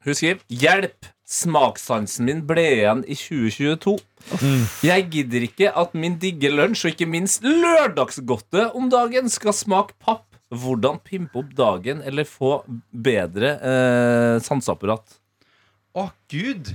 Hun 0.08 0.16
skriver 0.16 0.40
'Hjelp! 0.50 1.12
Smakssansen 1.30 2.26
min 2.26 2.40
ble 2.50 2.64
igjen 2.74 3.04
i 3.06 3.14
2022'. 3.14 4.00
Jeg 4.82 5.06
gidder 5.14 5.46
ikke 5.46 5.70
at 5.78 5.94
min 5.94 6.18
digge 6.22 6.50
lunsj 6.50 6.88
og 6.88 6.96
ikke 6.96 7.10
minst 7.10 7.46
lørdagsgodte 7.46 8.72
om 8.74 8.90
dagen 8.90 9.30
skal 9.30 9.54
smake 9.54 9.94
papp. 10.02 10.26
Hvordan 10.50 10.98
pimpe 11.06 11.38
opp 11.44 11.52
dagen 11.54 12.02
eller 12.02 12.26
få 12.26 12.64
bedre 12.90 13.52
eh, 13.62 14.36
sanseapparat? 14.42 15.20
Å, 15.94 16.08
gud! 16.34 16.74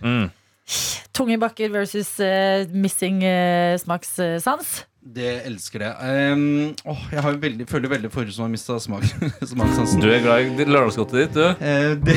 Tunge 1.15 1.37
bakker 1.43 1.75
versus 1.75 2.15
uh, 2.23 2.63
missing 2.71 3.21
uh, 3.27 3.75
smakssans. 3.83 4.85
Det 5.07 5.43
elsker 5.45 5.79
det. 5.79 5.89
Um, 6.33 6.75
oh, 6.89 7.01
jeg 7.13 7.21
har 7.21 7.35
veldig, 7.37 7.67
føler 7.69 7.91
veldig 7.93 8.09
for 8.13 8.31
som 8.33 8.47
har 8.47 8.53
mista 8.55 8.79
smak, 8.81 9.05
smakssansen. 9.51 10.01
Du 10.01 10.09
er 10.09 10.23
glad 10.25 10.47
i 10.49 10.65
lørdagsgodtet 10.65 11.19
ditt, 11.19 11.35
du? 11.37 11.45
Uh, 11.61 11.93
det, 12.01 12.17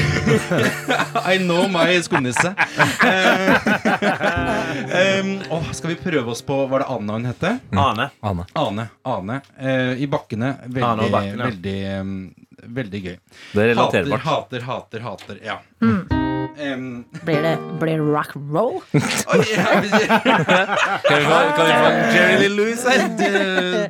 I 1.34 1.36
know 1.42 1.68
my 1.68 1.98
skumnisse. 2.06 2.54
Uh, 3.04 3.60
um, 5.20 5.34
oh, 5.58 5.68
skal 5.76 5.92
vi 5.92 6.00
prøve 6.00 6.32
oss 6.32 6.42
på 6.48 6.62
Var 6.72 6.86
det 6.86 6.88
Anna 6.96 7.18
hun 7.20 7.28
hette? 7.28 7.58
Ane. 7.76 8.08
Ane. 8.24 8.48
Ane. 8.56 8.88
Ane. 9.04 9.42
Uh, 9.60 9.94
I 10.00 10.08
bakkene. 10.08 10.54
Veldig, 10.64 10.86
Ane 10.88 11.10
og 11.10 11.18
bakkene, 11.18 11.42
ja. 11.44 11.50
veldig, 11.52 11.80
um, 12.00 12.70
veldig 12.80 13.04
gøy. 13.10 13.18
Det 13.52 13.66
er 13.66 13.74
relaterbart. 13.74 14.30
Hater, 14.32 14.70
hater, 14.72 15.04
hater. 15.10 15.44
hater 15.44 15.44
ja. 15.44 15.60
Um, 16.58 17.06
Blir 17.24 17.42
det, 17.42 17.58
blir 17.80 17.98
det 17.98 18.00
rock 18.02 18.36
and 18.36 18.52
roll? 18.56 18.82
oi, 19.34 19.44
ja, 19.54 19.64
Kan 19.64 19.82
vi 19.84 19.90
få, 19.90 21.38
kan 21.56 21.66
vi 21.66 21.72
få 21.72 21.90
Jerry 22.16 22.38
Lee 22.40 22.50
Louis 22.50 22.84
her? 22.88 22.98
det, 23.18 23.32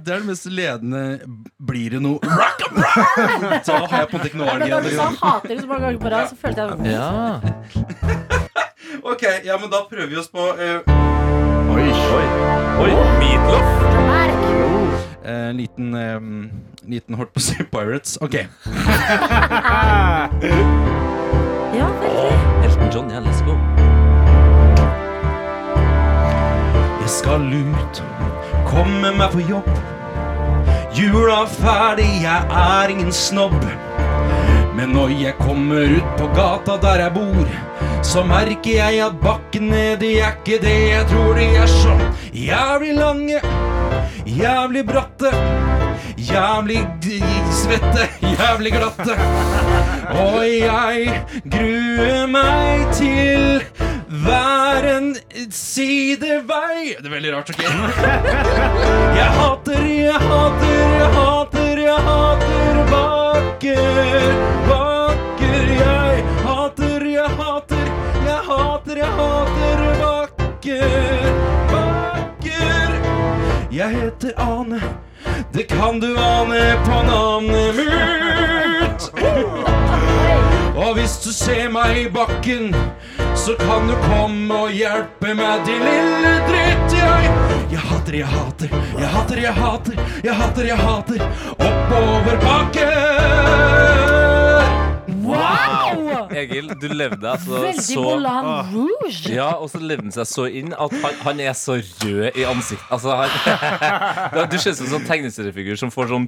det 0.06 0.14
er 0.14 0.20
det 0.20 0.26
mest 0.26 0.46
ledende 0.46 1.20
Blir 1.68 1.90
det 1.96 2.02
noe 2.04 2.20
rock 2.28 2.66
and 2.68 2.78
roll? 2.84 3.56
Da 3.66 3.78
har 3.88 3.98
jeg 4.04 4.08
på 4.12 4.18
en 4.18 4.24
Ja, 4.24 4.28
ikke 4.28 4.60
Men 4.60 4.70
når 4.70 4.82
du 4.84 4.90
sa 4.98 5.08
hater 5.22 5.50
det 5.54 5.62
så 5.62 5.68
mange 5.68 5.84
ganger 5.86 6.00
på 6.04 6.10
rad, 6.12 6.28
så 6.28 6.36
følte 6.36 6.62
jeg 6.62 6.92
Ja. 6.92 7.08
Ok, 9.04 9.24
ja, 9.46 9.58
men 9.62 9.70
da 9.72 9.86
prøver 9.90 10.08
vi 10.12 10.18
oss 10.20 10.28
på 10.28 10.44
uh. 10.44 11.08
Oi. 11.78 11.88
Oi, 12.84 12.92
Meatloaf. 13.20 13.68
En 15.24 15.50
uh, 15.50 15.56
liten, 15.56 15.94
eh, 15.96 16.22
liten 16.88 17.16
Hort 17.16 17.34
på 17.34 17.40
Sea 17.40 17.66
Pirates. 17.72 18.18
Ok. 18.22 18.36
Ja, 21.76 21.88
veldig. 22.02 22.32
Elton 22.64 22.90
John, 22.94 23.10
ja, 23.12 23.20
let's 23.20 23.42
go. 23.46 23.58
Jeg 27.02 27.10
skal 27.10 27.44
ut, 27.54 28.02
komme 28.68 29.12
meg 29.18 29.32
på 29.36 29.44
jobb. 29.50 29.68
Jula 30.96 31.44
er 31.44 31.52
ferdig, 31.52 32.08
jeg 32.24 32.48
er 32.62 32.94
ingen 32.94 33.12
snobb. 33.14 33.60
Men 34.78 34.94
når 34.96 35.12
jeg 35.20 35.36
kommer 35.42 35.98
ut 35.98 36.10
på 36.20 36.30
gata 36.38 36.78
der 36.82 37.04
jeg 37.04 37.14
bor, 37.18 37.52
så 38.06 38.24
merker 38.24 38.78
jeg 38.78 39.02
at 39.04 39.20
bakkene 39.24 39.98
de 40.00 40.14
er 40.22 40.38
ikke 40.38 40.62
det 40.64 40.78
jeg 40.92 41.08
tror 41.12 41.36
de 41.36 41.48
er 41.64 41.72
så 41.72 41.96
jævlig 42.32 42.94
lange, 42.96 43.42
jævlig 44.26 44.86
bratte, 44.88 45.34
jævlig 46.18 46.86
svette, 47.52 48.08
jævlig 48.40 48.72
glatte. 48.74 49.14
Og 50.24 50.42
jeg 50.48 51.24
gruer 51.52 52.28
meg 52.32 52.88
til 52.96 53.64
hver 54.24 54.86
en 54.88 55.10
sidevei 55.52 56.96
Det 56.98 57.06
er 57.06 57.12
veldig 57.12 57.34
rart, 57.36 57.50
ok? 57.50 57.62
Jeg 59.18 59.30
hater, 59.38 59.84
jeg 59.86 60.22
hater, 60.30 60.94
jeg 60.98 61.10
hater, 61.18 61.82
jeg 61.88 62.00
hater 62.08 62.80
bakker. 62.92 64.30
Bakker, 64.70 65.66
jeg 65.82 66.24
hater, 66.46 67.08
jeg 67.18 67.30
hater, 67.42 67.86
jeg 68.28 68.40
hater, 68.50 68.98
jeg 69.04 69.12
hater 69.20 69.84
bakker. 70.04 71.28
Bakker. 71.74 72.90
Jeg 73.72 73.90
heter 74.00 74.32
Ane, 74.42 74.82
det 75.58 75.64
kan 75.64 76.00
du 76.00 76.18
ane 76.18 76.76
på 76.86 77.04
navnet 77.04 77.76
mitt. 77.76 79.12
Og 80.78 80.94
hvis 80.94 81.16
du 81.24 81.32
ser 81.34 81.72
meg 81.74 81.98
i 81.98 82.10
bakken, 82.14 82.76
så 83.34 83.56
kan 83.58 83.90
du 83.90 83.96
komme 84.04 84.60
og 84.68 84.76
hjelpe 84.78 85.34
meg, 85.34 85.66
din 85.66 85.82
lille 85.82 86.36
dritt. 86.46 86.94
Jeg, 87.00 87.32
jeg 87.74 87.82
hater, 87.88 88.20
jeg 88.20 88.30
hater, 88.36 88.78
jeg 89.00 89.10
hater, 89.16 89.42
jeg 89.42 89.56
hater, 89.58 90.06
jeg 90.28 90.38
hater, 90.44 90.70
jeg 90.70 90.78
hater 90.86 91.26
oppover 91.58 92.40
bakker. 92.46 94.17
Wow! 95.38 96.28
Egil, 96.38 96.72
du 96.82 96.88
levde 96.92 97.30
altså 97.32 97.62
Veldig 97.64 97.84
så 97.86 98.04
Moulin 98.04 98.48
Rouge. 98.74 99.32
Ja, 99.34 99.50
og 99.62 99.70
så 99.72 99.80
levde 99.82 100.08
han 100.08 100.16
seg 100.16 100.28
så 100.30 100.48
inn 100.50 100.74
at 100.76 100.96
han, 101.04 101.18
han 101.26 101.42
er 101.48 101.56
så 101.58 101.78
rød 101.80 102.38
i 102.38 102.46
ansiktet. 102.48 102.88
Altså, 102.94 103.16
han, 103.22 103.30
du 104.52 104.58
ser 104.60 104.74
ut 104.74 104.80
som 104.80 104.88
en 104.90 104.94
sånn 104.98 105.08
tegneseriefigur 105.10 105.80
som 105.80 105.94
får 105.94 106.12
sånn 106.14 106.28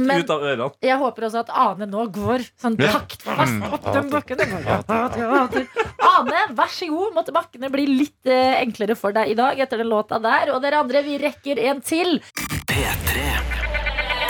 Men- 0.00 0.22
ut 0.24 0.30
av 0.32 0.44
ørene. 0.46 0.70
Jeg 0.86 0.98
håper 1.00 1.26
også 1.28 1.42
at 1.44 1.50
Ane 1.66 1.88
nå 1.90 2.06
går 2.14 2.44
sånn 2.62 2.76
taktfast 2.80 3.64
opp 3.74 3.88
den 3.92 4.10
bakken. 4.12 4.42
Ane, 4.90 6.44
vær 6.56 6.70
så 6.72 6.88
god. 6.90 7.14
Måtte 7.16 7.34
bakkene 7.34 7.70
bli 7.72 7.86
litt 7.90 8.30
eh, 8.30 8.60
enklere 8.62 8.96
for 8.98 9.14
deg 9.16 9.32
i 9.32 9.36
dag 9.38 9.58
etter 9.60 9.82
den 9.82 9.90
låta 9.90 10.20
der. 10.22 10.54
Og 10.54 10.62
dere 10.64 10.80
andre, 10.84 11.02
vi 11.06 11.18
rekker 11.22 11.60
en 11.70 11.82
til. 11.84 12.18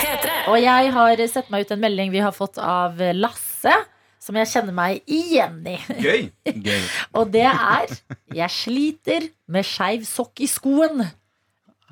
P3 0.01 0.35
Og 0.51 0.57
jeg 0.61 0.93
har 0.97 1.23
sett 1.31 1.51
meg 1.53 1.67
ut 1.67 1.73
en 1.77 1.83
melding 1.83 2.13
vi 2.15 2.23
har 2.25 2.33
fått 2.35 2.59
av 2.61 2.99
Lasse. 3.17 3.75
Som 4.21 4.37
jeg 4.37 4.51
kjenner 4.51 4.75
meg 4.77 5.01
igjen 5.09 5.63
i. 5.65 5.79
Gøy. 6.07 6.83
Og 7.17 7.31
det 7.33 7.47
er 7.49 7.95
Jeg 8.37 8.53
sliter 8.53 9.31
med 9.49 9.65
skeiv 9.67 10.05
sokk 10.09 10.43
i 10.45 10.49
skoen. 10.51 11.07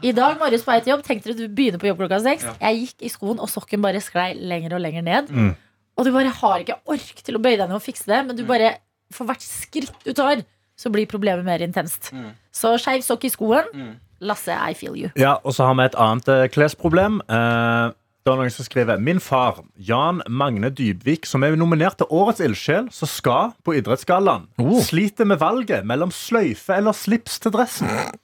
I 0.05 0.13
dag 0.15 0.37
morges 0.39 0.63
på 0.63 0.71
vei 0.71 0.83
til 0.83 0.93
jobb 0.93 1.07
tenkte 1.07 1.33
du 1.33 1.41
du 1.41 1.49
begynner 1.51 1.81
på 1.83 1.89
jobb 1.89 2.03
klokka 2.05 2.21
seks. 2.23 2.45
Jeg 2.61 2.83
gikk 2.85 3.09
i 3.09 3.11
skoen, 3.11 3.41
og 3.43 3.51
sokken 3.51 3.83
bare 3.83 4.03
sklei 4.05 4.31
lenger 4.37 4.77
og 4.77 4.85
lenger 4.85 5.07
ned. 5.07 5.33
Mm. 5.33 5.55
Og 5.99 6.07
du 6.07 6.13
bare 6.15 6.31
har 6.31 6.63
ikke 6.63 6.79
ork 6.87 7.25
til 7.27 7.35
å 7.39 7.43
bøye 7.43 7.57
deg 7.59 7.67
ned 7.67 7.81
og 7.81 7.83
fikse 7.83 8.07
det, 8.07 8.21
men 8.29 8.39
du 8.39 8.45
bare 8.47 8.77
for 9.15 9.27
hvert 9.27 9.43
skritt 9.43 10.05
du 10.05 10.13
tar, 10.15 10.45
så 10.79 10.93
blir 10.95 11.09
problemet 11.11 11.47
mer 11.47 11.65
intenst. 11.65 12.13
Så 12.55 12.77
skeiv 12.79 13.03
sokk 13.03 13.27
i 13.27 13.33
skoen. 13.33 13.97
Lasse, 14.21 14.55
I 14.55 14.75
feel 14.75 14.97
you. 14.99 15.11
Ja, 15.19 15.37
og 15.47 15.55
så 15.55 15.69
har 15.69 15.77
vi 15.79 15.85
et 15.87 15.97
annet 15.99 16.29
eh, 16.33 16.49
klesproblem. 16.51 17.21
Eh, 17.31 17.91
det 18.29 18.35
er 18.35 18.43
noen 18.43 18.53
som 18.53 18.67
skriver 18.67 19.01
Min 19.01 19.21
far, 19.25 19.63
Jan 19.81 20.21
Magne 20.29 20.69
Dybvik, 20.69 21.25
som 21.25 21.45
er 21.47 21.57
nominert 21.57 21.97
til 22.01 22.11
Årets 22.13 22.43
ildsjel, 22.45 22.91
som 22.93 23.09
skal 23.09 23.55
på 23.65 23.79
Idrettsgallaen, 23.79 24.45
sliter 24.85 25.29
med 25.29 25.41
valget 25.41 25.87
mellom 25.89 26.13
sløyfe 26.13 26.77
eller 26.77 26.97
slips 26.97 27.39
til 27.41 27.55
dressen. 27.57 27.89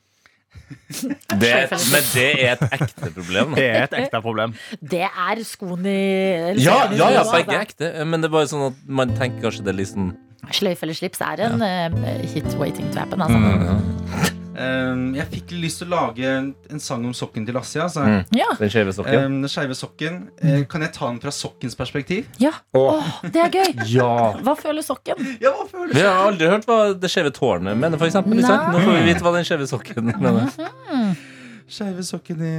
Det, 0.95 1.51
men 1.71 2.05
det 2.15 2.29
er 2.41 2.55
et 2.55 2.63
ekte 2.73 3.11
problem. 3.13 3.53
da. 3.53 3.57
Det 3.59 3.65
er 3.67 3.83
et 3.85 3.97
ekte 3.99 4.21
problem. 4.25 4.55
Det 4.81 5.03
er 5.07 5.43
skoen 5.47 5.87
i 5.87 5.97
Ja, 6.63 6.79
ja, 6.95 7.11
ja, 7.13 7.25
begge 7.29 7.57
er 7.57 7.67
ekte. 7.67 7.91
Men 8.09 8.23
det 8.25 8.31
er 8.31 8.35
bare 8.37 8.49
sånn 8.51 8.69
at 8.71 8.79
man 9.01 9.13
tenker 9.19 9.49
kanskje 9.49 9.67
det 9.67 9.75
er 9.75 9.91
sånn 9.93 10.15
Sløyfe 10.55 10.85
eller 10.85 10.97
slips 10.97 11.23
er 11.25 11.41
en 11.47 11.63
uh, 11.65 12.09
hit 12.35 12.49
waiting 12.61 12.91
to 12.93 13.01
happen. 13.01 13.23
Altså. 13.25 14.34
Um, 14.55 15.15
jeg 15.17 15.27
fikk 15.33 15.55
lyst 15.59 15.81
til 15.83 15.91
å 15.91 15.97
lage 15.97 16.29
en, 16.31 16.53
en 16.71 16.83
sang 16.83 17.03
om 17.07 17.15
sokken 17.17 17.47
til 17.47 17.57
Lasse. 17.59 17.81
Altså. 17.83 18.05
Mm. 18.07 18.37
Ja. 18.39 18.51
Den 18.61 18.73
skeive 18.73 18.95
sokken. 18.95 19.39
Um, 19.45 19.75
sokken. 19.75 20.21
Uh, 20.39 20.63
kan 20.71 20.85
jeg 20.87 20.95
ta 20.95 21.09
den 21.11 21.21
fra 21.23 21.33
sokkens 21.35 21.75
perspektiv? 21.79 22.29
Ja. 22.43 22.53
Åh, 22.79 23.11
det 23.27 23.45
er 23.47 23.53
gøy. 23.59 23.75
Ja. 23.95 24.35
Hva 24.43 24.55
føler 24.59 24.83
sokken? 24.83 25.21
Ja, 25.43 25.53
hva 25.55 25.67
føler 25.71 25.95
Vi 25.95 26.03
har 26.03 26.23
aldri 26.25 26.49
hørt 26.51 26.67
hva 26.69 26.79
det 26.99 27.11
skjeve 27.13 27.31
tårnet 27.35 27.79
mener, 27.79 28.01
eksempel. 28.01 28.41
Nå 28.41 28.81
får 28.81 28.91
vi 28.97 29.05
vite 29.11 29.27
hva 29.27 29.35
den 29.37 29.47
skjeve 29.47 29.69
sokken 29.71 30.11
mener. 30.11 30.51
Skeive 31.75 32.05
sokken 32.05 32.45
i, 32.45 32.55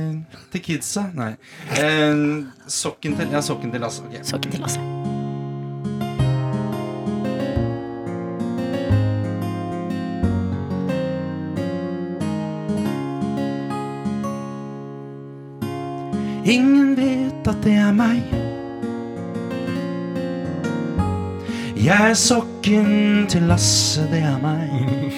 til 0.54 0.64
kidsa? 0.66 1.08
Nei. 1.18 1.36
Um, 1.78 2.52
sokken 2.68 3.18
til 3.20 3.36
Ja, 3.36 3.46
sokken 3.46 3.74
til 3.76 3.86
Lasse. 3.86 4.06
Okay. 4.10 4.26
Sokken 4.26 4.56
til 4.58 4.66
Lasse. 4.66 4.95
Ingen 16.46 16.98
vet 16.98 17.48
at 17.50 17.64
det 17.64 17.74
er 17.74 17.94
meg. 17.98 18.22
Jeg 21.74 22.10
er 22.10 22.14
sokken 22.14 23.26
til 23.30 23.48
Lasse, 23.50 24.04
det 24.12 24.20
er 24.22 24.38
meg. 24.44 25.16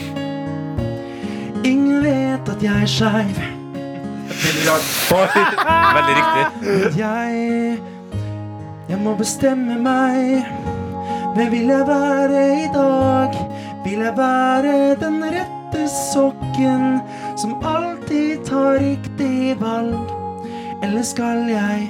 Ingen 1.67 1.99
vet 2.05 2.47
at 2.53 2.63
jeg 2.63 2.86
er 2.86 2.91
skeiv. 2.91 3.41
Veldig 4.32 4.63
rart. 4.69 4.88
Veldig 5.97 6.15
riktig. 6.21 6.99
Jeg 7.01 7.80
Jeg 8.88 8.99
må 9.03 9.15
bestemme 9.19 9.75
meg. 9.84 10.45
Hvem 11.36 11.51
vil 11.51 11.67
jeg 11.67 11.88
være 11.88 12.45
i 12.63 12.69
dag? 12.73 13.36
Vil 13.84 13.99
jeg 13.99 14.13
være 14.17 14.95
den 15.03 15.19
rette 15.23 15.89
sokken 15.91 17.01
som 17.36 17.59
alltid 17.63 18.47
tar 18.47 18.80
riktig 18.80 19.59
valg? 19.59 20.16
Eller 20.84 21.03
skal 21.03 21.47
jeg 21.49 21.89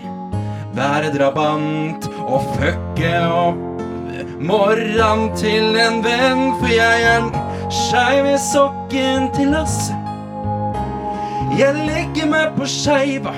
være 0.77 1.09
drabant 1.11 2.07
og 2.23 2.45
fucke 2.55 3.13
opp 3.27 3.83
morran 4.39 5.27
til 5.35 5.75
en 5.81 5.99
venn? 6.05 6.43
For 6.61 6.71
jeg 6.71 7.03
er 7.11 7.27
skeiv 7.73 8.29
i 8.31 8.37
sokken 8.39 9.27
til 9.35 9.51
Lasse. 9.51 9.97
Jeg 11.57 11.73
legger 11.87 12.29
meg 12.31 12.55
på 12.55 12.67
skeiva, 12.69 13.33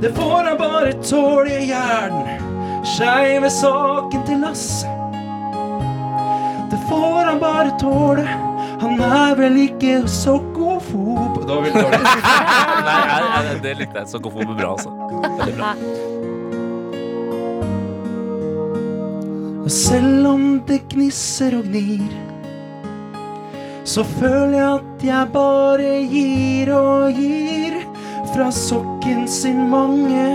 det 0.00 0.12
får 0.16 0.50
han 0.50 0.58
bare 0.60 0.92
tåle, 1.02 1.50
i 1.50 1.70
hjernen. 1.72 2.44
Skeiv 2.86 3.44
i 3.44 3.52
sokken 3.52 4.22
til 4.28 4.44
Lasse. 4.44 4.92
Det 6.70 6.78
får 6.88 7.22
han 7.26 7.40
bare 7.42 7.72
tåle, 7.80 8.26
han 8.80 9.00
er 9.02 9.36
vel 9.38 9.58
ikke 9.66 10.04
sokkofob 10.96 11.46
Det 11.46 11.54
var 11.54 11.62
veldig 11.62 11.82
dårlig. 11.82 12.00
Nei, 12.86 13.00
jeg, 13.10 13.46
jeg, 13.46 13.62
det 13.62 13.74
likte 13.80 13.98
jeg. 14.00 14.08
Sokofob 14.08 14.50
er 14.50 14.56
bra, 14.58 14.70
altså. 14.72 14.90
Veldig 15.38 15.56
bra. 15.56 15.74
Og 19.66 19.70
selv 19.74 20.28
om 20.30 20.44
det 20.68 20.80
gnisser 20.92 21.56
og 21.58 21.66
gnir, 21.66 22.12
så 23.86 24.02
føler 24.16 24.56
jeg 24.58 24.68
at 24.76 25.04
jeg 25.06 25.30
bare 25.34 25.90
gir 26.10 26.70
og 26.74 27.18
gir 27.18 27.80
fra 28.34 28.48
sokken 28.54 29.26
sin 29.30 29.66
mange 29.70 30.26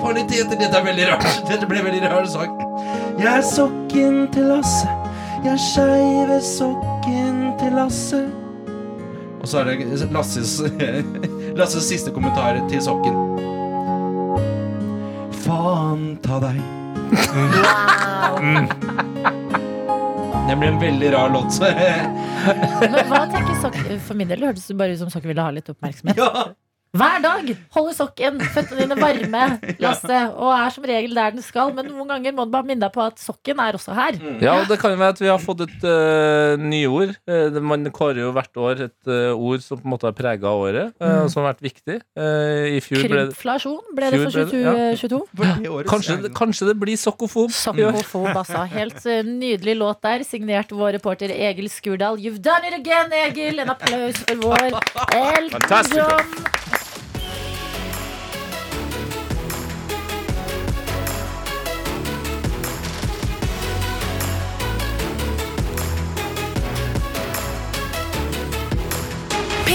kvaliteter. 0.00 0.56
Dette 0.56 0.76
er 0.76 0.86
veldig 0.86 1.10
rart. 1.12 1.28
Dette 1.48 1.68
ble 1.68 1.84
veldig 1.84 2.02
rar 2.08 2.28
sak. 2.28 2.64
Jeg 3.16 3.30
er 3.32 3.44
sokken 3.48 4.26
til 4.32 4.50
Lasse. 4.52 4.88
Jeg 5.44 5.54
er 5.54 5.62
skeive 5.62 6.40
sokken 6.44 7.54
til 7.60 7.76
Lasse. 7.76 8.24
Og 9.46 9.50
så 9.50 9.60
er 9.60 9.68
det 9.78 10.06
Lasses, 10.10 10.56
Lasses 11.60 11.84
siste 11.86 12.10
kommentar 12.10 12.56
til 12.66 12.80
sokken. 12.82 13.14
Faen 15.44 16.16
ta 16.24 16.40
deg. 16.42 16.58
Mm. 18.42 18.66
Det 20.48 20.56
blir 20.58 20.72
en 20.72 20.82
veldig 20.82 21.12
rar 21.14 21.30
låt. 21.30 21.60
Men 21.62 22.98
hva 23.06 23.22
tenker 23.30 23.54
sokken? 23.62 24.02
For 24.08 24.18
min 24.18 24.34
del 24.34 24.42
hørtes 24.48 24.66
det 24.66 24.80
bare 24.82 24.98
ut 24.98 25.04
som 25.04 25.14
sokken 25.14 25.30
ville 25.30 25.46
ha 25.46 25.54
litt 25.54 25.70
oppmerksomhet. 25.70 26.18
Ja. 26.18 26.48
Hver 26.96 27.18
dag 27.20 27.48
holder 27.74 27.94
sokken 27.96 28.38
føttene 28.54 28.84
dine 28.86 28.96
varme, 28.96 29.40
Lasse, 29.82 30.20
og 30.38 30.52
er 30.54 30.70
som 30.72 30.84
regel 30.88 31.12
der 31.18 31.34
den 31.34 31.42
skal. 31.44 31.72
Men 31.76 31.90
noen 31.90 32.08
ganger 32.08 32.32
må 32.36 32.46
du 32.46 32.52
bare 32.54 32.64
minne 32.68 32.80
deg 32.86 32.92
på 32.94 33.02
at 33.04 33.18
sokken 33.20 33.58
er 33.60 33.76
også 33.76 33.92
her. 33.96 34.16
Ja, 34.40 34.54
og 34.62 34.70
det 34.70 34.78
kan 34.80 34.94
jo 34.94 35.00
være 35.02 35.12
at 35.16 35.20
vi 35.20 35.28
har 35.28 35.42
fått 35.42 35.64
et 35.66 35.84
uh, 35.84 36.54
nyord. 36.62 37.12
Uh, 37.28 37.58
man 37.60 37.84
kårer 37.92 38.22
jo 38.22 38.30
hvert 38.36 38.56
år 38.62 38.84
et 38.86 39.10
uh, 39.12 39.34
ord 39.36 39.60
som 39.64 39.80
på 39.82 39.84
en 39.88 39.92
måte 39.96 40.08
har 40.08 40.16
prega 40.16 40.52
året, 40.56 40.94
uh, 41.00 41.06
Mm. 41.06 41.22
og 41.26 41.28
som 41.32 41.42
har 41.44 41.52
vært 41.54 41.62
viktig. 41.66 41.98
Uh, 42.18 42.76
I 42.76 42.80
fjor 42.84 43.02
ble 43.04 43.08
det 43.08 43.26
Krympflasjon 43.28 43.92
ble 43.96 44.08
det 44.12 44.22
for 44.22 44.34
ble 44.34 44.46
det, 44.48 44.88
2022. 45.02 45.84
Kanskje, 45.92 46.16
kanskje 46.36 46.70
det 46.70 46.76
blir 46.80 46.98
sokkofob. 47.00 47.52
Sokkofob, 47.56 48.30
altså. 48.32 48.64
Helt 48.72 49.04
nydelig 49.28 49.76
låt 49.80 50.00
der, 50.06 50.24
signert 50.28 50.72
vår 50.72 50.96
reporter 50.98 51.32
Egil 51.34 51.68
Skurdal. 51.72 52.16
You've 52.20 52.40
done 52.44 52.64
it 52.68 52.78
again, 52.80 53.12
Egil! 53.26 53.60
En 53.64 53.72
applaus 53.76 54.22
for 54.24 54.44
vår 54.48 54.80
Elton 55.12 55.92
John. 55.94 56.36